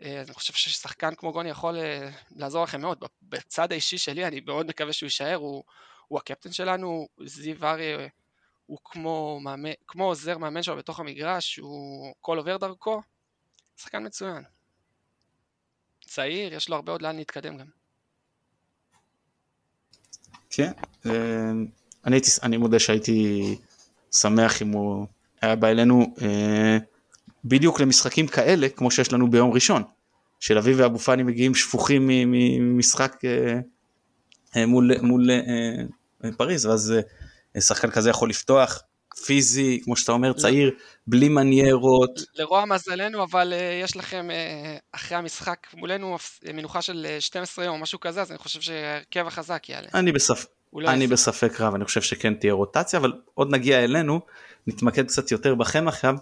[0.01, 3.03] אה, אני חושב ששחקן כמו גוני יכול אה, לעזור לכם מאוד.
[3.21, 5.63] בצד האישי שלי אני מאוד מקווה שהוא יישאר, הוא,
[6.07, 8.07] הוא הקפטן שלנו, זיו אריה
[8.65, 13.01] הוא כמו, מאמן, כמו עוזר מאמן שלו בתוך המגרש, הוא כל עובר דרכו,
[13.77, 14.43] שחקן מצוין.
[16.01, 17.65] צעיר, יש לו הרבה עוד לאן להתקדם גם.
[20.49, 20.71] כן,
[21.05, 21.51] אה,
[22.05, 23.41] אני, אני מודה שהייתי
[24.11, 25.07] שמח אם הוא
[25.41, 26.15] היה בא אלינו.
[27.45, 29.83] בדיוק למשחקים כאלה כמו שיש לנו ביום ראשון.
[30.41, 33.59] של אביב ואבו פאני מגיעים שפוכים ממשחק אה,
[34.55, 36.93] אה, מול, מול אה, פריז ואז
[37.59, 38.81] שחקן כזה יכול לפתוח
[39.25, 40.71] פיזי כמו שאתה אומר צעיר
[41.07, 42.19] בלי מניירות.
[42.35, 43.53] לרוע מזלנו אבל
[43.83, 44.27] יש לכם
[44.91, 46.17] אחרי המשחק מולנו
[46.53, 49.87] מנוחה של 12 יום משהו כזה אז אני חושב שהרכב החזק יעלה.
[49.93, 50.45] אני, בספ...
[50.73, 54.19] לא אני בספק רב אני חושב שכן תהיה רוטציה אבל עוד נגיע אלינו
[54.67, 56.15] נתמקד קצת יותר בכם עכשיו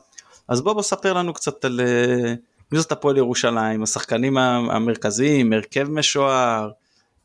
[0.50, 2.34] אז בוא בוא ספר לנו קצת על אה,
[2.72, 6.72] מי זאת הפועל ירושלים, השחקנים המרכזיים, הרכב משוער,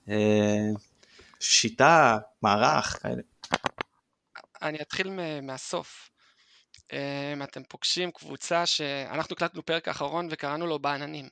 [0.08, 0.68] אה,
[1.40, 3.22] שיטה, מערך, כאלה.
[4.62, 5.10] אני אתחיל
[5.42, 6.10] מהסוף.
[6.92, 11.28] אה, אתם פוגשים קבוצה שאנחנו הקלטנו פרק האחרון וקראנו לו בעננים.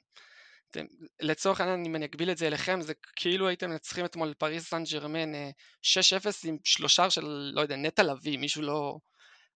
[1.21, 4.83] לצורך העניין אם אני אגביל את זה אליכם זה כאילו הייתם מנצחים אתמול פריס סן
[4.93, 5.33] ג'רמן
[5.83, 5.87] 6-0
[6.45, 8.99] עם שלושה של לא יודע נטע לביא מישהו לא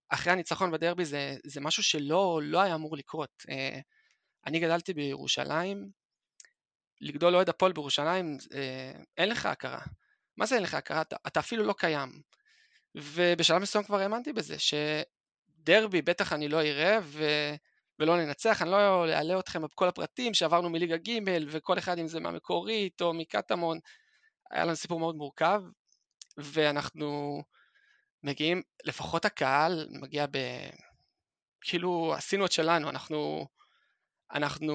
[0.08, 3.30] אחרי הניצחון בדרבי זה, זה משהו שלא לא היה אמור לקרות.
[3.50, 3.80] אה,
[4.46, 5.90] אני גדלתי בירושלים,
[7.00, 9.80] לגדול אוהד הפועל בירושלים, אה, אין לך הכרה.
[10.36, 11.00] מה זה אין לך הכרה?
[11.00, 12.22] אתה, אתה אפילו לא קיים.
[12.94, 17.24] ובשלב מסוים כבר האמנתי בזה, שדרבי בטח אני לא אראה ו...
[17.98, 21.18] ולא ננצח, אני לא אעלה אתכם בכל הפרטים שעברנו מליגה ג'
[21.48, 23.78] וכל אחד אם זה מהמקורית או מקטמון,
[24.50, 25.62] היה לנו סיפור מאוד מורכב,
[26.38, 27.42] ואנחנו
[28.26, 30.38] מגיעים, לפחות הקהל מגיע ב...
[31.60, 33.46] כאילו עשינו את שלנו, אנחנו,
[34.32, 34.74] אנחנו,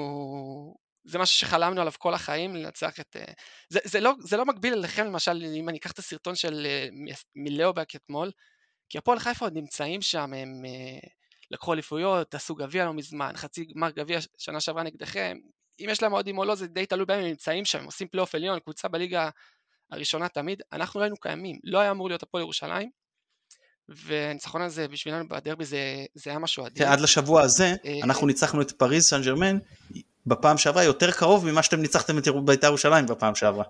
[1.04, 3.16] זה משהו שחלמנו עליו כל החיים, לנצח את...
[3.16, 3.34] אה,
[3.70, 6.88] זה, זה, לא, זה לא מקביל אליכם למשל, אם אני אקח את הסרטון של אה,
[7.36, 8.32] מלאובק אתמול,
[8.90, 11.10] כי הפועל חיפה עוד נמצאים שם, הם אה,
[11.52, 15.38] לקחו אליפויות, עשו גביע לא מזמן, חצי גמר גביע שנה שעברה נגדכם,
[15.80, 18.08] אם יש להם אוהדים או לא זה די תלוי בהם, הם נמצאים שם, הם עושים
[18.08, 19.30] פלייאוף עליון, קבוצה בליגה
[19.92, 23.01] הראשונה תמיד, אנחנו לא היינו קיימים, לא היה אמור להיות הפועל ירושלים,
[23.96, 26.88] והניצחון הזה בשבילנו בדרבי זה, זה היה משהו אדיר.
[26.88, 29.58] עד לשבוע הזה אה, אנחנו ניצחנו את פריז סן ג'רמן
[30.26, 33.64] בפעם שעברה יותר קרוב ממה שאתם ניצחתם את בית"ר ירושלים בפעם שעברה.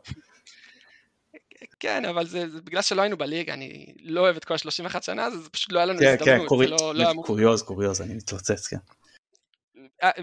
[1.80, 5.26] כן, אבל זה, זה בגלל שלא היינו בליגה, אני לא אוהב את כל ה-31 שנה,
[5.26, 6.41] אז זה פשוט לא היה לנו כן, הזדמנות.
[6.41, 6.68] כן, קורי...
[6.68, 8.77] לא, לא קוריוז, קוריוז, אני מתלוצץ, כן.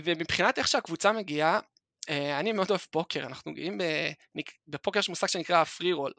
[0.03, 1.61] ומבחינת איך שהקבוצה מגיעה,
[2.09, 3.79] אני מאוד אוהב פוקר, אנחנו מגיעים,
[4.69, 6.12] בפוקר יש מושג שנקרא פרי רול.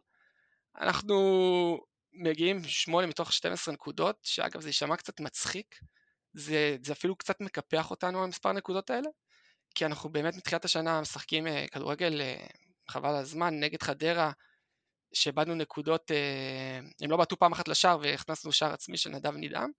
[0.82, 1.80] אנחנו
[2.14, 5.80] מגיעים 8 מתוך 12 נקודות, שאגב זה יישמע קצת מצחיק,
[6.34, 9.10] זה, זה אפילו קצת מקפח אותנו המספר נקודות האלה,
[9.76, 12.48] כי אנחנו באמת מתחילת השנה משחקים אה, כדורגל אה,
[12.90, 14.32] חבל הזמן נגד חדרה,
[15.14, 19.70] שאיבדנו נקודות, אה, הם לא בעטו פעם אחת לשער והכנסנו שער עצמי של נדב נידם,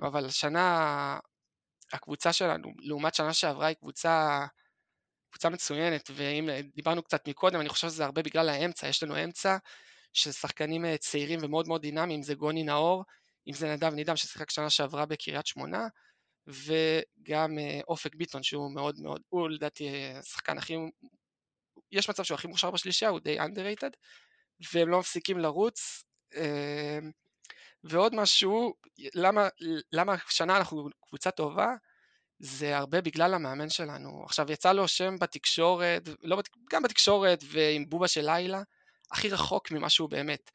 [0.00, 1.18] אבל השנה
[1.92, 4.46] הקבוצה שלנו, לעומת שנה שעברה, היא קבוצה,
[5.30, 9.56] קבוצה מצוינת, ואם דיברנו קצת מקודם, אני חושב שזה הרבה בגלל האמצע, יש לנו אמצע
[10.16, 13.04] של שחקנים צעירים ומאוד מאוד דינמיים, זה גוני נאור,
[13.48, 15.88] אם זה נדב נידם ששיחק שנה שעברה בקריית שמונה,
[16.46, 19.88] וגם אה, אופק ביטון שהוא מאוד מאוד, הוא לדעתי
[20.18, 20.74] השחקן הכי,
[21.92, 23.90] יש מצב שהוא הכי מוכשר בשלישייה, הוא די underrated,
[24.72, 26.04] והם לא מפסיקים לרוץ.
[26.36, 26.98] אה,
[27.84, 28.74] ועוד משהו,
[29.14, 29.48] למה,
[29.92, 31.74] למה השנה אנחנו קבוצה טובה?
[32.38, 34.24] זה הרבה בגלל המאמן שלנו.
[34.24, 38.62] עכשיו יצא לו שם בתקשורת, לא, גם בתקשורת ועם בובה של לילה,
[39.12, 40.50] הכי רחוק ממה שהוא באמת.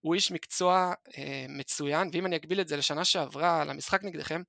[0.00, 4.42] הוא איש מקצוע אה, מצוין, ואם אני אגביל את זה לשנה שעברה, למשחק נגדכם,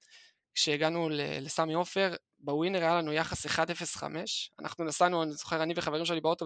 [0.53, 4.03] כשהגענו לסמי עופר, בווינר היה לנו יחס 1-0-5,
[4.59, 6.45] אנחנו נסענו, אני זוכר, אני וחברים שלי באוטו,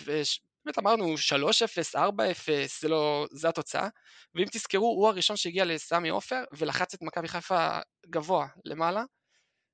[0.00, 1.98] ובאמת אמרנו 3-0, 4-0,
[2.80, 3.88] זה לא, זה התוצאה,
[4.34, 9.04] ואם תזכרו, הוא הראשון שהגיע לסמי עופר, ולחץ את מכבי חיפה גבוה למעלה,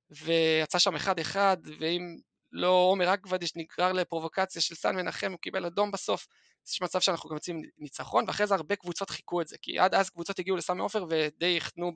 [0.09, 1.35] ויצא שם 1-1,
[1.79, 2.17] ואם
[2.53, 6.27] לא עומר אגבדיש נגרר לפרובוקציה של סן מנחם, הוא קיבל אדום בסוף,
[6.67, 9.95] יש מצב שאנחנו גם יוצאים ניצחון, ואחרי זה הרבה קבוצות חיכו את זה, כי עד
[9.95, 11.91] אז קבוצות הגיעו לסמי עופר ודי החנו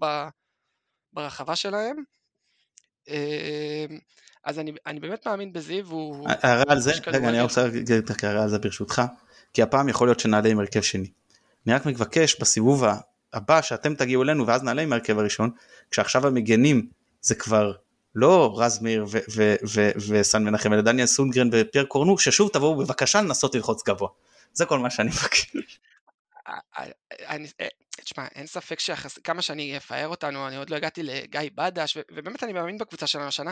[1.14, 1.96] ברחבה שלהם.
[3.08, 4.00] אמ,
[4.44, 6.30] אז אני, אני באמת מאמין בזיו, הוא...
[6.30, 9.02] הערה על זה, רגע אני רוצה להגיד את הערה על זה ברשותך,
[9.54, 11.12] כי הפעם יכול להיות שנעלה עם הרכב שני.
[11.68, 12.84] אני רק מבקש בסיבוב
[13.34, 15.50] הבא שאתם תגיעו אלינו ואז נעלה עם ההרכב הראשון,
[15.92, 16.90] כשעכשיו המגנים
[17.22, 17.74] זה כבר
[18.20, 19.06] לא רז מאיר
[20.10, 24.10] וסן מנחם אלא דניאל סונגרן ופייר קורנו, ששוב תבואו בבקשה לנסות ללחוץ גבוה.
[24.54, 25.52] זה כל מה שאני מבקש.
[28.04, 32.54] תשמע, אין ספק שכמה שאני אפאר אותנו, אני עוד לא הגעתי לגיא בדש, ובאמת אני
[32.54, 33.52] מאמין בקבוצה שלנו השנה,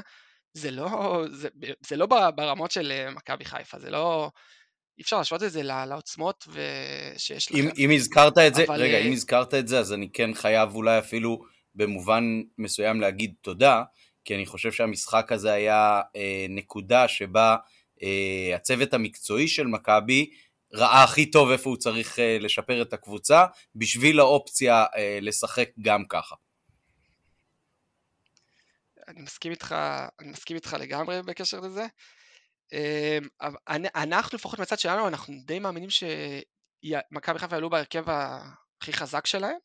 [0.54, 1.48] זה לא, זה,
[1.88, 2.06] זה לא
[2.36, 4.32] ברמות של אה, מכבי חיפה, זה לא,
[4.98, 6.48] אי אפשר להשוות את זה לעוצמות
[7.18, 7.60] שיש לכם.
[7.60, 8.82] אם, אם הזכרת את זה, אבל...
[8.82, 11.44] רגע, אם אה, הזכרת את זה, אז אני כן חייב אולי אפילו
[11.76, 12.24] במובן
[12.58, 13.84] מסוים להגיד תודה,
[14.26, 17.56] כי אני חושב שהמשחק הזה היה אה, נקודה שבה
[18.04, 20.30] אה, הצוות המקצועי של מכבי
[20.74, 23.46] ראה הכי טוב איפה הוא צריך uh, לשפר את הקבוצה,
[23.76, 26.36] בשביל האופציה uh, לשחק גם ככה.
[29.08, 29.76] אני מסכים איתך,
[30.20, 31.86] אני מסכים איתך לגמרי בקשר לזה.
[32.74, 33.28] אמ,
[33.96, 39.58] אנחנו לפחות מהצד שלנו, אנחנו די מאמינים שמכבי חיפה יעלו בהרכב הכי חזק שלהם.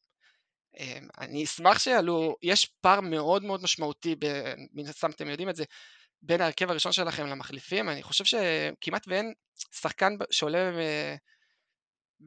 [0.79, 4.17] אמ, אני אשמח שיעלו, יש פער מאוד מאוד משמעותי,
[4.73, 5.65] מן הסתם אתם יודעים את זה,
[6.23, 9.33] בין ההרכב הראשון שלכם למחליפים, אני חושב שכמעט ואין
[9.73, 10.77] שחקן שעולה ב...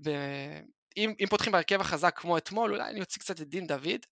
[0.03, 0.09] ב...
[0.97, 4.05] אם, אם פותחים בהרכב החזק כמו אתמול, אולי אני אוציא קצת את דין דוד,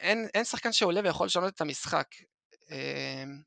[0.00, 2.06] אין, אין שחקן שעולה ויכול לשנות את המשחק.
[2.70, 3.42] אמ,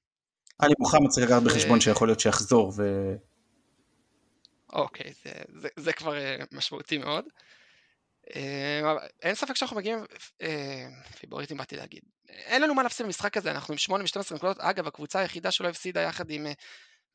[0.62, 2.84] אני מוחמד צריך לקחת בחשבון שיכול להיות שיחזור ו...
[4.74, 5.32] אוקיי, זה,
[5.62, 7.26] זה, זה כבר אה, משמעותי מאוד.
[8.36, 8.82] אה,
[9.22, 10.06] אין ספק שאנחנו מגיעים,
[10.42, 10.88] אה,
[11.20, 14.88] פיבוריטים באתי להגיד, אין לנו מה להפסיד במשחק הזה, אנחנו עם 8 מ-12 נקודות, אגב
[14.88, 16.52] הקבוצה היחידה שלא הפסידה יחד עם אה,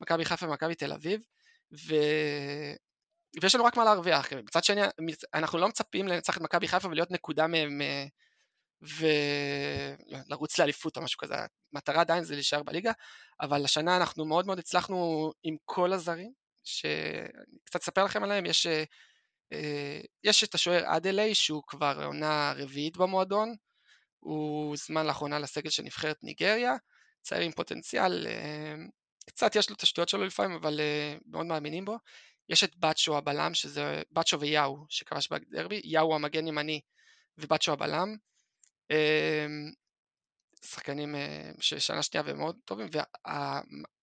[0.01, 1.21] מכבי חיפה ומכבי תל אביב,
[1.73, 1.95] ו...
[3.41, 4.81] ויש לנו רק מה להרוויח, מצד שני
[5.33, 7.81] אנחנו לא מצפים לנצח את מכבי חיפה ולהיות נקודה מהם
[8.81, 11.35] ולרוץ לאליפות או משהו כזה,
[11.73, 12.91] המטרה עדיין זה להישאר בליגה,
[13.41, 16.31] אבל השנה אנחנו מאוד מאוד הצלחנו עם כל הזרים,
[16.63, 18.67] שקצת אספר לכם עליהם, יש
[20.23, 23.55] יש את השוער אדלי שהוא כבר עונה רביעית במועדון,
[24.19, 26.75] הוא הוזמן לאחרונה לסגל של נבחרת ניגריה,
[27.21, 28.75] צעיר עם פוטנציאל, אה,
[29.25, 31.97] קצת יש לו את השטויות שלו לפעמים, אבל אה, מאוד מאמינים בו.
[32.49, 36.81] יש את בצ'ו הבלם, שזה בצ'ו ויאו שכבש בדרבי, יאו המגן ימני
[37.37, 38.15] ובצ'ו הבלם.
[40.65, 42.87] שחקנים אה, ששנה שנייה והם מאוד טובים,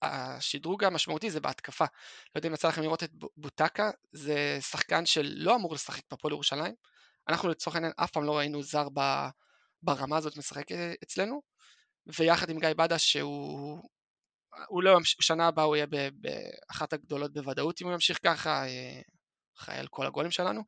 [0.02, 1.84] והשדרוג המשמעותי זה בהתקפה.
[2.34, 6.74] לא יודע אם יצא לכם לראות את בוטקה, זה שחקן שלא אמור לשחק בפועל ירושלים.
[7.28, 8.88] אנחנו לצורך העניין אף פעם לא ראינו זר
[9.82, 11.42] ברמה הזאת משחק אה, אצלנו,
[12.18, 13.82] ויחד עם גיא בדה שהוא...
[14.68, 19.00] הוא לא שנה הבאה הוא יהיה באחת הגדולות בוודאות אם הוא ימשיך ככה, אה,
[19.58, 20.62] אחראי על כל הגולים שלנו.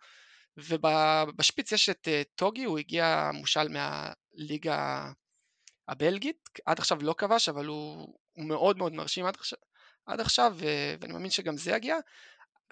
[0.56, 5.10] ובשפיץ יש את טוגי, הוא הגיע מושל מהליגה
[5.88, 9.58] הבלגית, עד עכשיו לא כבש, אבל הוא, הוא מאוד מאוד מרשים עד עכשיו,
[10.06, 10.66] עד עכשיו ו,
[11.00, 11.96] ואני מאמין שגם זה יגיע,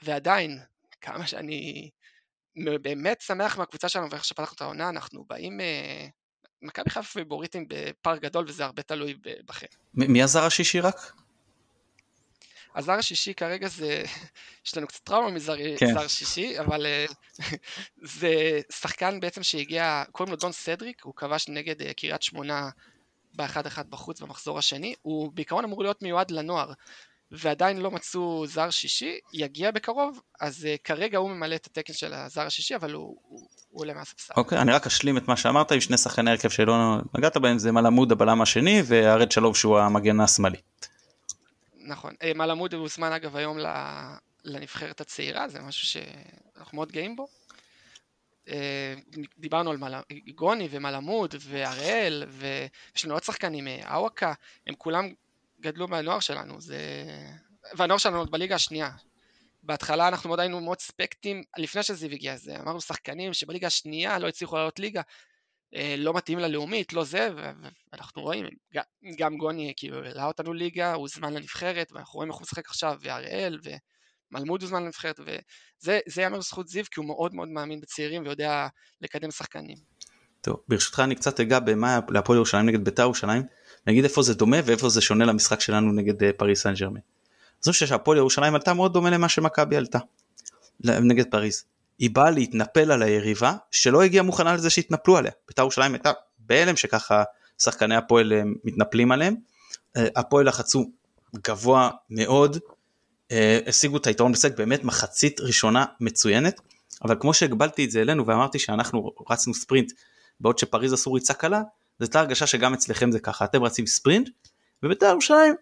[0.03, 0.61] ועדיין,
[1.01, 1.91] כמה שאני
[2.57, 6.07] באמת שמח מהקבוצה שלנו ואיך שפתחנו את העונה, אנחנו באים, אה,
[6.62, 9.15] מכבי חיפה פיבוריטים בפער גדול וזה הרבה תלוי
[9.45, 9.66] בכם.
[9.95, 11.12] מי הזר השישי רק?
[12.74, 14.03] הזר השישי כרגע זה,
[14.66, 16.09] יש לנו קצת טראומה מזר כן.
[16.09, 17.07] שישי, אבל אה,
[18.19, 22.70] זה שחקן בעצם שהגיע, קוראים לו דון סדריק, הוא כבש נגד אה, קריית שמונה
[23.36, 26.73] באחד אחד בחוץ במחזור השני, הוא בעיקרון אמור להיות מיועד לנוער,
[27.31, 32.15] ועדיין לא מצאו זר שישי, יגיע בקרוב, אז uh, כרגע הוא ממלא את התקן של
[32.15, 34.35] הזר השישי, אבל הוא, הוא, הוא עולה מהספסל.
[34.36, 37.59] אוקיי, okay, אני רק אשלים את מה שאמרת עם שני שחקני הרכב שלא נגעת בהם,
[37.59, 40.59] זה מלעמוד הבלם השני, והרד שלום שהוא המגן השמאלי.
[41.86, 43.59] נכון, אה, מלעמוד הוזמן אגב היום
[44.44, 47.27] לנבחרת הצעירה, זה משהו שאנחנו מאוד גאים בו.
[48.49, 48.95] אה,
[49.39, 49.95] דיברנו על מל...
[50.35, 54.33] גוני ומלעמוד והראל ויש לנו עוד שחקנים, אווקה,
[54.66, 55.09] הם כולם
[55.61, 56.79] גדלו מהנוער שלנו, זה...
[57.77, 58.91] והנוער שלנו עוד בליגה השנייה.
[59.62, 64.29] בהתחלה אנחנו מאוד היינו מאוד ספקטים, לפני שזיו הגיע, זה אמרנו שחקנים שבליגה השנייה לא
[64.29, 65.03] הצליחו לעלות ליגה,
[65.75, 67.29] אה, לא מתאים ללאומית, לא זה,
[67.93, 68.47] ואנחנו רואים,
[69.16, 72.99] גם גוני כאילו העלה אותנו ליגה, הוא זמן לנבחרת, ואנחנו רואים איך הוא משחק עכשיו,
[73.01, 73.79] והראל, ומלמוד
[74.48, 75.20] הוא זמן לנבחרת,
[75.85, 78.66] וזה יאמר זכות זיו, כי הוא מאוד מאוד מאמין בצעירים ויודע
[79.01, 79.77] לקדם שחקנים.
[80.40, 83.43] טוב, ברשותך אני קצת אגע במה להפועל ירושלים נגד בית"ר ירושלים.
[83.86, 87.01] נגיד איפה זה דומה ואיפה זה שונה למשחק שלנו נגד אה, פריס סן ג'רמן.
[87.66, 89.98] אני חושב שהפועל ירושלים עלתה מאוד דומה למה שמכבי עלתה
[90.81, 91.65] נגד פריז.
[91.98, 95.32] היא באה להתנפל על היריבה שלא הגיעה מוכנה לזה שהתנפלו עליה.
[95.48, 97.24] בית"ר ירושלים הייתה בהלם שככה
[97.62, 99.35] שחקני הפועל אה, מתנפלים עליהם.
[99.97, 100.90] אה, הפועל לחצו
[101.36, 102.59] גבוה מאוד,
[103.67, 106.61] השיגו את היתרון בסק באמת מחצית ראשונה מצוינת,
[107.05, 109.93] אבל כמו שהגבלתי את זה אלינו ואמרתי שאנחנו רצנו ספרינט
[110.41, 111.63] בעוד שפריז עשו ריצה קלה,
[111.99, 114.29] זו הייתה הרגשה שגם אצלכם זה ככה, אתם רצים ספרינט,
[114.83, 115.55] ובית"ר ירושלים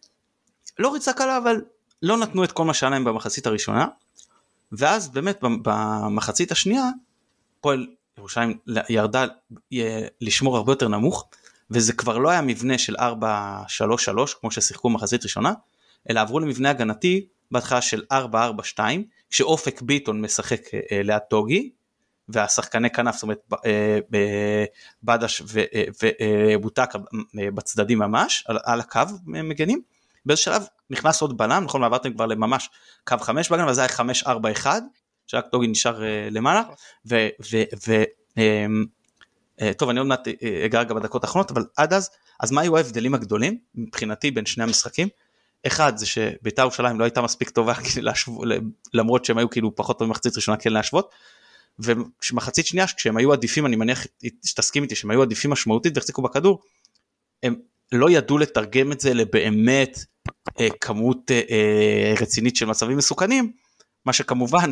[0.78, 1.60] לא ריצה קלה אבל
[2.02, 3.86] לא נתנו את כל מה שהיה להם במחצית הראשונה,
[4.72, 6.84] ואז באמת במחצית השנייה,
[7.60, 7.86] פועל
[8.18, 8.58] ירושלים
[8.88, 9.26] ירדה
[10.20, 11.28] לשמור הרבה יותר נמוך,
[11.70, 13.00] וזה כבר לא היה מבנה של 4-3-3
[14.40, 15.52] כמו ששיחקו במחצית ראשונה,
[16.10, 18.78] אלא עברו למבנה הגנתי בהתחלה של 4-4-2,
[19.30, 21.70] כשאופק ביטון משחק אה, ליד טוגי,
[22.28, 24.64] והשחקני כנף, זאת אומרת אה,
[25.02, 25.42] בדש
[26.58, 26.98] ובוטקה
[27.38, 29.82] אה, בצדדים ממש, על, על הקו מגנים.
[30.26, 32.70] באיזה שלב נכנס עוד בלם, נכון, ועברתם כבר לממש
[33.04, 33.90] קו 5 בהגנה, וזה היה
[34.24, 34.66] 5-4-1,
[35.26, 36.62] שרק טוגי נשאר אה, למעלה,
[37.08, 37.28] ו...
[37.52, 38.02] ו, ו
[38.36, 38.84] אמ,
[39.76, 40.28] טוב אני עוד מעט
[40.66, 42.10] אגע רגע בדקות האחרונות אבל עד אז
[42.40, 45.08] אז מה היו ההבדלים הגדולים מבחינתי בין שני המשחקים
[45.66, 47.72] אחד זה שבית"ר ירושלים לא הייתה מספיק טובה
[48.02, 48.48] להשוות
[48.94, 51.14] למרות שהם היו כאילו פחות טובים במחצית ראשונה כן להשוות.
[51.78, 54.06] ומחצית שנייה כשהם היו עדיפים אני מניח
[54.44, 56.62] שתסכים איתי שהם היו עדיפים משמעותית והחזיקו בכדור
[57.42, 57.54] הם
[57.92, 59.98] לא ידעו לתרגם את זה לבאמת
[60.60, 63.52] אה, כמות אה, אה, רצינית של מצבים מסוכנים
[64.04, 64.70] מה שכמובן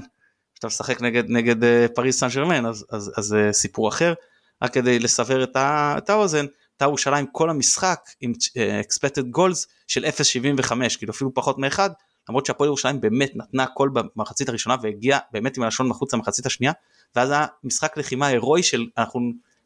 [0.55, 4.15] כשאתה משחק נגד נגד אה, פריס סן ג'רמן אז, אז, אז אה, סיפור אחר.
[4.63, 6.47] רק כדי לסבר את, ה, את האוזן
[6.81, 11.91] הייתה ירושלים כל המשחק עם אה, expected goals של 0.75 כאילו אפילו פחות מאחד
[12.29, 16.73] למרות שהפועל ירושלים באמת נתנה הכל במחצית הראשונה והגיעה באמת עם הלשון מחוץ למחצית השנייה
[17.17, 19.21] ואז היה משחק לחימה הירואי של אנחנו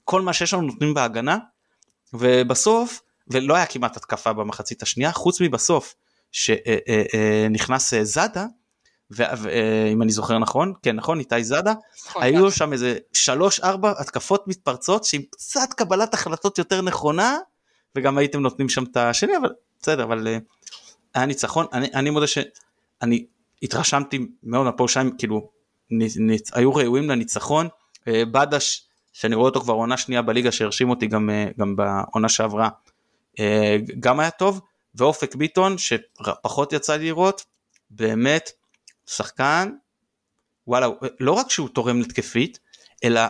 [0.05, 1.39] כל מה שיש לנו נותנים בהגנה
[2.13, 5.95] ובסוף ולא היה כמעט התקפה במחצית השנייה חוץ מבסוף
[6.33, 8.47] שנכנס אה, אה, זאדה
[9.17, 11.75] ואם אני זוכר נכון כן נכון איתי זאדה?
[12.07, 17.39] נכון, היו שם איזה שלוש ארבע התקפות מתפרצות שעם קצת קבלת החלטות יותר נכונה
[17.97, 19.49] וגם הייתם נותנים שם את השני אבל
[19.83, 20.27] בסדר אבל
[21.15, 23.27] היה ניצחון, אני, אני מודה שאני
[23.63, 25.49] התרשמתי מאוד מהפועל ירושלים, כאילו
[25.91, 27.69] נ, נ, היו ראויים לניצחון,
[28.09, 32.29] אה, בדש שאני רואה אותו כבר עונה שנייה בליגה שהרשים אותי גם, אה, גם בעונה
[32.29, 32.69] שעברה,
[33.39, 34.61] אה, גם היה טוב,
[34.95, 37.45] ואופק ביטון שפחות יצא לי לראות,
[37.91, 38.51] באמת
[39.07, 39.71] שחקן,
[40.67, 40.87] וואלה,
[41.21, 42.59] לא רק שהוא תורם לתקפית,
[43.05, 43.21] אלא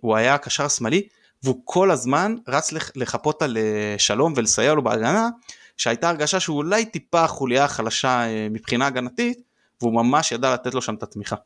[0.00, 1.08] הוא היה הקשר השמאלי,
[1.42, 3.56] והוא כל הזמן רץ לחפות על
[3.98, 5.28] שלום ולסייע לו בהגנה,
[5.76, 9.38] שהייתה הרגשה שהוא אולי טיפה חוליה חלשה אה, מבחינה הגנתית,
[9.80, 11.36] והוא ממש ידע לתת לו שם את התמיכה.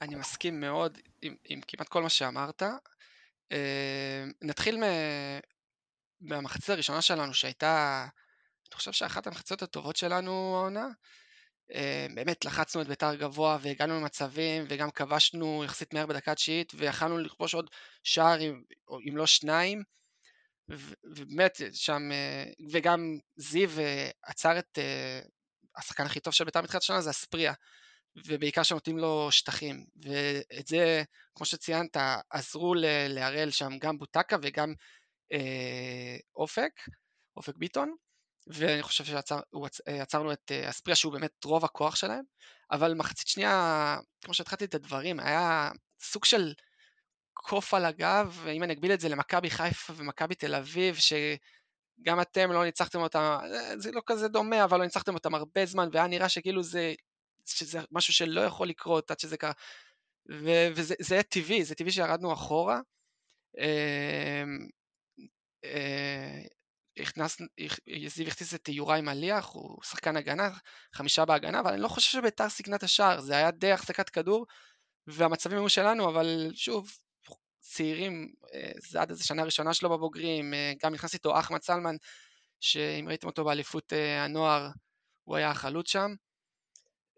[0.00, 2.62] אני מסכים מאוד עם, עם כמעט כל מה שאמרת.
[3.52, 4.82] אה, נתחיל
[6.20, 8.06] מהמחצית הראשונה שלנו שהייתה,
[8.68, 10.86] אני חושב שאחת המחציות הטובות שלנו העונה.
[11.72, 17.18] אה, באמת לחצנו את בית"ר גבוה והגענו למצבים וגם כבשנו יחסית מהר בדקה התשיעית ויכלנו
[17.18, 17.70] לכבוש עוד
[18.02, 18.38] שער
[19.08, 19.82] אם לא שניים.
[20.68, 24.78] ובאמת שם, אה, וגם זיו אה, עצר את
[25.76, 27.52] השחקן הכי טוב של בית"ר מתחילת השנה זה אספריה,
[28.26, 31.02] ובעיקר שנותנים לו שטחים, ואת זה,
[31.34, 31.96] כמו שציינת,
[32.30, 32.74] עזרו
[33.08, 34.74] להראל שם גם בוטקה וגם
[35.32, 36.70] אה, אופק,
[37.36, 37.94] אופק ביטון,
[38.46, 42.24] ואני חושב שעצרנו את אספריה שהוא באמת רוב הכוח שלהם,
[42.70, 46.52] אבל מחצית שנייה, כמו שהתחלתי את הדברים, היה סוג של
[47.32, 52.52] קוף על הגב, אם אני אגביל את זה למכבי חיפה ומכבי תל אביב, שגם אתם
[52.52, 56.06] לא ניצחתם אותם, אה, זה לא כזה דומה, אבל לא ניצחתם אותם הרבה זמן, והיה
[56.06, 56.94] נראה שכאילו זה,
[57.46, 59.52] שזה משהו שלא יכול לקרות עד שזה קרה.
[60.30, 62.80] ו- וזה טבעי, זה טבעי שירדנו אחורה.
[66.98, 67.38] אה, הכנס,
[68.06, 70.50] זיו הכניס את יוראי מליח, הוא שחקן הגנה,
[70.94, 74.46] חמישה בהגנה, אבל אני לא חושב שביתר סיכנה את השער, זה היה די החזקת כדור,
[75.06, 76.90] והמצבים היו שלנו, אבל שוב,
[77.60, 81.96] צעירים, אה, זה עד איזה שנה ראשונה שלו בבוגרים, אה, גם נכנס איתו אחמד סלמן,
[82.60, 83.92] שאם ראיתם אותו באליפות
[84.24, 84.70] הנוער,
[85.24, 86.14] הוא היה החלוץ שם.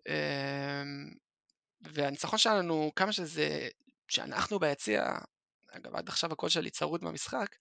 [0.09, 1.11] אמ,
[1.81, 3.69] והניצחון שלנו, כמה שזה,
[4.09, 5.19] שאנחנו ביציע,
[5.71, 7.57] אגב עד עכשיו הקול שלי צרוד במשחק,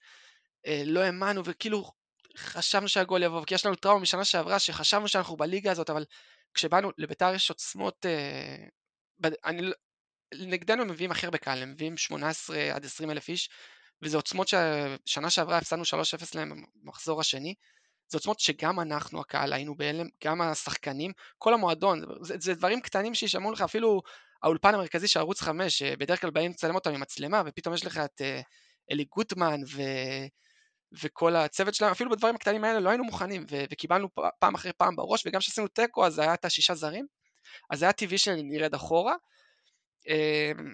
[0.65, 1.91] אה, לא האמנו וכאילו
[2.37, 6.05] חשבנו שהגול יבוא, כי יש לנו טראומה משנה שעברה שחשבנו שאנחנו בליגה הזאת, אבל
[6.53, 8.65] כשבאנו, לביתר יש עוצמות, אה,
[9.45, 9.73] אני, לא,
[10.33, 13.49] נגדנו הם מביאים הכי הרבה קהל, הם מביאים 18 עד 20 אלף איש,
[14.01, 15.87] וזה עוצמות ששנה שעברה הפסדנו 3-0
[16.35, 17.53] להם במחזור השני,
[18.07, 23.15] זה עוצמות שגם אנחנו הקהל היינו בהלם, גם השחקנים, כל המועדון, זה, זה דברים קטנים
[23.15, 24.01] שישמעו לך, אפילו
[24.43, 27.97] האולפן המרכזי של ערוץ 5, בדרך כלל באים לצלם אותם עם מצלמה, ופתאום יש לך
[27.97, 28.41] את אה,
[28.91, 29.81] אלי גוטמן ו...
[30.91, 34.07] וכל הצוות שלהם, אפילו בדברים הקטנים האלה לא היינו מוכנים, ו- וקיבלנו
[34.39, 37.07] פעם אחרי פעם בראש, וגם כשעשינו תיקו אז היה את השישה זרים,
[37.69, 39.15] אז היה טבעי שנרד אחורה.
[40.07, 40.73] אמ,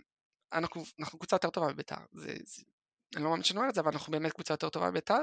[0.54, 1.68] אנחנו, אנחנו קבוצה יותר טובה
[2.14, 2.34] זה,
[3.16, 5.20] אני לא מאמין שאני אומר את זה, אבל אנחנו באמת קבוצה יותר טובה בביתר.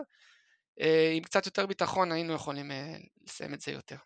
[0.81, 2.97] אה, עם קצת יותר ביטחון היינו יכולים אה,
[3.27, 3.97] לסיים את זה יותר.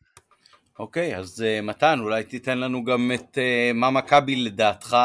[0.79, 3.39] אוקיי, okay, אז uh, מתן, אולי תיתן לנו גם את
[3.75, 4.97] מה מכבי לדעתך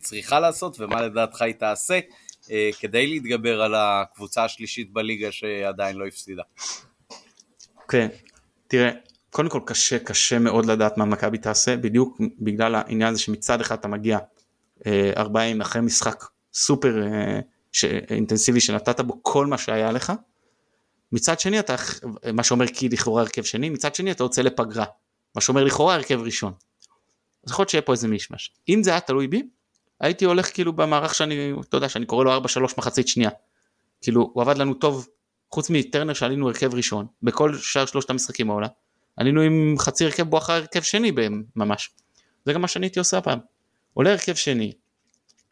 [0.00, 2.00] צריכה לעשות ומה לדעתך היא תעשה אה,
[2.80, 6.42] כדי להתגבר על הקבוצה השלישית בליגה שעדיין לא הפסידה.
[7.88, 8.32] כן, okay.
[8.68, 8.90] תראה,
[9.30, 13.78] קודם כל קשה, קשה מאוד לדעת מה מכבי תעשה, בדיוק בגלל העניין הזה שמצד אחד
[13.78, 14.18] אתה מגיע
[14.86, 16.24] אה, ארבעה ימים אחרי משחק
[16.54, 17.40] סופר אה,
[18.10, 20.12] אינטנסיבי שנתת בו כל מה שהיה לך,
[21.12, 21.76] מצד שני אתה,
[22.32, 24.84] מה שאומר כי לכאורה הרכב שני, מצד שני אתה יוצא לפגרה,
[25.34, 26.52] מה שאומר לכאורה הרכב ראשון.
[27.44, 28.52] אז יכול להיות שיהיה פה איזה מישמש.
[28.68, 29.42] אם זה היה תלוי בי,
[30.02, 32.44] הייתי הולך כאילו במערך שאני, אתה יודע, שאני קורא לו 4-3
[32.78, 33.30] מחצית שנייה.
[34.00, 35.08] כאילו, הוא עבד לנו טוב,
[35.52, 38.66] חוץ מטרנר שעלינו הרכב ראשון, בכל שאר שלושת המשחקים העולה,
[39.16, 41.12] עלינו עם חצי הרכב בואכה הרכב שני
[41.56, 41.90] ממש.
[42.44, 43.38] זה גם מה שאני הייתי עושה הפעם.
[43.94, 44.72] עולה הרכב שני,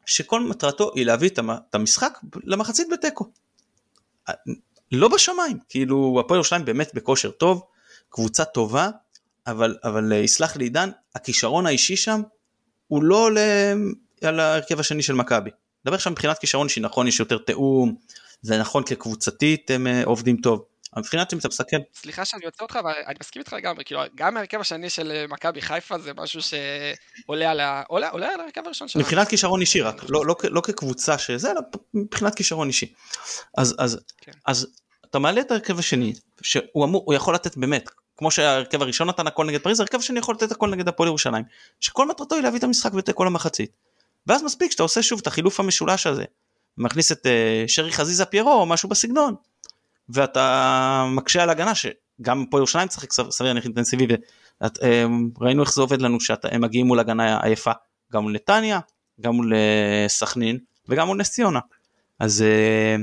[0.07, 3.31] שכל מטרתו היא להביא את המשחק למחצית בתיקו.
[4.93, 7.63] לא בשמיים, כאילו הפועל ירושלים באמת בכושר טוב,
[8.09, 8.89] קבוצה טובה,
[9.47, 12.21] אבל, אבל יסלח לי עידן, הכישרון האישי שם
[12.89, 13.75] הוא לא עולה
[14.25, 15.51] על ההרכב השני של מכבי.
[15.85, 17.95] נדבר עכשיו מבחינת כישרון שנכון יש יותר תיאום,
[18.43, 20.65] זה נכון כקבוצתית הם אה, עובדים טוב.
[20.99, 21.77] מבחינת אם אתה מסתכל.
[21.95, 25.25] סליחה שאני יוצא אותך אבל אני מסכים איתך לגמרי כאילו גם ההרכב השני של אה,
[25.29, 27.83] מכבי חיפה זה משהו שעולה על ה...
[27.89, 29.05] עולה, עולה על ההרכב הראשון שלנו.
[29.05, 31.61] מבחינת כישרון אישי רק לא, לא, לא כקבוצה שזה אלא
[31.95, 32.93] מבחינת כישרון אישי.
[33.57, 34.33] אז, אז, כן.
[34.47, 34.67] אז
[35.11, 39.27] אתה מעלה את ההרכב השני שהוא אמור הוא יכול לתת באמת כמו שההרכב הראשון נתן
[39.27, 41.45] הכל נגד פריז ההרכב השני יכול לתת הכל נגד הפועל ירושלים
[41.81, 43.71] שכל מטרתו היא להביא את המשחק בתיקו למחצית.
[44.27, 46.25] ואז מספיק שאתה עושה שוב את החילוף המשולש הזה,
[46.79, 47.29] מכניס את uh,
[47.67, 49.35] שרי חזיזה פיירו או משהו בסגנון,
[50.09, 54.07] ואתה מקשה על הגנה שגם פה ירושלים צריך סביר להניח אינטנסיבי
[55.41, 57.73] וראינו איך זה עובד לנו שהם מגיעים מול הגנה עייפה
[58.13, 58.81] גם מול נתניה,
[59.21, 61.61] גם מול אה, סכנין וגם מול נס ציונה.
[62.19, 63.01] אז uh,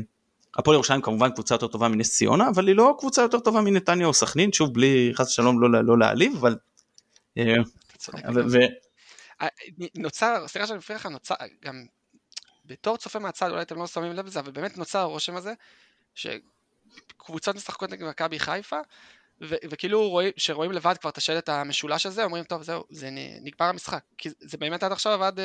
[0.57, 4.07] הפועל ירושלים כמובן קבוצה יותר טובה מנס ציונה אבל היא לא קבוצה יותר טובה מנתניה
[4.07, 6.56] או סכנין שוב בלי חס ושלום לא, לא להעליב אבל.
[9.41, 9.47] אה,
[9.95, 11.85] נוצר, סליחה שאני מפריע לך, נוצר, גם
[12.65, 15.53] בתור צופה מהצד, אולי אתם לא שמים לב לזה, אבל באמת נוצר הרושם הזה,
[16.15, 18.80] שקבוצות משחקות נגד מכבי חיפה,
[19.41, 23.09] ו- וכאילו רואים, שרואים לבד כבר את השלט המשולש הזה, אומרים טוב זהו, זה
[23.41, 25.41] נגמר המשחק, כי זה באמת עד עכשיו עבד uh,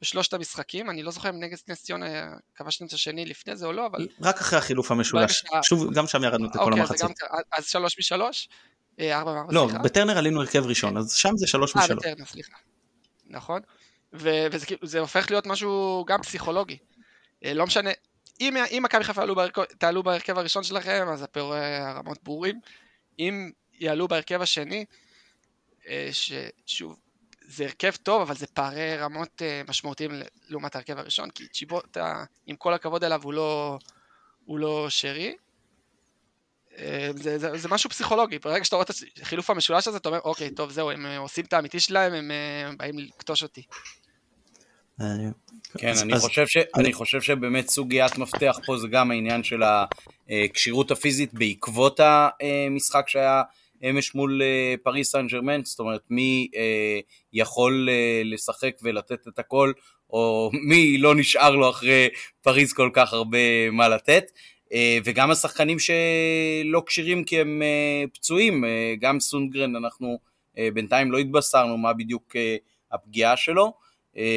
[0.00, 2.06] בשלושת המשחקים, אני לא זוכר אם נגד נס ציונה
[2.54, 4.08] כבשתם את השני לפני זה או לא, אבל...
[4.22, 5.62] רק אחרי החילוף המשולש, שה...
[5.62, 7.02] שוב, גם שם ירדנו את כל אוקיי, המחצית.
[7.02, 7.10] גם,
[7.52, 8.48] אז שלוש משלוש?
[9.00, 9.82] ארבע מארבע, לא, סליחה.
[9.82, 11.90] בטרנר עלינו הרכב ראשון, אז שם זה שלוש משלוש.
[11.90, 12.52] אה, בטרנר, סליחה.
[13.30, 13.60] נכון?
[14.12, 16.78] ו- וזה זה הופך להיות משהו גם פסיכולוגי.
[17.44, 17.90] אה, לא משנה,
[18.40, 19.22] אם, אם מכבי חיפה
[19.78, 22.60] תעלו בהרכב הראשון שלכם, אז הפעורי הרמות ברורים.
[23.18, 24.84] אם יעלו בהרכב השני,
[25.88, 26.96] אה, ששוב,
[27.40, 30.10] זה הרכב טוב, אבל זה פערי רמות אה, משמעותיים
[30.48, 33.78] לעומת ההרכב הראשון, כי צ'יבוטה, עם כל הכבוד אליו, הוא לא,
[34.44, 35.36] הוא לא שרי.
[36.78, 40.20] אה, זה, זה, זה משהו פסיכולוגי, ברגע שאתה רואה את החילוף המשולש הזה, אתה אומר,
[40.24, 43.62] אוקיי, טוב, זהו, הם אה, עושים את האמיתי שלהם, הם, אה, הם באים לקטוש אותי.
[45.78, 50.90] כן, אני, חושב ש, אני חושב שבאמת סוגיית מפתח פה זה גם העניין של הכשירות
[50.90, 53.42] הפיזית בעקבות המשחק שהיה
[53.90, 54.42] אמש מול
[54.82, 56.48] פריס סן ג'רמן, זאת אומרת מי
[57.32, 57.88] יכול
[58.24, 59.72] לשחק ולתת את הכל
[60.10, 62.08] או מי לא נשאר לו אחרי
[62.42, 64.24] פריז כל כך הרבה מה לתת.
[65.04, 67.62] וגם השחקנים שלא כשירים כי הם
[68.14, 68.64] פצועים,
[69.00, 70.18] גם סונגרן אנחנו
[70.74, 72.36] בינתיים לא התבשרנו מה בדיוק
[72.92, 73.72] הפגיעה שלו,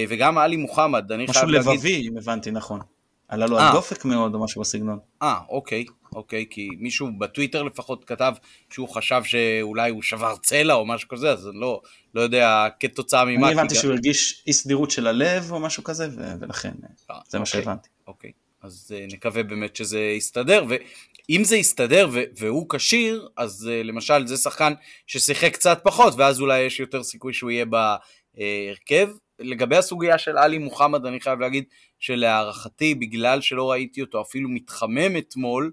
[0.09, 1.59] וגם עלי מוחמד, אני חייב להגיד...
[1.59, 2.79] משהו לבבי, אם הבנתי נכון.
[3.27, 4.99] עלה לו על דופק מאוד או משהו בסגנון.
[5.21, 5.85] אה, אוקיי,
[6.15, 8.33] אוקיי, כי מישהו בטוויטר לפחות כתב
[8.69, 11.81] שהוא חשב שאולי הוא שבר צלע או משהו כזה, אז אני לא,
[12.15, 13.47] לא יודע כתוצאה ממה.
[13.47, 16.07] אני הבנתי שהוא הרגיש אי סדירות של הלב או משהו כזה,
[16.39, 17.89] ולכן אה, זה מה אוקיי, שהבנתי.
[18.07, 18.31] אוקיי,
[18.63, 24.37] אז אה, נקווה באמת שזה יסתדר, ואם זה יסתדר והוא כשיר, אז אה, למשל זה
[24.37, 24.73] שחקן
[25.07, 29.09] ששיחק קצת פחות, ואז אולי יש יותר סיכוי שהוא יהיה בהרכב.
[29.39, 31.63] לגבי הסוגיה של עלי מוחמד, אני חייב להגיד
[31.99, 35.71] שלהערכתי, בגלל שלא ראיתי אותו אפילו מתחמם אתמול,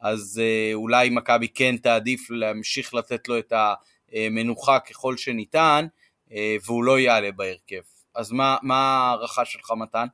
[0.00, 3.52] אז אה, אולי מכבי כן תעדיף להמשיך לתת לו את
[4.12, 5.86] המנוחה ככל שניתן,
[6.64, 7.80] והוא לא יעלה בהרכב.
[8.14, 10.06] אז מה ההערכה שלך, מתן?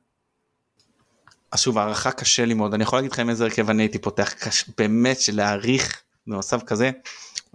[1.55, 2.73] אז שוב, הערכה קשה לי מאוד.
[2.73, 4.65] אני יכול להגיד לכם איזה הרכב אני הייתי פותח, קש...
[4.77, 6.91] באמת שלהעריך במצב כזה,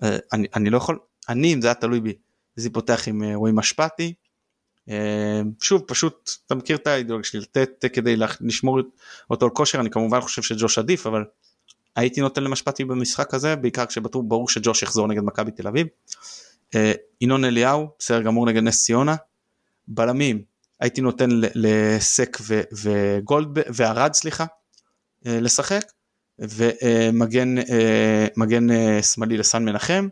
[0.02, 0.98] אה, אני, אני לא יכול,
[1.28, 2.12] אני, אם זה היה תלוי בי,
[2.56, 4.14] הייתי פותח עם רועי משפטי,
[4.88, 4.94] אמ,
[5.60, 8.80] שוב פשוט אתה מכיר את האידיאולוגיה שלי לתת כדי לשמור
[9.30, 11.24] אותו על כושר אני כמובן חושב שג'וש עדיף אבל
[11.96, 15.86] הייתי נותן למשפטי במשחק הזה בעיקר כשברור שג'וש יחזור נגד מכבי תל אביב.
[16.74, 19.16] אה, ינון אליהו בסדר גמור נגד נס ציונה.
[19.88, 20.42] בלמים
[20.80, 22.38] הייתי נותן לסק
[22.72, 24.46] וגולד וערד סליחה
[25.26, 25.84] אה, לשחק
[26.38, 27.58] ומגן
[28.70, 30.08] אה, שמאלי לסן מנחם.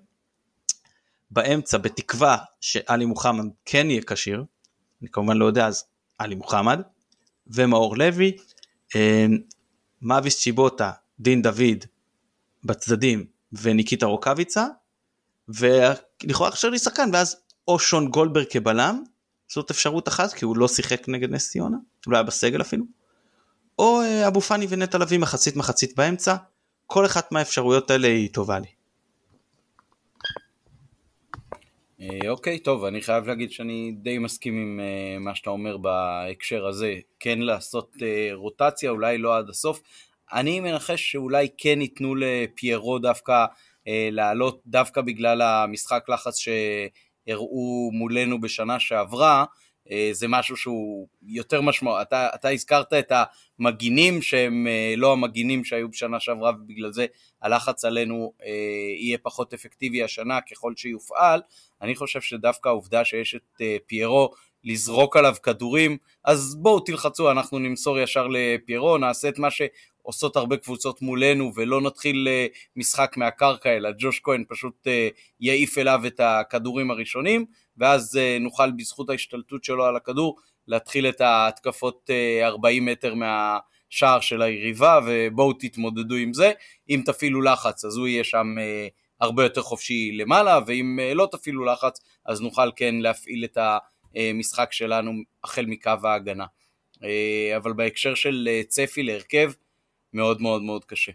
[1.30, 4.44] באמצע בתקווה שאלי מוחמד כן יהיה כשיר
[5.02, 5.84] אני כמובן לא יודע אז
[6.18, 6.80] עלי מוחמד
[7.46, 8.36] ומאור לוי,
[8.96, 9.26] אה,
[10.02, 11.84] מאביס צ'יבוטה, דין דוד
[12.64, 14.66] בצדדים וניקיטה רוקאביצה
[15.48, 17.36] ולכאורה עכשיו לי שחקן ואז
[17.68, 19.02] או שון גולדברג כבלם
[19.48, 21.76] זאת אפשרות אחת כי הוא לא שיחק נגד נס ציונה,
[22.06, 22.84] הוא לא היה בסגל אפילו
[23.78, 26.36] או אה, אבו פאני ונטע לביא מחצית מחצית באמצע
[26.86, 28.68] כל אחת מהאפשרויות האלה היא טובה לי.
[32.00, 36.66] אה, אוקיי, טוב, אני חייב להגיד שאני די מסכים עם אה, מה שאתה אומר בהקשר
[36.66, 36.94] הזה.
[37.20, 37.96] כן לעשות
[38.32, 39.80] רוטציה, אולי לא עד הסוף.
[40.32, 43.44] אני מנחש שאולי כן ייתנו לפיירו דווקא
[44.10, 46.38] לעלות, דווקא בגלל המשחק לחץ
[47.28, 49.44] שהראו מולנו בשנה שעברה.
[50.12, 52.02] זה משהו שהוא יותר משמעותי.
[52.02, 53.12] אתה, אתה הזכרת את
[53.59, 57.06] המגינים שהם לא המגינים שהיו בשנה שעברה ובגלל זה
[57.42, 58.32] הלחץ עלינו
[58.98, 61.40] יהיה פחות אפקטיבי השנה ככל שיופעל,
[61.82, 64.30] אני חושב שדווקא העובדה שיש את פיירו
[64.64, 70.56] לזרוק עליו כדורים, אז בואו תלחצו, אנחנו נמסור ישר לפיירו, נעשה את מה שעושות הרבה
[70.56, 74.90] קבוצות מולנו ולא נתחיל uh, משחק מהקרקע, אלא ג'וש כהן פשוט uh,
[75.40, 80.36] יעיף אליו את הכדורים הראשונים, ואז uh, נוכל בזכות ההשתלטות שלו על הכדור
[80.66, 83.59] להתחיל את ההתקפות uh, 40 מטר מה...
[83.90, 86.52] שער של היריבה ובואו תתמודדו עם זה,
[86.90, 88.55] אם תפעילו לחץ אז הוא יהיה שם
[89.20, 93.59] הרבה יותר חופשי למעלה, ואם אה, לא תפעילו לחץ, אז נוכל כן להפעיל את
[94.14, 95.12] המשחק שלנו
[95.44, 96.47] החל מקו ההגנה.
[97.05, 99.52] אה, אבל בהקשר של אה, צפי להרכב,
[100.12, 101.12] מאוד מאוד מאוד קשה.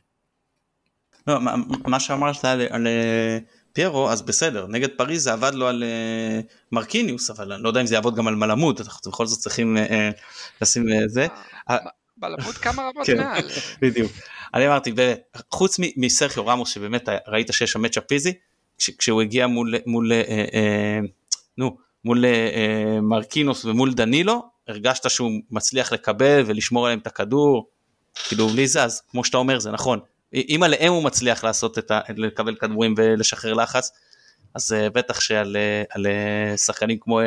[1.27, 1.55] לא, מה,
[1.87, 2.87] מה שאמרת על, על
[3.73, 5.83] פיירו, אז בסדר, נגד פריז זה עבד לו על
[6.71, 9.77] מרקיניוס, אבל אני לא יודע אם זה יעבוד גם על מלמוד, אנחנו בכל זאת צריכים
[10.61, 11.27] לשים זה.
[12.17, 13.43] בלמוד כמה רמות כן, מעל.
[13.81, 14.11] בדיוק.
[14.53, 14.93] אני אמרתי,
[15.51, 18.33] חוץ מסרחיו רמוס שבאמת ראית שיש שם matchup פיזי,
[18.77, 20.99] כשהוא הגיע מול, מול, אה, אה,
[21.57, 27.67] נו, מול אה, מרקינוס ומול דנילו, הרגשת שהוא מצליח לקבל ולשמור עליהם את הכדור,
[28.27, 29.99] כאילו בלי זה, אז כמו שאתה אומר זה נכון,
[30.33, 31.99] אם עליהם הוא מצליח לעשות את ה...
[32.17, 33.91] לקבל כדורים ולשחרר לחץ,
[34.55, 35.57] אז בטח שעל
[36.57, 37.19] שחקנים כמו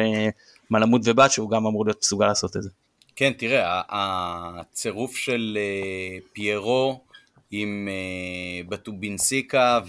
[0.71, 2.71] מלמוד ובת שהוא גם אמור להיות מסוגל לעשות את זה.
[3.17, 5.59] כן, תראה, הצירוף של
[6.33, 7.01] פיירו
[7.51, 7.89] עם
[8.69, 9.81] בטובינסיקה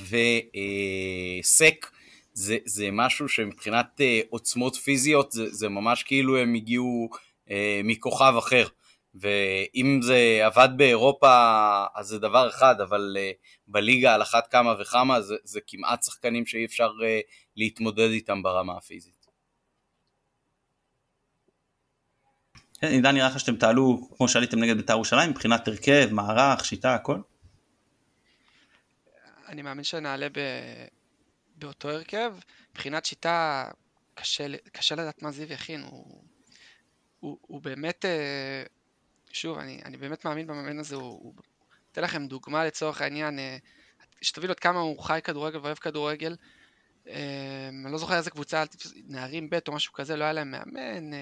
[1.43, 1.87] וסק,
[2.37, 7.09] זה, זה משהו שמבחינת uh, עוצמות פיזיות זה, זה ממש כאילו הם הגיעו
[7.47, 7.51] uh,
[7.83, 8.67] מכוכב אחר.
[9.15, 11.35] ואם זה עבד באירופה
[11.95, 16.45] אז זה דבר אחד, אבל uh, בליגה על אחת כמה וכמה זה, זה כמעט שחקנים
[16.45, 19.27] שאי אפשר uh, להתמודד איתם ברמה הפיזית.
[22.81, 26.95] כן, עידן נראה לך שאתם תעלו כמו שעליתם נגד בית"ר ירושלים מבחינת הרכב, מערך, שיטה,
[26.95, 27.17] הכל?
[29.47, 30.39] אני מאמין שנעלה ב...
[31.57, 32.35] באותו הרכב.
[32.71, 33.69] מבחינת שיטה,
[34.13, 35.81] קשה, קשה לדעת מה זיו יכין.
[35.81, 36.23] הוא,
[37.19, 38.63] הוא, הוא באמת, אה,
[39.31, 40.95] שוב, אני, אני באמת מאמין במאמן הזה.
[40.95, 41.33] הוא,
[41.91, 43.57] אתן לכם דוגמה לצורך העניין, אה,
[44.21, 46.35] שתבינו עד כמה הוא חי כדורגל ואוהב כדורגל.
[47.07, 48.63] אה, אני לא זוכר איזה קבוצה,
[49.07, 51.13] נערים ב' או משהו כזה, לא היה להם מאמן,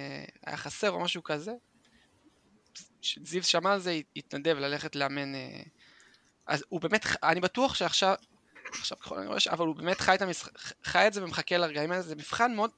[0.45, 1.51] היה חסר או משהו כזה.
[3.01, 5.33] שזיו שמע על זה, התנדב ללכת לאמן.
[6.47, 8.15] אז הוא באמת, אני בטוח שעכשיו,
[8.79, 10.51] עכשיו ככל אני רואה, אבל הוא באמת חי את, המשחק,
[10.83, 12.71] חי את זה ומחכה לרגעים האלה, זה מבחן מאוד,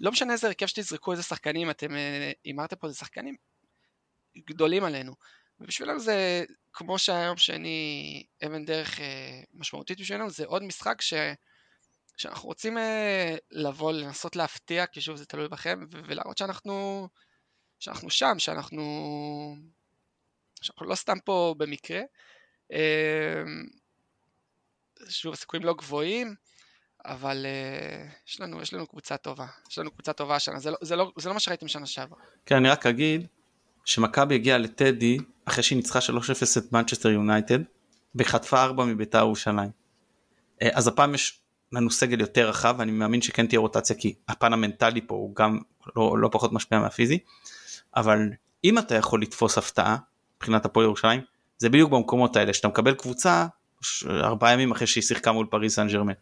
[0.00, 3.36] לא משנה איזה הרכב שתזרקו, איזה שחקנים, אתם אה, הימרתם פה, זה שחקנים
[4.38, 5.14] גדולים עלינו.
[5.60, 11.14] ובשבילנו זה, כמו שהיום שאני אבן דרך אה, משמעותית בשבילנו, זה עוד משחק ש...
[12.16, 17.08] שאנחנו רוצים אה, לבוא, לנסות להפתיע, כי שוב זה תלוי בכם, ולהראות שאנחנו,
[17.78, 18.82] שאנחנו שם, שאנחנו,
[20.62, 22.00] שאנחנו לא סתם פה במקרה.
[25.04, 26.34] אה, שוב, הסיכויים לא גבוהים,
[27.04, 29.46] אבל uh, יש, לנו, יש לנו קבוצה טובה.
[29.70, 32.18] יש לנו קבוצה טובה השנה, זה לא, זה לא, זה לא מה שראיתם שנה שעברה.
[32.46, 33.26] כן, אני רק אגיד
[33.84, 36.02] שמכבי הגיעה לטדי אחרי שהיא ניצחה 3-0
[36.58, 37.58] את מנצ'סטר יונייטד,
[38.14, 39.70] וחטפה 4 מביתר ירושלים.
[39.70, 41.40] Uh, אז הפעם יש
[41.72, 45.58] לנו סגל יותר רחב, ואני מאמין שכן תהיה רוטציה, כי הפן המנטלי פה הוא גם
[45.96, 47.18] לא, לא פחות משפיע מהפיזי,
[47.96, 48.28] אבל
[48.64, 49.96] אם אתה יכול לתפוס הפתעה,
[50.36, 51.20] מבחינת הפועל ירושלים,
[51.58, 53.46] זה בדיוק במקומות האלה, שאתה מקבל קבוצה
[54.10, 56.12] ארבעה ימים אחרי שהיא שיחקה מול פריז סן ג'רמן.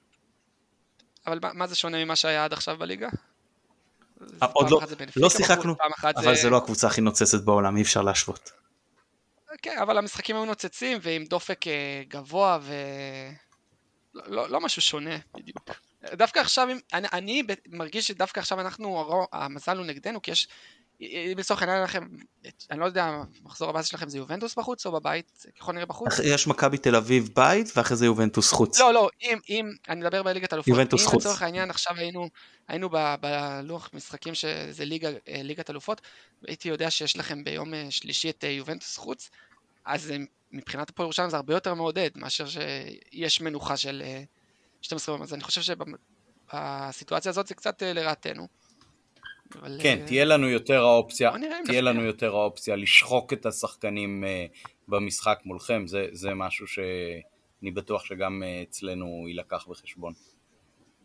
[1.26, 3.08] אבל מה, מה זה שונה ממה שהיה עד עכשיו בליגה?
[4.42, 4.80] אה, עוד לא,
[5.16, 5.74] לא שיחקנו,
[6.16, 6.42] אבל זה...
[6.42, 8.52] זה לא הקבוצה הכי נוצצת בעולם, אי אפשר להשוות.
[9.62, 12.74] כן, אבל המשחקים היו נוצצים ועם דופק אה, גבוה ו...
[14.14, 15.70] לא, לא, לא משהו שונה בדיוק.
[16.12, 20.48] דווקא עכשיו, אני, אני מרגיש שדווקא עכשיו אנחנו, המזל הוא נגדנו, כי יש
[21.36, 22.08] לצורך העניין לכם,
[22.70, 25.46] אני לא יודע, מחזור הבא שלכם זה יובנטוס בחוץ או בבית?
[25.60, 26.18] ככל נראה בחוץ?
[26.24, 28.80] יש מכבי תל אביב בית ואחרי זה יובנטוס חוץ.
[28.80, 30.68] לא, לא, אם, אם, אני מדבר בליגת אלופות.
[30.68, 31.14] יובנטוס חוץ.
[31.14, 32.28] אם לצורך העניין עכשיו היינו,
[32.68, 32.88] היינו
[33.20, 36.00] בלוח משחקים שזה ליגה, אה, ליגת אלופות,
[36.42, 39.30] והייתי יודע שיש לכם ביום אה, שלישי את אה, יובנטוס חוץ,
[39.84, 40.12] אז
[40.52, 44.02] מבחינת הפועל ירושלים זה הרבה יותר מעודד מאשר שיש מנוחה של
[44.82, 45.74] 12 יום, אז אני חושב
[46.52, 48.48] שבסיטואציה הזאת זה קצת לרעתנו.
[49.60, 49.78] אבל...
[49.82, 51.32] כן, אה, תהיה לנו יותר האופציה,
[51.64, 54.46] תהיה לנו יותר האופציה לשחוק את השחקנים אה,
[54.88, 60.12] במשחק מולכם, זה, זה משהו שאני בטוח שגם אה, אצלנו יילקח בחשבון.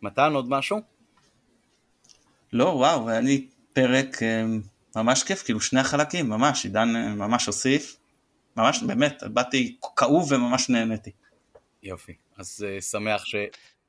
[0.01, 0.81] מתן, עוד משהו?
[2.53, 4.17] לא, וואו, היה לי פרק
[4.95, 7.97] ממש כיף, כאילו שני החלקים, ממש, עידן ממש הוסיף,
[8.55, 11.11] ממש, באמת, באתי כאוב וממש נהניתי.
[11.83, 13.35] יופי, אז שמח ש...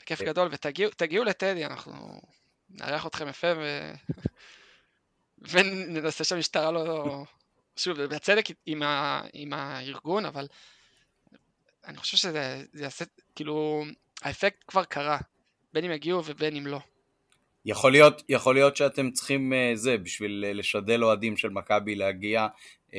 [0.01, 2.20] בכיף גדול, ותגיעו לטדי, אנחנו
[2.70, 3.93] נארח אתכם יפה ו...
[5.51, 7.24] וננסה שהמשטרה לא...
[7.77, 9.20] שוב, בצדק עם, ה...
[9.32, 10.47] עם הארגון, אבל
[11.86, 13.05] אני חושב שזה יעשה,
[13.35, 13.85] כאילו,
[14.23, 15.19] האפקט כבר קרה,
[15.73, 16.81] בין אם יגיעו ובין אם לא.
[17.65, 22.47] יכול להיות, יכול להיות שאתם צריכים uh, זה, בשביל uh, לשדל אוהדים של מכבי להגיע,
[22.90, 22.95] uh,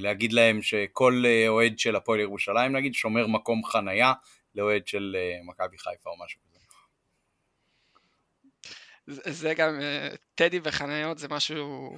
[0.00, 4.12] להגיד להם שכל אוהד של הפועל ירושלים, נגיד, שומר מקום חנייה
[4.54, 6.40] לאוהד של מכבי חיפה או משהו
[9.10, 11.96] זה גם, אה, טדי וחניות זה משהו...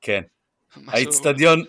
[0.00, 0.22] כן.
[0.86, 1.64] האיצטדיון,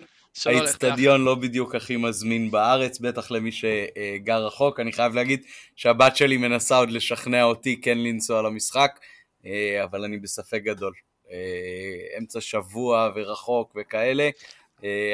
[0.46, 4.80] האיצטדיון לא בדיוק הכי מזמין בארץ, בטח למי שגר רחוק.
[4.80, 5.42] אני חייב להגיד
[5.76, 9.00] שהבת שלי מנסה עוד לשכנע אותי כן לנסוע למשחק,
[9.46, 10.92] אה, אבל אני בספק גדול.
[11.30, 14.30] אה, אמצע שבוע ורחוק וכאלה,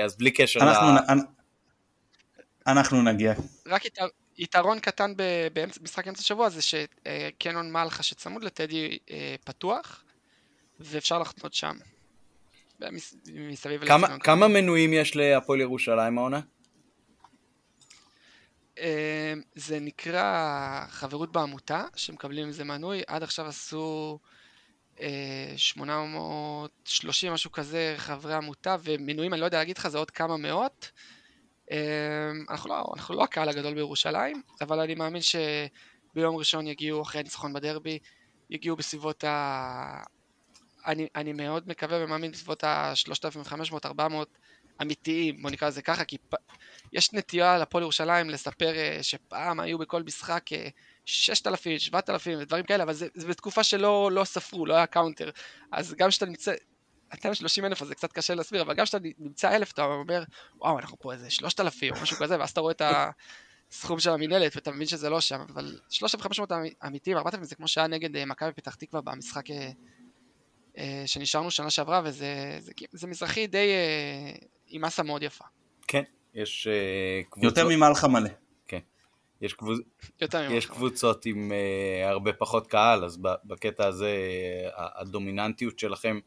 [0.04, 1.18] אז בלי קשר אנחנו, ל...
[2.66, 3.34] אנחנו נגיע.
[3.66, 3.82] רק
[4.38, 5.12] יתרון קטן
[5.52, 10.04] במשחק אמצע שבוע זה שקנון מלכה שצמוד לטדי אה, פתוח
[10.80, 11.76] ואפשר לחנות שם.
[13.26, 16.40] מסביב כמה, כמה מנויים יש להפועל ירושלים העונה?
[18.78, 24.18] אה, זה נקרא חברות בעמותה שמקבלים עם זה מנוי עד עכשיו עשו
[25.56, 30.36] 830 אה, משהו כזה חברי עמותה ומנויים אני לא יודע להגיד לך זה עוד כמה
[30.36, 30.90] מאות
[32.50, 37.52] אנחנו לא, אנחנו לא הקהל הגדול בירושלים, אבל אני מאמין שביום ראשון יגיעו, אחרי הניצחון
[37.52, 37.98] בדרבי,
[38.50, 40.02] יגיעו בסביבות ה...
[40.86, 44.00] אני, אני מאוד מקווה ומאמין בסביבות ה-3,500-400
[44.82, 46.34] אמיתיים, בוא נקרא לזה ככה, כי פ...
[46.92, 50.44] יש נטייה לפועל ירושלים לספר אה, שפעם היו בכל משחק
[51.04, 55.30] 6,000, אה, 7,000 ודברים כאלה, אבל זה, זה בתקופה שלא לא ספרו, לא היה counter.
[55.72, 56.52] אז גם כשאתה נמצא,
[57.14, 60.24] אתם 30 אלף אז זה קצת קשה להסביר, אבל גם כשאתה נמצא אלף אתה אומר,
[60.56, 62.82] וואו, אנחנו פה איזה 3,000 או משהו כזה, ואז אתה רואה את
[63.70, 66.52] הסכום של המינהלת ואתה מבין שזה לא שם, אבל 3,500
[66.86, 69.70] אמיתיים, 4,000 זה כמו שהיה נגד אה, מכבי פתח תקווה במשחק אה,
[70.78, 73.70] אה, שנשארנו שנה שעברה, וזה זה, זה מזרחי די
[74.66, 75.44] עם מסה מאוד יפה.
[75.86, 76.02] כן,
[76.34, 76.68] יש
[77.30, 77.56] קבוצות...
[77.56, 78.30] יותר ממלכה מלא.
[78.68, 78.80] כן.
[79.40, 79.78] יש, קבוצ...
[80.50, 84.16] יש קבוצות עם uh, הרבה פחות קהל, אז בקטע הזה
[84.74, 86.18] הדומיננטיות שלכם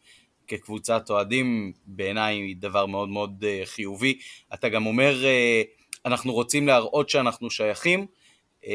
[0.47, 4.19] כקבוצת אוהדים בעיניי היא דבר מאוד מאוד uh, חיובי.
[4.53, 5.67] אתה גם אומר, uh,
[6.05, 8.05] אנחנו רוצים להראות שאנחנו שייכים.
[8.63, 8.67] Uh,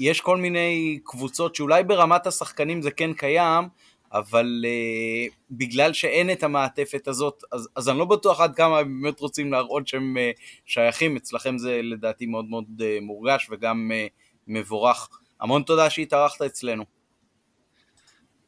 [0.00, 3.64] יש כל מיני קבוצות שאולי ברמת השחקנים זה כן קיים,
[4.12, 9.02] אבל uh, בגלל שאין את המעטפת הזאת, אז, אז אני לא בטוח עד כמה הם
[9.02, 14.10] באמת רוצים להראות שהם uh, שייכים, אצלכם זה לדעתי מאוד מאוד uh, מורגש וגם uh,
[14.46, 15.08] מבורך.
[15.40, 16.93] המון תודה שהתארחת אצלנו.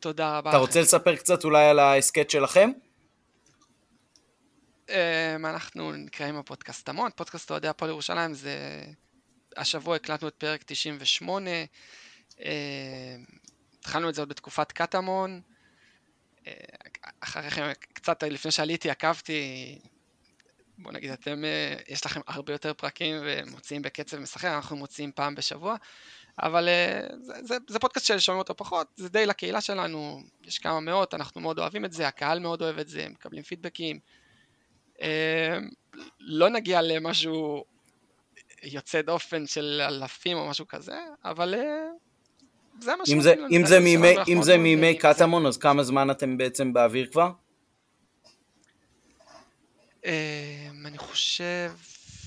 [0.00, 0.50] תודה רבה.
[0.50, 2.70] אתה רוצה לספר קצת אולי על ההסכת שלכם?
[4.86, 4.90] Um,
[5.44, 8.84] אנחנו נקראים הפודקאסט המון, פודקאסט אוהדי הפועל ירושלים זה...
[9.56, 11.50] השבוע הקלטנו את פרק 98,
[12.30, 12.36] uh,
[13.78, 15.40] התחלנו את זה עוד בתקופת קטמון,
[16.38, 16.48] uh,
[17.20, 19.78] אחרי כן, קצת לפני שעליתי עקבתי,
[20.78, 25.34] בוא נגיד אתם, uh, יש לכם הרבה יותר פרקים ומוציאים בקצב משחק, אנחנו מוציאים פעם
[25.34, 25.76] בשבוע,
[26.42, 30.80] אבל uh, זה, זה, זה פודקאסט ששומעים אותו פחות, זה די לקהילה שלנו, יש כמה
[30.80, 33.98] מאות, אנחנו מאוד אוהבים את זה, הקהל מאוד אוהב את זה, מקבלים פידבקים.
[35.02, 35.06] אמ,
[36.20, 37.64] לא נגיע למשהו
[38.62, 41.88] יוצא דופן של אלפים או משהו כזה, אבל אה,
[42.80, 46.36] זה מה אם זה, אם זה מימי, אם זה מימי קטמון, אז כמה זמן אתם
[46.36, 47.30] בעצם באוויר כבר?
[50.86, 51.72] אני חושב,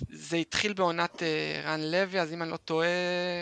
[0.10, 2.88] זה התחיל בעונת אה, רן לוי, אז אם אני לא טועה,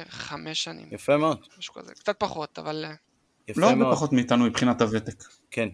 [0.09, 0.87] חמש שנים.
[0.91, 1.37] יפה מאוד.
[1.57, 2.85] משהו כזה, קצת פחות, אבל...
[2.87, 2.93] אה,
[3.55, 5.23] לא הרבה פחות מאיתנו מבחינת הוותק.
[5.51, 5.69] כן,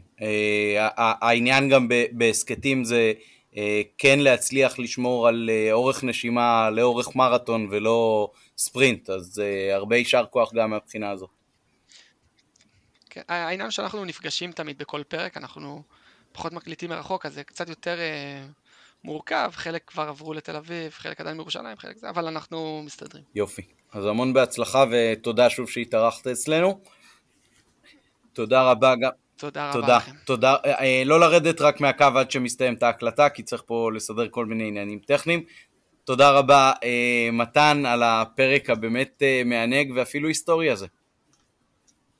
[1.22, 3.14] העניין גם בהסכתים זה
[3.58, 9.98] אה, כן להצליח לשמור על אה, אורך נשימה לאורך מרתון ולא ספרינט, אז אה, הרבה
[9.98, 11.30] יישר כוח גם מהבחינה הזאת.
[13.10, 15.84] כן, העניין שאנחנו נפגשים תמיד בכל פרק, אנחנו
[16.32, 17.98] פחות מקליטים מרחוק, אז זה קצת יותר
[19.04, 23.24] מורכב, חלק כבר עברו לתל אביב, חלק עדיין בירושלים, חלק זה, אבל אנחנו מסתדרים.
[23.36, 23.62] יופי,
[23.94, 26.80] אז המון בהצלחה ותודה שוב שהתארחת אצלנו.
[28.34, 29.12] תודה רבה גם.
[29.36, 30.12] תודה רבה תודה, לכם.
[30.26, 34.46] תודה, אה, אה, לא לרדת רק מהקו עד שמסתיימת ההקלטה, כי צריך פה לסדר כל
[34.46, 35.44] מיני עניינים טכניים.
[36.04, 40.88] תודה רבה, אה, מתן, על הפרק הבאמת אה, מענג ואפילו היסטורי הזה.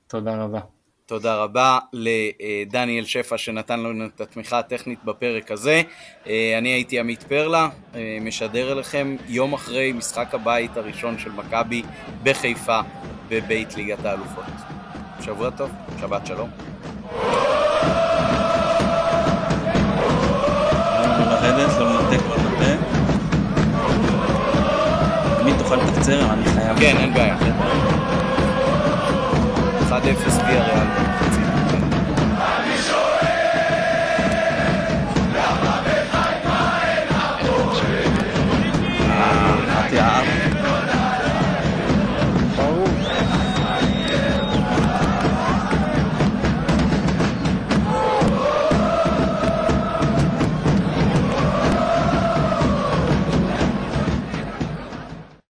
[0.06, 0.60] תודה רבה.
[1.06, 5.82] תודה רבה לדניאל שפע שנתן לנו את התמיכה הטכנית בפרק הזה.
[6.26, 11.82] אה, אני הייתי עמית פרלה, אה, משדר אליכם יום אחרי משחק הבית הראשון של מכבי
[12.22, 12.80] בחיפה
[13.28, 14.44] בבית ליגת האלופות.
[15.20, 15.70] שבוע טוב,
[16.00, 16.50] שבת שלום.
[21.30, 22.78] לרדת, לא לנתק, לא לנתק.
[25.40, 26.78] תמיד תוכל לקצר, אני חייב...
[26.78, 27.36] כן, אין בעיה.
[29.94, 31.44] 1-0 ויה ריאל במחצית.
[39.10, 40.33] אה,